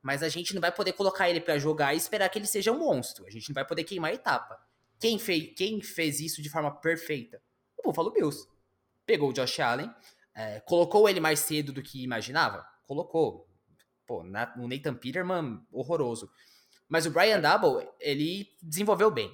mas 0.02 0.24
a 0.24 0.30
gente 0.30 0.54
não 0.54 0.62
vai 0.62 0.72
poder 0.72 0.94
colocar 0.94 1.30
ele 1.30 1.42
para 1.42 1.58
jogar 1.58 1.94
e 1.94 1.98
esperar 1.98 2.30
que 2.30 2.40
ele 2.40 2.48
seja 2.48 2.72
um 2.72 2.80
monstro. 2.80 3.26
A 3.26 3.30
gente 3.30 3.50
não 3.50 3.54
vai 3.54 3.66
poder 3.66 3.84
queimar 3.84 4.12
a 4.12 4.14
etapa. 4.14 4.71
Quem 5.02 5.18
fez, 5.18 5.52
quem 5.58 5.82
fez 5.82 6.20
isso 6.20 6.44
de 6.44 6.50
forma 6.50 6.70
perfeita? 6.70 7.42
O 7.76 7.90
Buffalo 7.90 8.12
Bills. 8.12 8.48
Pegou 9.04 9.32
o 9.32 9.34
Josh 9.34 9.60
Allen, 9.60 9.92
é, 10.36 10.60
colocou 10.60 11.10
ele 11.10 11.20
mais 11.20 11.40
cedo 11.40 11.74
do 11.74 11.82
que 11.82 12.04
imaginava? 12.04 12.64
Colocou. 12.86 13.50
Pô, 14.06 14.24
na, 14.24 14.54
o 14.58 14.68
Nathan 14.68 14.94
Peterman, 14.94 15.60
horroroso. 15.72 16.30
Mas 16.88 17.08
o 17.08 17.12
Brian 17.12 17.42
Double, 17.42 17.90
ele 18.00 18.48
desenvolveu 18.62 19.10
bem. 19.10 19.32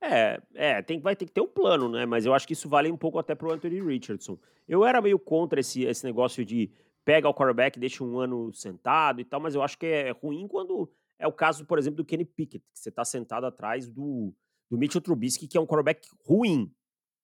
É, 0.00 0.40
é 0.54 0.82
tem, 0.82 0.98
vai 0.98 1.14
ter 1.14 1.26
que 1.26 1.32
ter 1.32 1.42
um 1.42 1.48
plano, 1.48 1.90
né? 1.90 2.06
Mas 2.06 2.24
eu 2.24 2.32
acho 2.32 2.46
que 2.46 2.54
isso 2.54 2.70
vale 2.70 2.90
um 2.90 2.96
pouco 2.96 3.18
até 3.18 3.34
pro 3.34 3.52
Anthony 3.52 3.82
Richardson. 3.82 4.38
Eu 4.66 4.82
era 4.82 5.02
meio 5.02 5.18
contra 5.18 5.60
esse, 5.60 5.82
esse 5.84 6.04
negócio 6.04 6.42
de 6.42 6.70
pega 7.04 7.28
o 7.28 7.34
quarterback, 7.34 7.78
deixa 7.78 8.02
um 8.02 8.18
ano 8.18 8.50
sentado 8.54 9.20
e 9.20 9.24
tal, 9.24 9.40
mas 9.40 9.54
eu 9.54 9.62
acho 9.62 9.76
que 9.76 9.86
é 9.86 10.10
ruim 10.10 10.48
quando 10.48 10.90
é 11.18 11.26
o 11.26 11.32
caso, 11.32 11.64
por 11.64 11.78
exemplo, 11.78 11.98
do 11.98 12.04
Kenny 12.04 12.24
Pickett, 12.24 12.64
que 12.72 12.78
você 12.78 12.88
está 12.88 13.04
sentado 13.04 13.46
atrás 13.46 13.88
do, 13.88 14.34
do 14.70 14.76
Mitchell 14.76 15.00
Trubisky, 15.00 15.48
que 15.48 15.56
é 15.56 15.60
um 15.60 15.66
quarterback 15.66 16.08
ruim, 16.24 16.72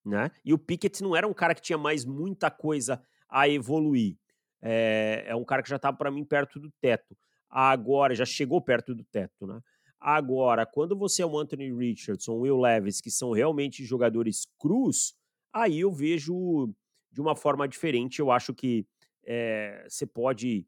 né? 0.04 0.30
E 0.44 0.52
o 0.52 0.58
Pickett 0.58 1.02
não 1.02 1.14
era 1.14 1.26
um 1.26 1.34
cara 1.34 1.54
que 1.54 1.62
tinha 1.62 1.78
mais 1.78 2.04
muita 2.04 2.50
coisa 2.50 3.02
a 3.28 3.48
evoluir. 3.48 4.16
É, 4.60 5.24
é 5.26 5.34
um 5.34 5.44
cara 5.44 5.62
que 5.62 5.68
já 5.68 5.76
estava, 5.76 5.96
para 5.96 6.10
mim, 6.10 6.24
perto 6.24 6.58
do 6.58 6.70
teto. 6.80 7.16
Agora, 7.48 8.14
já 8.14 8.24
chegou 8.24 8.60
perto 8.60 8.94
do 8.94 9.04
teto, 9.04 9.46
né? 9.46 9.60
Agora, 10.00 10.66
quando 10.66 10.96
você 10.96 11.22
é 11.22 11.26
um 11.26 11.38
Anthony 11.38 11.72
Richardson, 11.72 12.40
Will 12.40 12.58
Levis, 12.58 13.00
que 13.00 13.10
são 13.10 13.30
realmente 13.30 13.84
jogadores 13.84 14.48
crus, 14.58 15.14
aí 15.52 15.80
eu 15.80 15.92
vejo 15.92 16.74
de 17.10 17.20
uma 17.20 17.36
forma 17.36 17.68
diferente. 17.68 18.18
Eu 18.18 18.30
acho 18.30 18.52
que 18.52 18.84
é, 19.24 19.86
você 19.88 20.04
pode 20.04 20.66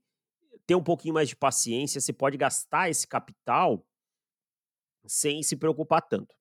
ter 0.66 0.74
um 0.74 0.82
pouquinho 0.82 1.14
mais 1.14 1.28
de 1.28 1.36
paciência, 1.36 2.00
você 2.00 2.12
pode 2.12 2.36
gastar 2.36 2.88
esse 2.88 3.06
capital 3.06 3.86
sem 5.06 5.42
se 5.42 5.56
preocupar 5.56 6.02
tanto. 6.02 6.34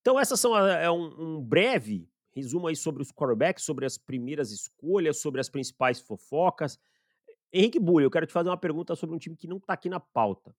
Então, 0.00 0.18
essas 0.18 0.40
são 0.40 0.56
é 0.56 0.90
um, 0.90 1.36
um 1.36 1.40
breve 1.40 2.08
resumo 2.32 2.66
aí 2.66 2.76
sobre 2.76 3.02
os 3.02 3.12
quarterbacks, 3.12 3.64
sobre 3.64 3.84
as 3.84 3.98
primeiras 3.98 4.50
escolhas, 4.50 5.18
sobre 5.18 5.40
as 5.40 5.48
principais 5.48 6.00
fofocas. 6.00 6.78
Henrique 7.52 7.78
Bulli, 7.78 8.04
eu 8.04 8.10
quero 8.10 8.26
te 8.26 8.32
fazer 8.32 8.48
uma 8.48 8.56
pergunta 8.56 8.94
sobre 8.94 9.14
um 9.14 9.18
time 9.18 9.36
que 9.36 9.48
não 9.48 9.58
está 9.58 9.74
aqui 9.74 9.88
na 9.88 10.00
pauta. 10.00 10.54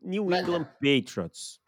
New 0.00 0.32
England 0.32 0.64
Patriots. 0.80 1.60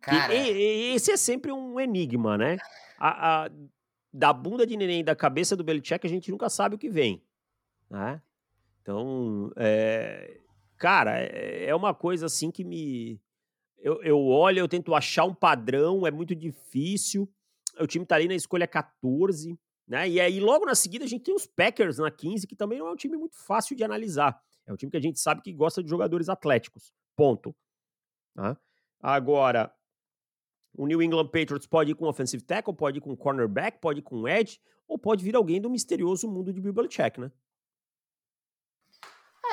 Cara... 0.00 0.34
E, 0.34 0.52
e, 0.52 0.94
esse 0.94 1.12
é 1.12 1.16
sempre 1.16 1.52
um 1.52 1.78
enigma, 1.78 2.36
né? 2.36 2.58
A, 2.98 3.44
a, 3.44 3.50
da 4.12 4.32
bunda 4.32 4.66
de 4.66 4.76
neném 4.76 5.02
da 5.02 5.16
cabeça 5.16 5.56
do 5.56 5.64
Belichick, 5.64 6.06
a 6.06 6.10
gente 6.10 6.30
nunca 6.30 6.50
sabe 6.50 6.74
o 6.74 6.78
que 6.78 6.90
vem. 6.90 7.24
Né? 7.88 8.20
Então, 8.82 9.52
é, 9.56 10.40
cara, 10.76 11.12
é, 11.18 11.72
uma 11.74 11.94
coisa 11.94 12.26
assim 12.26 12.50
que 12.50 12.64
me. 12.64 13.20
Eu, 13.78 14.02
eu 14.02 14.18
olho, 14.18 14.58
eu 14.58 14.68
tento 14.68 14.94
achar 14.94 15.24
um 15.24 15.34
padrão, 15.34 16.06
é 16.06 16.10
muito 16.10 16.34
difícil. 16.34 17.28
O 17.80 17.86
time 17.86 18.04
tá 18.04 18.16
ali 18.16 18.28
na 18.28 18.34
escolha 18.34 18.66
14, 18.66 19.58
né? 19.88 20.08
E 20.08 20.20
aí, 20.20 20.40
logo 20.40 20.66
na 20.66 20.74
seguida, 20.74 21.04
a 21.04 21.08
gente 21.08 21.24
tem 21.24 21.34
os 21.34 21.46
Packers 21.46 21.98
na 21.98 22.10
15, 22.10 22.46
que 22.46 22.54
também 22.54 22.78
não 22.78 22.88
é 22.88 22.92
um 22.92 22.96
time 22.96 23.16
muito 23.16 23.36
fácil 23.36 23.74
de 23.76 23.82
analisar. 23.82 24.40
É 24.66 24.72
um 24.72 24.76
time 24.76 24.90
que 24.90 24.96
a 24.96 25.00
gente 25.00 25.18
sabe 25.18 25.42
que 25.42 25.52
gosta 25.52 25.82
de 25.82 25.88
jogadores 25.88 26.28
atléticos. 26.28 26.92
Ponto. 27.16 27.54
Tá? 28.34 28.56
Agora, 29.00 29.72
o 30.76 30.86
New 30.86 31.02
England 31.02 31.26
Patriots 31.26 31.66
pode 31.66 31.92
ir 31.92 31.94
com 31.94 32.06
offensive 32.06 32.42
tackle, 32.42 32.74
pode 32.74 32.98
ir 32.98 33.00
com 33.00 33.16
cornerback, 33.16 33.80
pode 33.80 34.00
ir 34.00 34.02
com 34.02 34.26
edge, 34.28 34.60
ou 34.86 34.98
pode 34.98 35.24
vir 35.24 35.34
alguém 35.34 35.60
do 35.60 35.70
misterioso 35.70 36.28
mundo 36.28 36.52
de 36.52 36.60
Bill 36.60 36.72
Belichick, 36.72 37.20
né? 37.20 37.30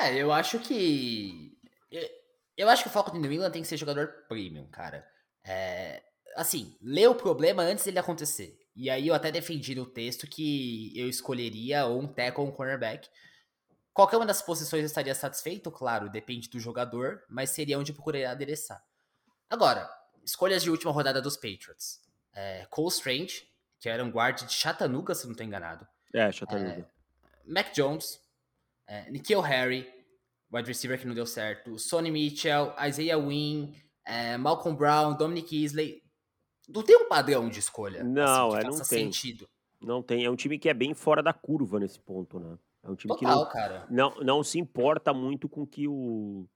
É, 0.02 0.16
eu 0.16 0.32
acho 0.32 0.60
que. 0.60 1.58
Eu 2.58 2.70
acho 2.70 2.84
que 2.84 2.90
o 2.90 2.92
foco 2.92 3.12
do 3.12 3.20
New 3.20 3.32
England 3.32 3.52
tem 3.52 3.62
que 3.62 3.68
ser 3.68 3.78
jogador 3.78 4.26
premium, 4.28 4.68
cara. 4.68 5.08
É, 5.44 6.04
assim, 6.36 6.78
lê 6.82 7.08
o 7.08 7.16
problema 7.16 7.64
antes 7.64 7.86
dele 7.86 8.00
acontecer. 8.00 8.60
E 8.76 8.90
aí 8.90 9.08
eu 9.08 9.14
até 9.14 9.32
defendi 9.32 9.76
no 9.76 9.86
texto 9.86 10.28
que 10.28 10.92
eu 10.98 11.08
escolheria 11.10 11.86
ou 11.86 12.02
um 12.02 12.08
tackle 12.08 12.44
ou 12.44 12.50
um 12.50 12.52
cornerback. 12.52 13.10
Qualquer 13.94 14.18
uma 14.18 14.26
das 14.26 14.42
posições 14.42 14.86
estaria 14.86 15.14
satisfeito, 15.16 15.70
claro, 15.72 16.10
depende 16.10 16.50
do 16.50 16.60
jogador, 16.60 17.24
mas 17.30 17.50
seria 17.50 17.78
onde 17.78 17.92
eu 17.92 17.96
procuraria 17.96 18.32
adereçar. 18.32 18.82
Agora, 19.50 19.90
escolhas 20.24 20.64
de 20.64 20.70
última 20.70 20.92
rodada 20.92 21.22
dos 21.22 21.36
Patriots. 21.36 22.00
É, 22.34 22.66
Cole 22.70 22.90
Strange, 22.90 23.48
que 23.80 23.90
era 23.90 24.04
um 24.04 24.10
guard 24.10 24.46
de 24.46 24.54
Chattanooga, 24.54 25.16
se 25.16 25.26
não 25.26 25.32
estou 25.32 25.46
enganado. 25.46 25.88
É, 26.14 26.32
Chattanooga. 26.32 26.88
É, 27.46 27.52
Mac 27.52 27.74
Jones, 27.74 28.22
é, 28.90 29.10
Nikhil 29.12 29.40
Harry, 29.42 29.88
wide 30.52 30.68
receiver 30.68 31.00
que 31.00 31.06
não 31.06 31.14
deu 31.14 31.28
certo, 31.28 31.78
Sonny 31.78 32.10
Mitchell, 32.10 32.74
Isaiah 32.88 33.20
Wynn, 33.20 33.72
é, 34.04 34.36
Malcolm 34.36 34.76
Brown, 34.76 35.16
Dominic 35.16 35.64
Easley. 35.64 36.02
Não 36.68 36.82
tem 36.82 36.98
um 36.98 37.08
padrão 37.08 37.48
de 37.48 37.60
escolha. 37.60 38.04
Não, 38.04 38.50
assim, 38.50 38.58
é, 38.58 38.64
não 38.64 38.78
tem. 38.78 38.84
Sentido. 38.84 39.48
Não 39.80 40.02
tem. 40.02 40.26
É 40.26 40.30
um 40.30 40.36
time 40.36 40.58
que 40.58 40.68
é 40.68 40.74
bem 40.74 40.96
fora 40.96 41.22
da 41.22 41.32
curva 41.32 41.80
nesse 41.80 42.00
ponto, 42.00 42.40
né? 42.40 42.58
É 42.84 42.90
um 42.90 42.96
time 42.96 43.14
Total, 43.14 43.18
que 43.18 43.26
não, 43.26 43.52
cara. 43.52 43.88
Não, 43.90 44.16
não 44.22 44.44
se 44.44 44.60
importa 44.60 45.14
muito 45.14 45.48
com 45.48 45.62
o 45.62 45.68
que 45.68 45.88
o, 45.88 46.48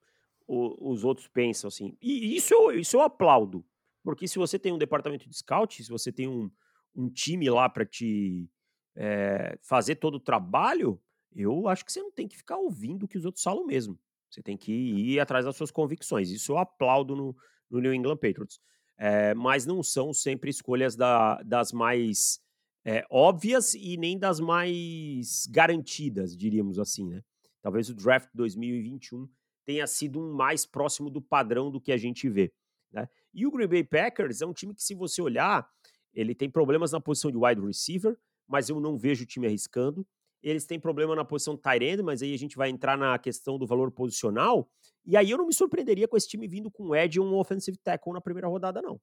o, 0.48 0.92
os 0.92 1.04
outros 1.04 1.28
pensam, 1.28 1.68
assim. 1.68 1.96
E 2.02 2.36
isso 2.36 2.54
eu, 2.54 2.72
isso 2.72 2.98
eu 2.98 3.02
aplaudo. 3.02 3.64
Porque 4.04 4.28
se 4.28 4.40
você 4.40 4.58
tem 4.58 4.74
um 4.74 4.78
departamento 4.78 5.30
de 5.30 5.38
scout, 5.38 5.84
se 5.84 5.90
você 5.90 6.12
tem 6.12 6.28
um, 6.28 6.50
um 6.96 7.10
time 7.10 7.50
lá 7.50 7.70
para 7.70 7.86
te 7.86 8.50
é, 8.96 9.58
fazer 9.62 9.96
todo 9.96 10.16
o 10.16 10.20
trabalho, 10.20 11.00
eu 11.36 11.68
acho 11.68 11.86
que 11.86 11.92
você 11.92 12.02
não 12.02 12.12
tem 12.12 12.28
que 12.28 12.38
ficar 12.38 12.58
ouvindo 12.58 13.04
o 13.04 13.08
que 13.08 13.18
os 13.18 13.26
outros 13.26 13.44
falam 13.44 13.66
mesmo. 13.66 14.00
Você 14.30 14.42
tem 14.42 14.58
que 14.58 14.72
ir 14.72 15.20
atrás 15.20 15.46
das 15.46 15.56
suas 15.56 15.72
convicções. 15.72 16.30
Isso 16.30 16.52
eu 16.52 16.58
aplaudo 16.58 17.16
no, 17.16 17.36
no 17.70 17.80
New 17.80 17.94
England 17.94 18.18
Patriots. 18.18 18.60
É, 18.98 19.34
mas 19.34 19.66
não 19.66 19.82
são 19.82 20.14
sempre 20.14 20.50
escolhas 20.50 20.96
da, 20.96 21.42
das 21.44 21.72
mais 21.72 22.40
é, 22.86 23.06
óbvias 23.10 23.74
e 23.74 23.98
nem 23.98 24.18
das 24.18 24.40
mais 24.40 25.48
garantidas, 25.48 26.36
diríamos 26.36 26.78
assim, 26.78 27.08
né? 27.08 27.24
Talvez 27.62 27.90
o 27.90 27.96
draft 27.96 28.30
2021 28.34 29.28
tenha 29.66 29.88
sido 29.88 30.20
um 30.20 30.34
mais 30.34 30.66
próximo 30.66 31.10
do 31.10 31.22
padrão 31.22 31.72
do 31.72 31.80
que 31.80 31.92
a 31.92 31.98
gente 31.98 32.30
vê. 32.30 32.52
Né? 32.92 33.08
E 33.34 33.48
o 33.48 33.52
Green 33.52 33.68
Bay 33.68 33.84
Packers 33.84 34.42
é 34.42 34.46
um 34.46 34.54
time 34.54 34.76
que, 34.76 34.84
se 34.84 34.94
você 34.94 35.22
olhar, 35.22 35.68
ele 36.14 36.36
tem 36.36 36.50
problemas 36.50 36.92
na 36.92 37.00
posição 37.00 37.32
de 37.32 37.38
wide 37.38 37.62
receiver, 37.62 38.18
mas 38.48 38.70
eu 38.70 38.80
não 38.80 38.98
vejo 38.98 39.24
o 39.24 39.28
time 39.28 39.48
arriscando. 39.48 40.06
Eles 40.44 40.66
têm 40.66 40.80
problema 40.80 41.16
na 41.16 41.24
posição 41.24 41.56
tight 41.56 41.84
end, 41.84 42.04
mas 42.04 42.22
aí 42.22 42.34
a 42.34 42.38
gente 42.38 42.58
vai 42.58 42.70
entrar 42.70 42.98
na 42.98 43.18
questão 43.18 43.58
do 43.58 43.66
valor 43.66 43.90
posicional. 43.90 44.70
E 45.06 45.16
aí 45.16 45.32
eu 45.32 45.38
não 45.38 45.48
me 45.48 45.54
surpreenderia 45.54 46.08
com 46.08 46.18
esse 46.18 46.28
time 46.28 46.48
vindo 46.48 46.70
com 46.70 46.88
um 46.88 46.96
Ed 46.96 47.18
e 47.18 47.20
um 47.20 47.34
offensive 47.36 47.78
tackle 47.78 48.12
na 48.14 48.22
primeira 48.22 48.48
rodada, 48.48 48.82
não. 48.82 49.00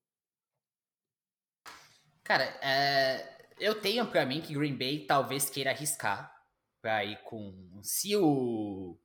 Cara, 2.22 2.44
é, 2.62 3.26
eu 3.58 3.80
tenho 3.80 4.06
para 4.06 4.24
mim 4.26 4.40
que 4.40 4.54
Green 4.54 4.76
Bay 4.76 5.06
talvez 5.06 5.48
queira 5.48 5.70
arriscar 5.70 6.32
para 6.80 7.04
ir 7.04 7.16
com. 7.22 7.80
Se 7.82 8.14
o, 8.16 8.98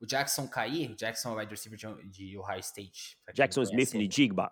o 0.00 0.06
Jackson 0.06 0.48
cair, 0.48 0.90
o 0.90 0.96
Jackson 0.96 1.30
é 1.30 1.32
o 1.32 1.38
wide 1.38 1.50
receiver 1.50 1.78
de, 1.78 2.08
de 2.08 2.38
Ohio 2.38 2.60
State. 2.60 3.18
Jackson 3.34 3.62
Smith 3.62 3.92
Nijigba. 3.92 4.50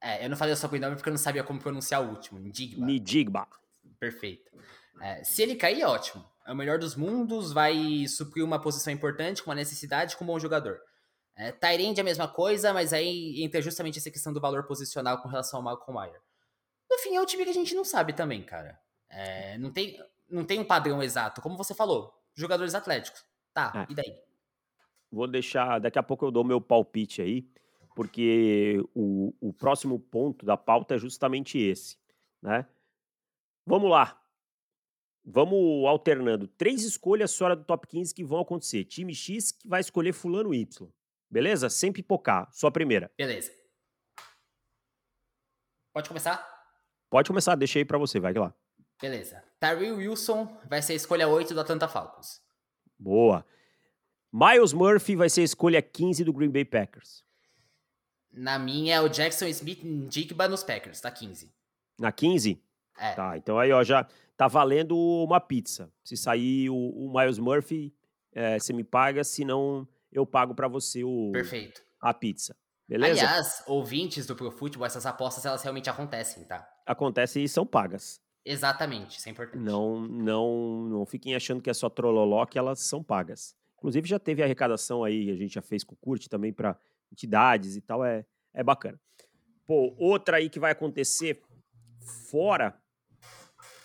É, 0.00 0.24
eu 0.24 0.30
não 0.30 0.36
falei 0.36 0.52
o 0.52 0.56
sobrenome 0.56 0.96
porque 0.96 1.08
eu 1.08 1.12
não 1.12 1.18
sabia 1.18 1.44
como 1.44 1.60
pronunciar 1.60 2.02
o 2.02 2.10
último. 2.10 2.38
Nijigba. 2.38 2.84
Nijigba. 2.84 3.48
Perfeito. 3.98 4.50
É, 5.00 5.22
se 5.24 5.42
ele 5.42 5.54
cair, 5.54 5.84
ótimo. 5.84 6.24
É 6.46 6.52
o 6.52 6.56
melhor 6.56 6.78
dos 6.78 6.96
mundos, 6.96 7.52
vai 7.52 8.06
suprir 8.08 8.44
uma 8.44 8.60
posição 8.60 8.92
importante, 8.92 9.42
com 9.42 9.50
uma 9.50 9.56
necessidade, 9.56 10.16
com 10.16 10.24
um 10.24 10.26
bom 10.26 10.38
jogador. 10.38 10.80
É, 11.34 11.52
Tyrande 11.52 12.00
é 12.00 12.02
a 12.02 12.04
mesma 12.04 12.28
coisa, 12.28 12.72
mas 12.72 12.92
aí 12.92 13.42
entra 13.42 13.62
justamente 13.62 13.98
essa 13.98 14.10
questão 14.10 14.32
do 14.32 14.40
valor 14.40 14.64
posicional 14.64 15.22
com 15.22 15.28
relação 15.28 15.58
ao 15.58 15.64
Malcolm 15.64 15.94
Mayer. 15.98 16.20
No 16.90 16.98
fim, 16.98 17.16
é 17.16 17.20
um 17.20 17.24
time 17.24 17.44
que 17.44 17.50
a 17.50 17.54
gente 17.54 17.74
não 17.74 17.84
sabe 17.84 18.12
também, 18.12 18.42
cara. 18.42 18.78
É, 19.08 19.56
não, 19.58 19.70
tem, 19.70 19.98
não 20.28 20.44
tem 20.44 20.58
um 20.58 20.64
padrão 20.64 21.02
exato. 21.02 21.40
Como 21.40 21.56
você 21.56 21.74
falou, 21.74 22.12
jogadores 22.34 22.74
atléticos. 22.74 23.24
Tá, 23.54 23.86
é. 23.88 23.92
e 23.92 23.94
daí? 23.94 24.18
Vou 25.10 25.26
deixar. 25.26 25.78
Daqui 25.78 25.98
a 25.98 26.02
pouco 26.02 26.24
eu 26.24 26.30
dou 26.30 26.44
meu 26.44 26.60
palpite 26.60 27.22
aí, 27.22 27.46
porque 27.94 28.82
o, 28.94 29.34
o 29.40 29.52
próximo 29.52 29.98
ponto 29.98 30.44
da 30.44 30.56
pauta 30.56 30.94
é 30.94 30.98
justamente 30.98 31.58
esse. 31.58 31.96
Né? 32.42 32.66
Vamos 33.66 33.90
lá. 33.90 34.21
Vamos 35.24 35.86
alternando. 35.86 36.48
Três 36.48 36.82
escolhas 36.82 37.36
fora 37.36 37.54
do 37.54 37.64
top 37.64 37.86
15 37.86 38.14
que 38.14 38.24
vão 38.24 38.40
acontecer. 38.40 38.84
Time 38.84 39.14
X 39.14 39.52
que 39.52 39.68
vai 39.68 39.80
escolher 39.80 40.12
Fulano 40.12 40.52
Y. 40.52 40.88
Beleza? 41.30 41.70
Sem 41.70 41.92
pipocar. 41.92 42.48
Só 42.52 42.66
a 42.66 42.72
primeira. 42.72 43.10
Beleza. 43.16 43.52
Pode 45.92 46.08
começar? 46.08 46.46
Pode 47.08 47.28
começar, 47.28 47.54
deixei 47.54 47.84
para 47.84 47.98
você, 47.98 48.18
vai 48.18 48.32
lá. 48.32 48.54
Beleza. 49.00 49.42
Tyree 49.60 49.92
Wilson 49.92 50.56
vai 50.68 50.80
ser 50.80 50.94
a 50.94 50.96
escolha 50.96 51.28
8 51.28 51.54
do 51.54 51.60
Atlanta 51.60 51.86
Falcons. 51.86 52.42
Boa. 52.98 53.44
Miles 54.32 54.72
Murphy 54.72 55.14
vai 55.14 55.28
ser 55.28 55.42
a 55.42 55.44
escolha 55.44 55.82
15 55.82 56.24
do 56.24 56.32
Green 56.32 56.50
Bay 56.50 56.64
Packers. 56.64 57.22
Na 58.32 58.58
minha 58.58 58.94
é 58.96 59.00
o 59.00 59.08
Jackson 59.08 59.46
Smith 59.46 59.82
Jigba 60.10 60.48
nos 60.48 60.64
Packers, 60.64 61.00
tá 61.00 61.10
15. 61.10 61.52
Na 61.98 62.10
15? 62.10 62.62
É. 62.98 63.12
Tá, 63.12 63.36
então 63.36 63.58
aí 63.58 63.70
ó, 63.72 63.84
já 63.84 64.08
tá 64.42 64.48
valendo 64.48 64.96
uma 64.96 65.40
pizza. 65.40 65.88
Se 66.02 66.16
sair 66.16 66.68
o, 66.68 66.74
o 66.74 67.12
Miles 67.16 67.38
Murphy, 67.38 67.94
é, 68.32 68.58
você 68.58 68.72
me 68.72 68.82
paga, 68.82 69.22
senão 69.22 69.86
eu 70.10 70.26
pago 70.26 70.52
para 70.52 70.66
você 70.66 71.04
o 71.04 71.30
Perfeito. 71.32 71.80
a 72.00 72.12
pizza. 72.12 72.56
Beleza? 72.88 73.20
Aliás, 73.20 73.62
ouvintes 73.68 74.26
do 74.26 74.34
Pro 74.34 74.50
Football, 74.50 74.86
essas 74.86 75.06
apostas 75.06 75.46
elas 75.46 75.62
realmente 75.62 75.88
acontecem, 75.88 76.42
tá? 76.44 76.68
Acontecem 76.84 77.44
e 77.44 77.48
são 77.48 77.64
pagas. 77.64 78.20
Exatamente, 78.44 79.18
isso 79.18 79.28
é 79.28 79.32
importante. 79.32 79.62
Não, 79.62 80.00
não, 80.00 80.88
não 80.88 81.06
fiquem 81.06 81.36
achando 81.36 81.62
que 81.62 81.70
é 81.70 81.74
só 81.74 81.88
trololó, 81.88 82.44
que 82.44 82.58
elas 82.58 82.80
são 82.80 83.00
pagas. 83.00 83.54
Inclusive 83.78 84.08
já 84.08 84.18
teve 84.18 84.42
arrecadação 84.42 85.04
aí, 85.04 85.30
a 85.30 85.36
gente 85.36 85.54
já 85.54 85.62
fez 85.62 85.84
com 85.84 85.94
o 85.94 85.98
Curte 85.98 86.28
também 86.28 86.52
para 86.52 86.76
entidades 87.12 87.76
e 87.76 87.80
tal, 87.80 88.04
é, 88.04 88.26
é 88.52 88.64
bacana. 88.64 89.00
Pô, 89.64 89.94
outra 89.96 90.38
aí 90.38 90.50
que 90.50 90.58
vai 90.58 90.72
acontecer 90.72 91.40
fora 92.28 92.81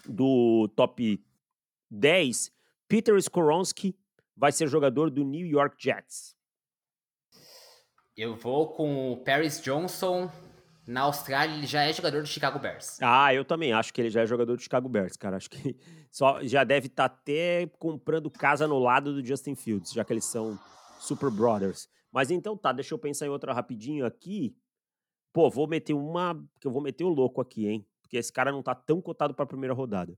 do 0.08 0.68
top 0.76 1.24
10, 1.90 2.52
Peter 2.88 3.16
Skoronski 3.18 3.98
vai 4.36 4.52
ser 4.52 4.68
jogador 4.68 5.10
do 5.10 5.24
New 5.24 5.46
York 5.46 5.76
Jets. 5.80 6.36
Eu 8.16 8.36
vou 8.36 8.70
com 8.70 9.14
o 9.14 9.18
Paris 9.18 9.62
Johnson, 9.62 10.30
na 10.88 11.02
Austrália, 11.02 11.54
ele 11.54 11.68
já 11.68 11.84
é 11.84 11.92
jogador 11.92 12.22
do 12.22 12.28
Chicago 12.28 12.58
Bears. 12.58 12.98
Ah, 13.02 13.34
eu 13.34 13.44
também 13.44 13.74
acho 13.74 13.94
que 13.94 14.00
ele 14.00 14.10
já 14.10 14.22
é 14.22 14.26
jogador 14.26 14.56
do 14.56 14.62
Chicago 14.62 14.88
Bears, 14.88 15.18
cara. 15.18 15.36
Acho 15.36 15.50
que 15.50 15.76
só 16.10 16.42
já 16.44 16.64
deve 16.64 16.88
estar 16.88 17.10
tá 17.10 17.16
até 17.16 17.68
comprando 17.78 18.32
casa 18.32 18.66
no 18.66 18.80
lado 18.80 19.14
do 19.14 19.26
Justin 19.26 19.54
Fields, 19.54 19.92
já 19.92 20.06
que 20.06 20.14
eles 20.14 20.24
são 20.24 20.58
Super 20.98 21.30
Brothers. 21.30 21.90
Mas 22.10 22.32
então 22.32 22.56
tá, 22.56 22.72
deixa 22.72 22.94
eu 22.94 22.98
pensar 22.98 23.26
em 23.26 23.30
outra 23.30 23.54
rapidinho 23.54 24.06
aqui. 24.06 24.56
Pô, 25.34 25.50
vou 25.50 25.68
meter 25.68 25.94
uma, 25.94 26.42
que 26.60 26.66
eu 26.66 26.72
vou 26.72 26.82
meter 26.82 27.04
o 27.04 27.10
louco 27.10 27.42
aqui, 27.42 27.68
hein? 27.68 27.86
Porque 28.08 28.18
esse 28.18 28.32
cara 28.32 28.54
não 28.54 28.64
tá 28.64 28.74
tão 28.74 29.02
cotado 29.02 29.34
para 29.34 29.44
a 29.44 29.48
primeira 29.48 29.74
rodada. 29.74 30.18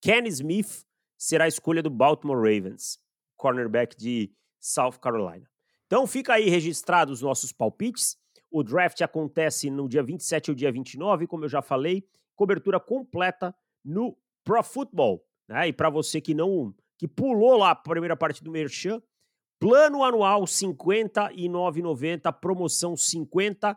Ken 0.00 0.26
Smith 0.26 0.84
será 1.16 1.44
a 1.44 1.48
escolha 1.48 1.80
do 1.80 1.88
Baltimore 1.88 2.36
Ravens, 2.36 2.98
cornerback 3.36 3.96
de 3.96 4.32
South 4.60 4.98
Carolina. 5.00 5.48
Então 5.86 6.04
fica 6.04 6.34
aí 6.34 6.50
registrados 6.50 7.18
os 7.18 7.22
nossos 7.22 7.52
palpites. 7.52 8.16
O 8.50 8.64
draft 8.64 9.00
acontece 9.02 9.70
no 9.70 9.88
dia 9.88 10.02
27 10.02 10.50
ou 10.50 10.54
dia 10.54 10.72
29, 10.72 11.28
como 11.28 11.44
eu 11.44 11.48
já 11.48 11.62
falei, 11.62 12.04
cobertura 12.34 12.80
completa 12.80 13.54
no 13.84 14.18
Pro 14.42 14.62
Football. 14.64 15.24
Né? 15.48 15.68
E 15.68 15.72
para 15.72 15.88
você 15.88 16.20
que 16.20 16.34
não 16.34 16.74
que 16.98 17.06
pulou 17.06 17.56
lá 17.56 17.70
a 17.70 17.76
primeira 17.76 18.16
parte 18.16 18.42
do 18.42 18.50
Merchan, 18.50 19.00
plano 19.60 20.02
anual 20.02 20.40
R$ 20.40 20.46
59,90, 20.46 22.32
promoção 22.40 22.94
50% 22.94 23.76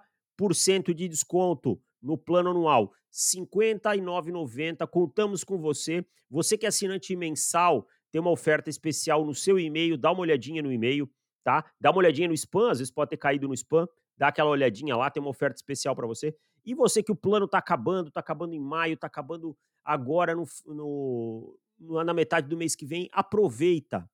de 0.95 1.07
desconto 1.07 1.80
no 2.01 2.17
plano 2.17 2.51
anual. 2.51 2.85
R$ 2.85 3.45
59,90, 3.45 4.87
contamos 4.87 5.43
com 5.43 5.57
você. 5.57 6.05
Você 6.29 6.57
que 6.57 6.65
é 6.65 6.69
assinante 6.69 7.15
mensal, 7.15 7.87
tem 8.11 8.21
uma 8.21 8.31
oferta 8.31 8.69
especial 8.69 9.25
no 9.25 9.33
seu 9.33 9.59
e-mail, 9.59 9.97
dá 9.97 10.11
uma 10.11 10.21
olhadinha 10.21 10.61
no 10.61 10.71
e-mail, 10.71 11.09
tá? 11.43 11.65
Dá 11.79 11.91
uma 11.91 11.99
olhadinha 11.99 12.27
no 12.27 12.33
spam, 12.33 12.71
às 12.71 12.79
vezes 12.79 12.91
pode 12.91 13.09
ter 13.09 13.17
caído 13.17 13.47
no 13.47 13.53
spam 13.53 13.87
dá 14.21 14.27
aquela 14.27 14.51
olhadinha 14.51 14.95
lá, 14.95 15.09
tem 15.09 15.19
uma 15.19 15.31
oferta 15.31 15.55
especial 15.55 15.95
para 15.95 16.05
você. 16.05 16.35
E 16.63 16.75
você 16.75 17.01
que 17.01 17.11
o 17.11 17.15
plano 17.15 17.45
está 17.45 17.57
acabando, 17.57 18.09
está 18.09 18.19
acabando 18.19 18.53
em 18.53 18.59
maio, 18.59 18.93
está 18.93 19.07
acabando 19.07 19.57
agora 19.83 20.35
no, 20.35 20.45
no, 20.67 22.03
na 22.03 22.13
metade 22.13 22.47
do 22.47 22.55
mês 22.55 22.75
que 22.75 22.85
vem, 22.85 23.09
aproveita, 23.11 24.07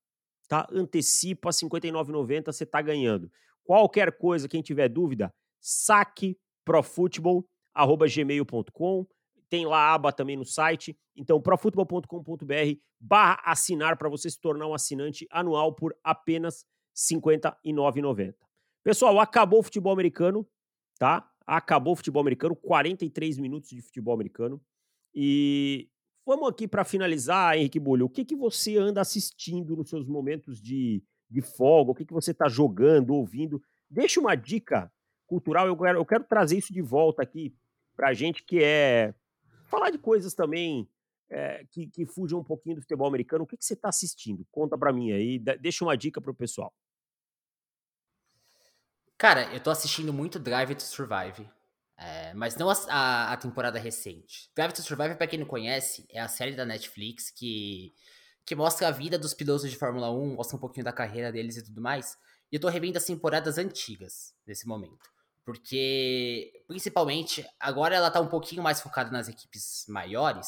tá? 0.47 0.65
Antecipa 0.71 1.49
59,90, 1.49 2.45
você 2.45 2.63
está 2.63 2.81
ganhando. 2.81 3.29
Qualquer 3.65 4.17
coisa, 4.17 4.47
quem 4.47 4.61
tiver 4.61 4.87
dúvida, 4.87 5.33
saque 5.59 6.39
profutebol@gmail.com. 7.77 9.05
Tem 9.49 9.65
lá 9.65 9.77
a 9.77 9.93
aba 9.93 10.11
também 10.11 10.35
no 10.35 10.45
site. 10.45 10.97
Então, 11.15 11.41
profutebol.com.br 11.41 12.79
barra 12.99 13.41
assinar 13.45 13.97
para 13.97 14.09
você 14.09 14.29
se 14.29 14.39
tornar 14.39 14.67
um 14.67 14.73
assinante 14.73 15.27
anual 15.31 15.73
por 15.73 15.95
apenas 16.03 16.65
R$ 17.11 17.17
59,90. 17.17 18.35
Pessoal, 18.83 19.19
acabou 19.19 19.59
o 19.59 19.63
futebol 19.63 19.93
americano, 19.93 20.47
tá? 20.97 21.29
Acabou 21.45 21.93
o 21.93 21.95
futebol 21.95 22.21
americano, 22.21 22.55
43 22.55 23.37
minutos 23.37 23.69
de 23.69 23.81
futebol 23.81 24.13
americano. 24.13 24.61
E 25.13 25.89
vamos 26.25 26.49
aqui 26.49 26.67
para 26.67 26.83
finalizar, 26.83 27.57
Henrique 27.57 27.79
Bolho. 27.79 28.05
O 28.05 28.09
que, 28.09 28.25
que 28.25 28.35
você 28.35 28.77
anda 28.77 28.99
assistindo 28.99 29.75
nos 29.75 29.89
seus 29.89 30.07
momentos 30.07 30.61
de, 30.61 31.03
de 31.29 31.41
folga? 31.41 31.91
O 31.91 31.95
que, 31.95 32.05
que 32.05 32.13
você 32.13 32.31
está 32.31 32.49
jogando, 32.49 33.13
ouvindo? 33.13 33.61
Deixa 33.89 34.19
uma 34.19 34.35
dica 34.35 34.91
cultural. 35.25 35.67
Eu 35.67 35.77
quero, 35.77 35.99
eu 35.99 36.05
quero 36.05 36.23
trazer 36.25 36.57
isso 36.57 36.73
de 36.73 36.81
volta 36.81 37.21
aqui 37.21 37.55
para 37.97 38.09
a 38.09 38.13
gente, 38.13 38.43
que 38.43 38.63
é 38.63 39.13
falar 39.65 39.89
de 39.89 39.97
coisas 39.97 40.33
também 40.35 40.87
é, 41.29 41.65
que, 41.71 41.87
que 41.87 42.05
fujam 42.05 42.39
um 42.39 42.43
pouquinho 42.43 42.75
do 42.75 42.81
futebol 42.81 43.07
americano. 43.07 43.43
O 43.43 43.47
que, 43.47 43.57
que 43.57 43.65
você 43.65 43.73
está 43.73 43.89
assistindo? 43.89 44.45
Conta 44.51 44.77
para 44.77 44.93
mim 44.93 45.11
aí, 45.11 45.39
deixa 45.59 45.83
uma 45.83 45.97
dica 45.97 46.21
para 46.21 46.31
o 46.31 46.35
pessoal. 46.35 46.73
Cara, 49.17 49.51
eu 49.51 49.59
tô 49.59 49.71
assistindo 49.71 50.13
muito 50.13 50.37
Drive 50.37 50.75
to 50.75 50.83
Survive. 50.83 51.49
É, 51.99 52.31
mas 52.35 52.55
não 52.55 52.69
a, 52.69 52.73
a, 52.89 53.33
a, 53.33 53.37
temporada 53.37 53.79
recente. 53.79 54.51
Drive 54.55 54.71
to 54.71 54.83
Survive, 54.83 55.15
pra 55.15 55.25
quem 55.25 55.39
não 55.39 55.47
conhece, 55.47 56.05
é 56.11 56.19
a 56.19 56.27
série 56.27 56.55
da 56.55 56.63
Netflix 56.63 57.31
que, 57.31 57.91
que 58.45 58.53
mostra 58.53 58.87
a 58.87 58.91
vida 58.91 59.17
dos 59.17 59.33
pilotos 59.33 59.67
de 59.67 59.75
Fórmula 59.75 60.11
1, 60.11 60.35
mostra 60.35 60.55
um 60.55 60.59
pouquinho 60.59 60.83
da 60.83 60.93
carreira 60.93 61.31
deles 61.31 61.57
e 61.57 61.63
tudo 61.63 61.81
mais. 61.81 62.15
E 62.51 62.55
eu 62.55 62.59
tô 62.59 62.69
revendo 62.69 62.97
as 62.97 63.05
temporadas 63.05 63.57
antigas 63.57 64.35
nesse 64.45 64.67
momento. 64.67 65.16
Porque, 65.47 66.51
principalmente, 66.67 67.47
agora 67.57 67.95
ela 67.95 68.11
tá 68.11 68.19
um 68.19 68.27
pouquinho 68.27 68.61
mais 68.61 68.81
focada 68.81 69.09
nas 69.09 69.29
equipes 69.29 69.85
maiores. 69.87 70.45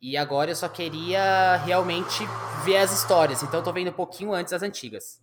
E 0.00 0.16
agora 0.16 0.50
eu 0.50 0.56
só 0.56 0.70
queria 0.70 1.56
realmente 1.56 2.24
ver 2.64 2.78
as 2.78 2.98
histórias. 2.98 3.42
Então 3.42 3.60
eu 3.60 3.62
tô 3.62 3.70
vendo 3.70 3.90
um 3.90 3.92
pouquinho 3.92 4.32
antes 4.32 4.52
das 4.52 4.62
antigas. 4.62 5.22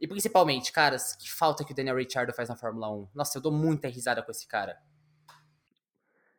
E 0.00 0.08
principalmente, 0.08 0.72
caras, 0.72 1.14
que 1.14 1.30
falta 1.30 1.66
que 1.66 1.72
o 1.72 1.76
Daniel 1.76 1.98
Ricciardo 1.98 2.32
faz 2.32 2.48
na 2.48 2.56
Fórmula 2.56 2.90
1. 2.90 3.08
Nossa, 3.14 3.36
eu 3.36 3.42
dou 3.42 3.52
muita 3.52 3.88
risada 3.88 4.22
com 4.22 4.30
esse 4.30 4.48
cara. 4.48 4.78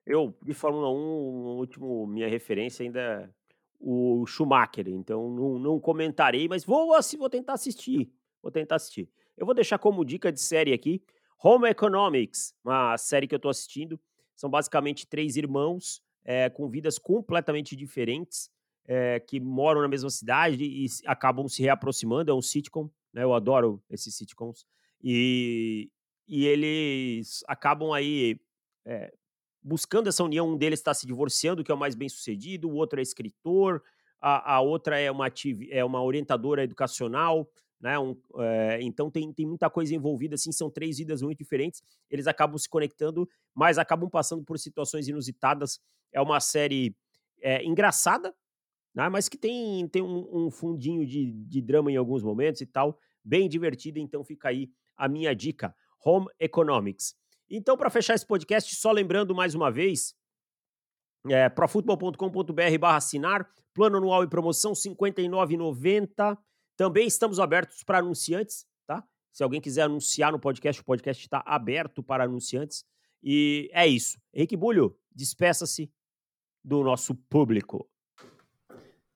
Eu, 0.03 0.35
de 0.41 0.55
Fórmula 0.55 0.89
1, 0.89 0.95
o 0.95 1.57
último, 1.59 2.07
minha 2.07 2.27
referência 2.27 2.83
ainda 2.83 2.99
é 2.99 3.29
o 3.79 4.25
Schumacher, 4.25 4.87
então 4.87 5.29
não, 5.29 5.59
não 5.59 5.79
comentarei, 5.79 6.47
mas 6.47 6.65
vou, 6.65 6.97
vou 7.19 7.29
tentar 7.29 7.53
assistir. 7.53 8.11
Vou 8.41 8.51
tentar 8.51 8.77
assistir. 8.77 9.07
Eu 9.37 9.45
vou 9.45 9.53
deixar 9.53 9.77
como 9.77 10.03
dica 10.03 10.31
de 10.31 10.41
série 10.41 10.73
aqui 10.73 11.03
Home 11.43 11.69
Economics, 11.69 12.53
uma 12.63 12.97
série 12.97 13.27
que 13.27 13.35
eu 13.35 13.37
estou 13.37 13.51
assistindo. 13.51 13.99
São 14.35 14.49
basicamente 14.49 15.07
três 15.07 15.37
irmãos 15.37 16.01
é, 16.23 16.49
com 16.49 16.67
vidas 16.67 16.97
completamente 16.97 17.75
diferentes, 17.75 18.49
é, 18.87 19.19
que 19.19 19.39
moram 19.39 19.81
na 19.81 19.87
mesma 19.87 20.09
cidade 20.09 20.63
e 20.63 20.85
acabam 21.05 21.47
se 21.47 21.61
reaproximando. 21.61 22.31
É 22.31 22.33
um 22.33 22.41
sitcom, 22.41 22.89
né? 23.13 23.23
Eu 23.23 23.33
adoro 23.33 23.81
esses 23.89 24.15
sitcoms. 24.15 24.65
E, 25.03 25.89
e 26.27 26.45
eles 26.45 27.43
acabam 27.47 27.91
aí 27.91 28.39
é, 28.85 29.13
buscando 29.61 30.07
essa 30.07 30.23
união. 30.23 30.49
Um 30.49 30.57
deles 30.57 30.79
está 30.79 30.93
se 30.93 31.05
divorciando, 31.05 31.63
que 31.63 31.71
é 31.71 31.75
o 31.75 31.77
mais 31.77 31.95
bem 31.95 32.09
sucedido, 32.09 32.69
o 32.69 32.75
outro 32.75 32.99
é 32.99 33.03
escritor, 33.03 33.83
a, 34.19 34.55
a 34.55 34.61
outra 34.61 34.99
é 34.99 35.11
uma, 35.11 35.27
é 35.69 35.83
uma 35.83 36.03
orientadora 36.03 36.63
educacional. 36.63 37.47
Né? 37.79 37.97
Um, 37.99 38.15
é, 38.37 38.79
então 38.81 39.11
tem, 39.11 39.31
tem 39.33 39.45
muita 39.45 39.69
coisa 39.69 39.93
envolvida, 39.93 40.35
assim, 40.35 40.51
são 40.51 40.69
três 40.69 40.97
vidas 40.97 41.21
muito 41.21 41.37
diferentes. 41.37 41.83
Eles 42.09 42.27
acabam 42.27 42.57
se 42.57 42.69
conectando, 42.69 43.29
mas 43.53 43.77
acabam 43.77 44.09
passando 44.09 44.43
por 44.43 44.57
situações 44.57 45.07
inusitadas. 45.07 45.79
É 46.11 46.21
uma 46.21 46.39
série 46.39 46.95
é, 47.41 47.63
engraçada, 47.63 48.33
né? 48.93 49.09
mas 49.09 49.27
que 49.29 49.37
tem, 49.37 49.87
tem 49.87 50.01
um, 50.01 50.45
um 50.45 50.51
fundinho 50.51 51.05
de, 51.05 51.31
de 51.31 51.61
drama 51.61 51.91
em 51.91 51.97
alguns 51.97 52.23
momentos 52.23 52.61
e 52.61 52.65
tal, 52.65 52.97
bem 53.23 53.49
divertida. 53.49 53.99
Então 53.99 54.23
fica 54.23 54.49
aí 54.49 54.71
a 54.97 55.07
minha 55.07 55.35
dica: 55.35 55.75
Home 56.03 56.27
Economics. 56.39 57.15
Então, 57.49 57.77
para 57.77 57.89
fechar 57.89 58.15
esse 58.15 58.25
podcast, 58.25 58.75
só 58.75 58.91
lembrando 58.91 59.35
mais 59.35 59.53
uma 59.53 59.71
vez, 59.71 60.15
é, 61.29 61.47
profutbol.com.br 61.49 62.77
barra 62.79 62.97
assinar, 62.97 63.47
plano 63.73 63.97
anual 63.97 64.23
e 64.23 64.27
promoção 64.27 64.71
R$ 64.71 64.77
59,90. 64.77 66.37
Também 66.75 67.07
estamos 67.07 67.39
abertos 67.39 67.83
para 67.83 67.99
anunciantes, 67.99 68.65
tá? 68.85 69.03
Se 69.31 69.43
alguém 69.43 69.61
quiser 69.61 69.83
anunciar 69.83 70.31
no 70.31 70.39
podcast, 70.39 70.81
o 70.81 70.85
podcast 70.85 71.23
está 71.23 71.43
aberto 71.45 72.03
para 72.03 72.25
anunciantes. 72.25 72.85
E 73.23 73.69
é 73.73 73.87
isso. 73.87 74.19
Henrique 74.33 74.57
Bulho, 74.57 74.97
despeça-se 75.13 75.91
do 76.63 76.83
nosso 76.83 77.15
público. 77.15 77.89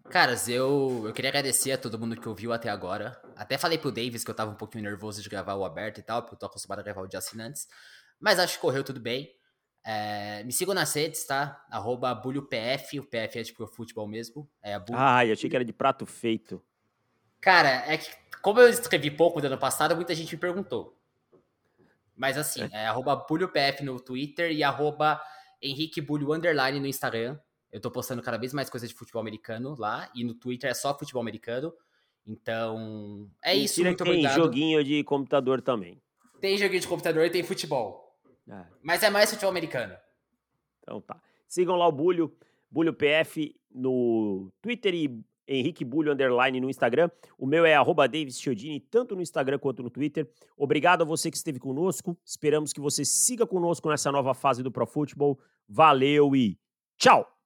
Caras, 0.10 0.49
eu, 0.49 1.03
eu 1.05 1.14
queria 1.14 1.30
agradecer 1.30 1.72
a 1.72 1.78
todo 1.78 1.99
mundo 1.99 2.20
que 2.20 2.28
ouviu 2.28 2.51
até 2.51 2.68
agora. 2.68 3.22
Até 3.36 3.60
falei 3.60 3.78
pro 3.78 3.91
Davis 3.91 4.24
que 4.24 4.32
eu 4.32 4.36
tava 4.36 4.49
um 4.49 4.55
pouquinho 4.55 4.84
nervoso 4.84 5.22
de 5.22 5.30
gravar 5.30 5.53
o 5.53 5.64
aberto 5.64 5.99
e 5.99 6.01
tal, 6.01 6.24
porque 6.24 6.34
eu 6.34 6.39
tô 6.39 6.47
acostumado 6.47 6.80
a 6.80 6.84
gravar 6.84 7.01
o 7.01 7.07
de 7.07 7.16
assinantes. 7.16 7.68
Mas 8.20 8.39
acho 8.39 8.55
que 8.55 8.62
correu 8.62 8.84
tudo 8.84 8.99
bem. 8.99 9.30
É, 9.86 10.43
me 10.43 10.51
sigam 10.51 10.74
nas 10.74 10.93
redes, 10.93 11.26
tá? 11.26 11.64
Arroba 11.70 12.14
BulhoPF, 12.16 12.99
o 12.99 13.03
PF 13.03 13.39
é 13.39 13.43
pro 13.55 13.68
futebol 13.68 14.07
mesmo. 14.07 14.49
É 14.64 14.82
Ah, 14.93 15.26
eu 15.26 15.34
achei 15.34 15.49
que 15.49 15.55
era 15.55 15.64
de 15.64 15.74
prato 15.74 16.05
feito. 16.05 16.62
Cara, 17.42 17.92
é 17.92 17.98
que 17.98 18.10
como 18.42 18.60
eu 18.60 18.70
escrevi 18.70 19.12
pouco 19.12 19.42
do 19.42 19.48
ano 19.48 19.58
passado, 19.58 19.96
muita 19.96 20.16
gente 20.16 20.34
me 20.34 20.40
perguntou. 20.40 20.98
Mas 22.16 22.38
assim, 22.38 22.64
é, 22.64 22.84
é 22.84 22.88
arroba 22.88 23.16
BulhoPF 23.16 23.84
no 23.84 24.00
Twitter 24.00 24.52
e 24.52 24.64
arroba 24.64 25.22
Henrique 25.62 26.02
Bulho 26.02 26.34
Underline 26.34 26.80
no 26.80 26.88
Instagram. 26.88 27.38
Eu 27.72 27.80
tô 27.80 27.92
postando 27.92 28.22
cada 28.22 28.38
vez 28.38 28.54
mais 28.54 28.70
coisas 28.70 28.90
de 28.90 28.96
futebol 28.96 29.22
americano 29.22 29.76
lá. 29.78 30.10
E 30.16 30.24
no 30.24 30.34
Twitter 30.34 30.70
é 30.70 30.74
só 30.74 30.98
futebol 30.98 31.22
americano. 31.22 31.74
Então, 32.26 33.30
é 33.42 33.54
Mentira 33.54 33.66
isso. 33.66 33.84
Muito 33.84 34.04
tem 34.04 34.14
obrigado. 34.14 34.36
joguinho 34.36 34.84
de 34.84 35.04
computador 35.04 35.62
também. 35.62 36.02
Tem 36.42 36.58
joguinho 36.58 36.82
de 36.82 36.88
computador 36.88 37.26
e 37.26 37.30
tem 37.30 37.44
futebol. 37.44 38.18
É. 38.50 38.66
Mas 38.82 39.04
é 39.04 39.10
mais 39.10 39.30
futebol 39.30 39.52
americano. 39.52 39.96
Então 40.82 41.02
tá. 41.02 41.22
Sigam 41.48 41.76
lá 41.76 41.88
o 41.88 41.92
Bulho, 41.92 42.36
Bulho 42.70 42.94
PF 42.94 43.56
no 43.72 44.52
Twitter 44.62 44.94
e 44.94 45.24
Henrique 45.50 45.84
Bulho 45.84 46.14
Underline 46.14 46.62
no 46.62 46.70
Instagram. 46.70 47.10
O 47.38 47.47
meu 47.47 47.66
é 47.66 47.74
arroba 47.74 48.08
Davis 48.08 48.39
Chiodini, 48.39 48.80
tanto 48.80 49.16
no 49.16 49.22
Instagram 49.22 49.58
quanto 49.58 49.82
no 49.82 49.89
Twitter. 49.89 50.30
Obrigado 50.56 51.02
a 51.02 51.06
você 51.06 51.32
que 51.32 51.38
esteve 51.38 51.60
conosco. 51.60 52.16
Esperamos 52.24 52.72
que 52.72 52.80
você 52.80 53.04
siga 53.04 53.47
conosco 53.47 53.89
nessa 53.89 54.12
nova 54.12 54.34
fase 54.36 54.62
do 54.62 54.72
Pro 54.72 54.86
Football. 54.86 55.39
Valeu 55.68 56.36
e 56.36 56.58
tchau! 56.97 57.39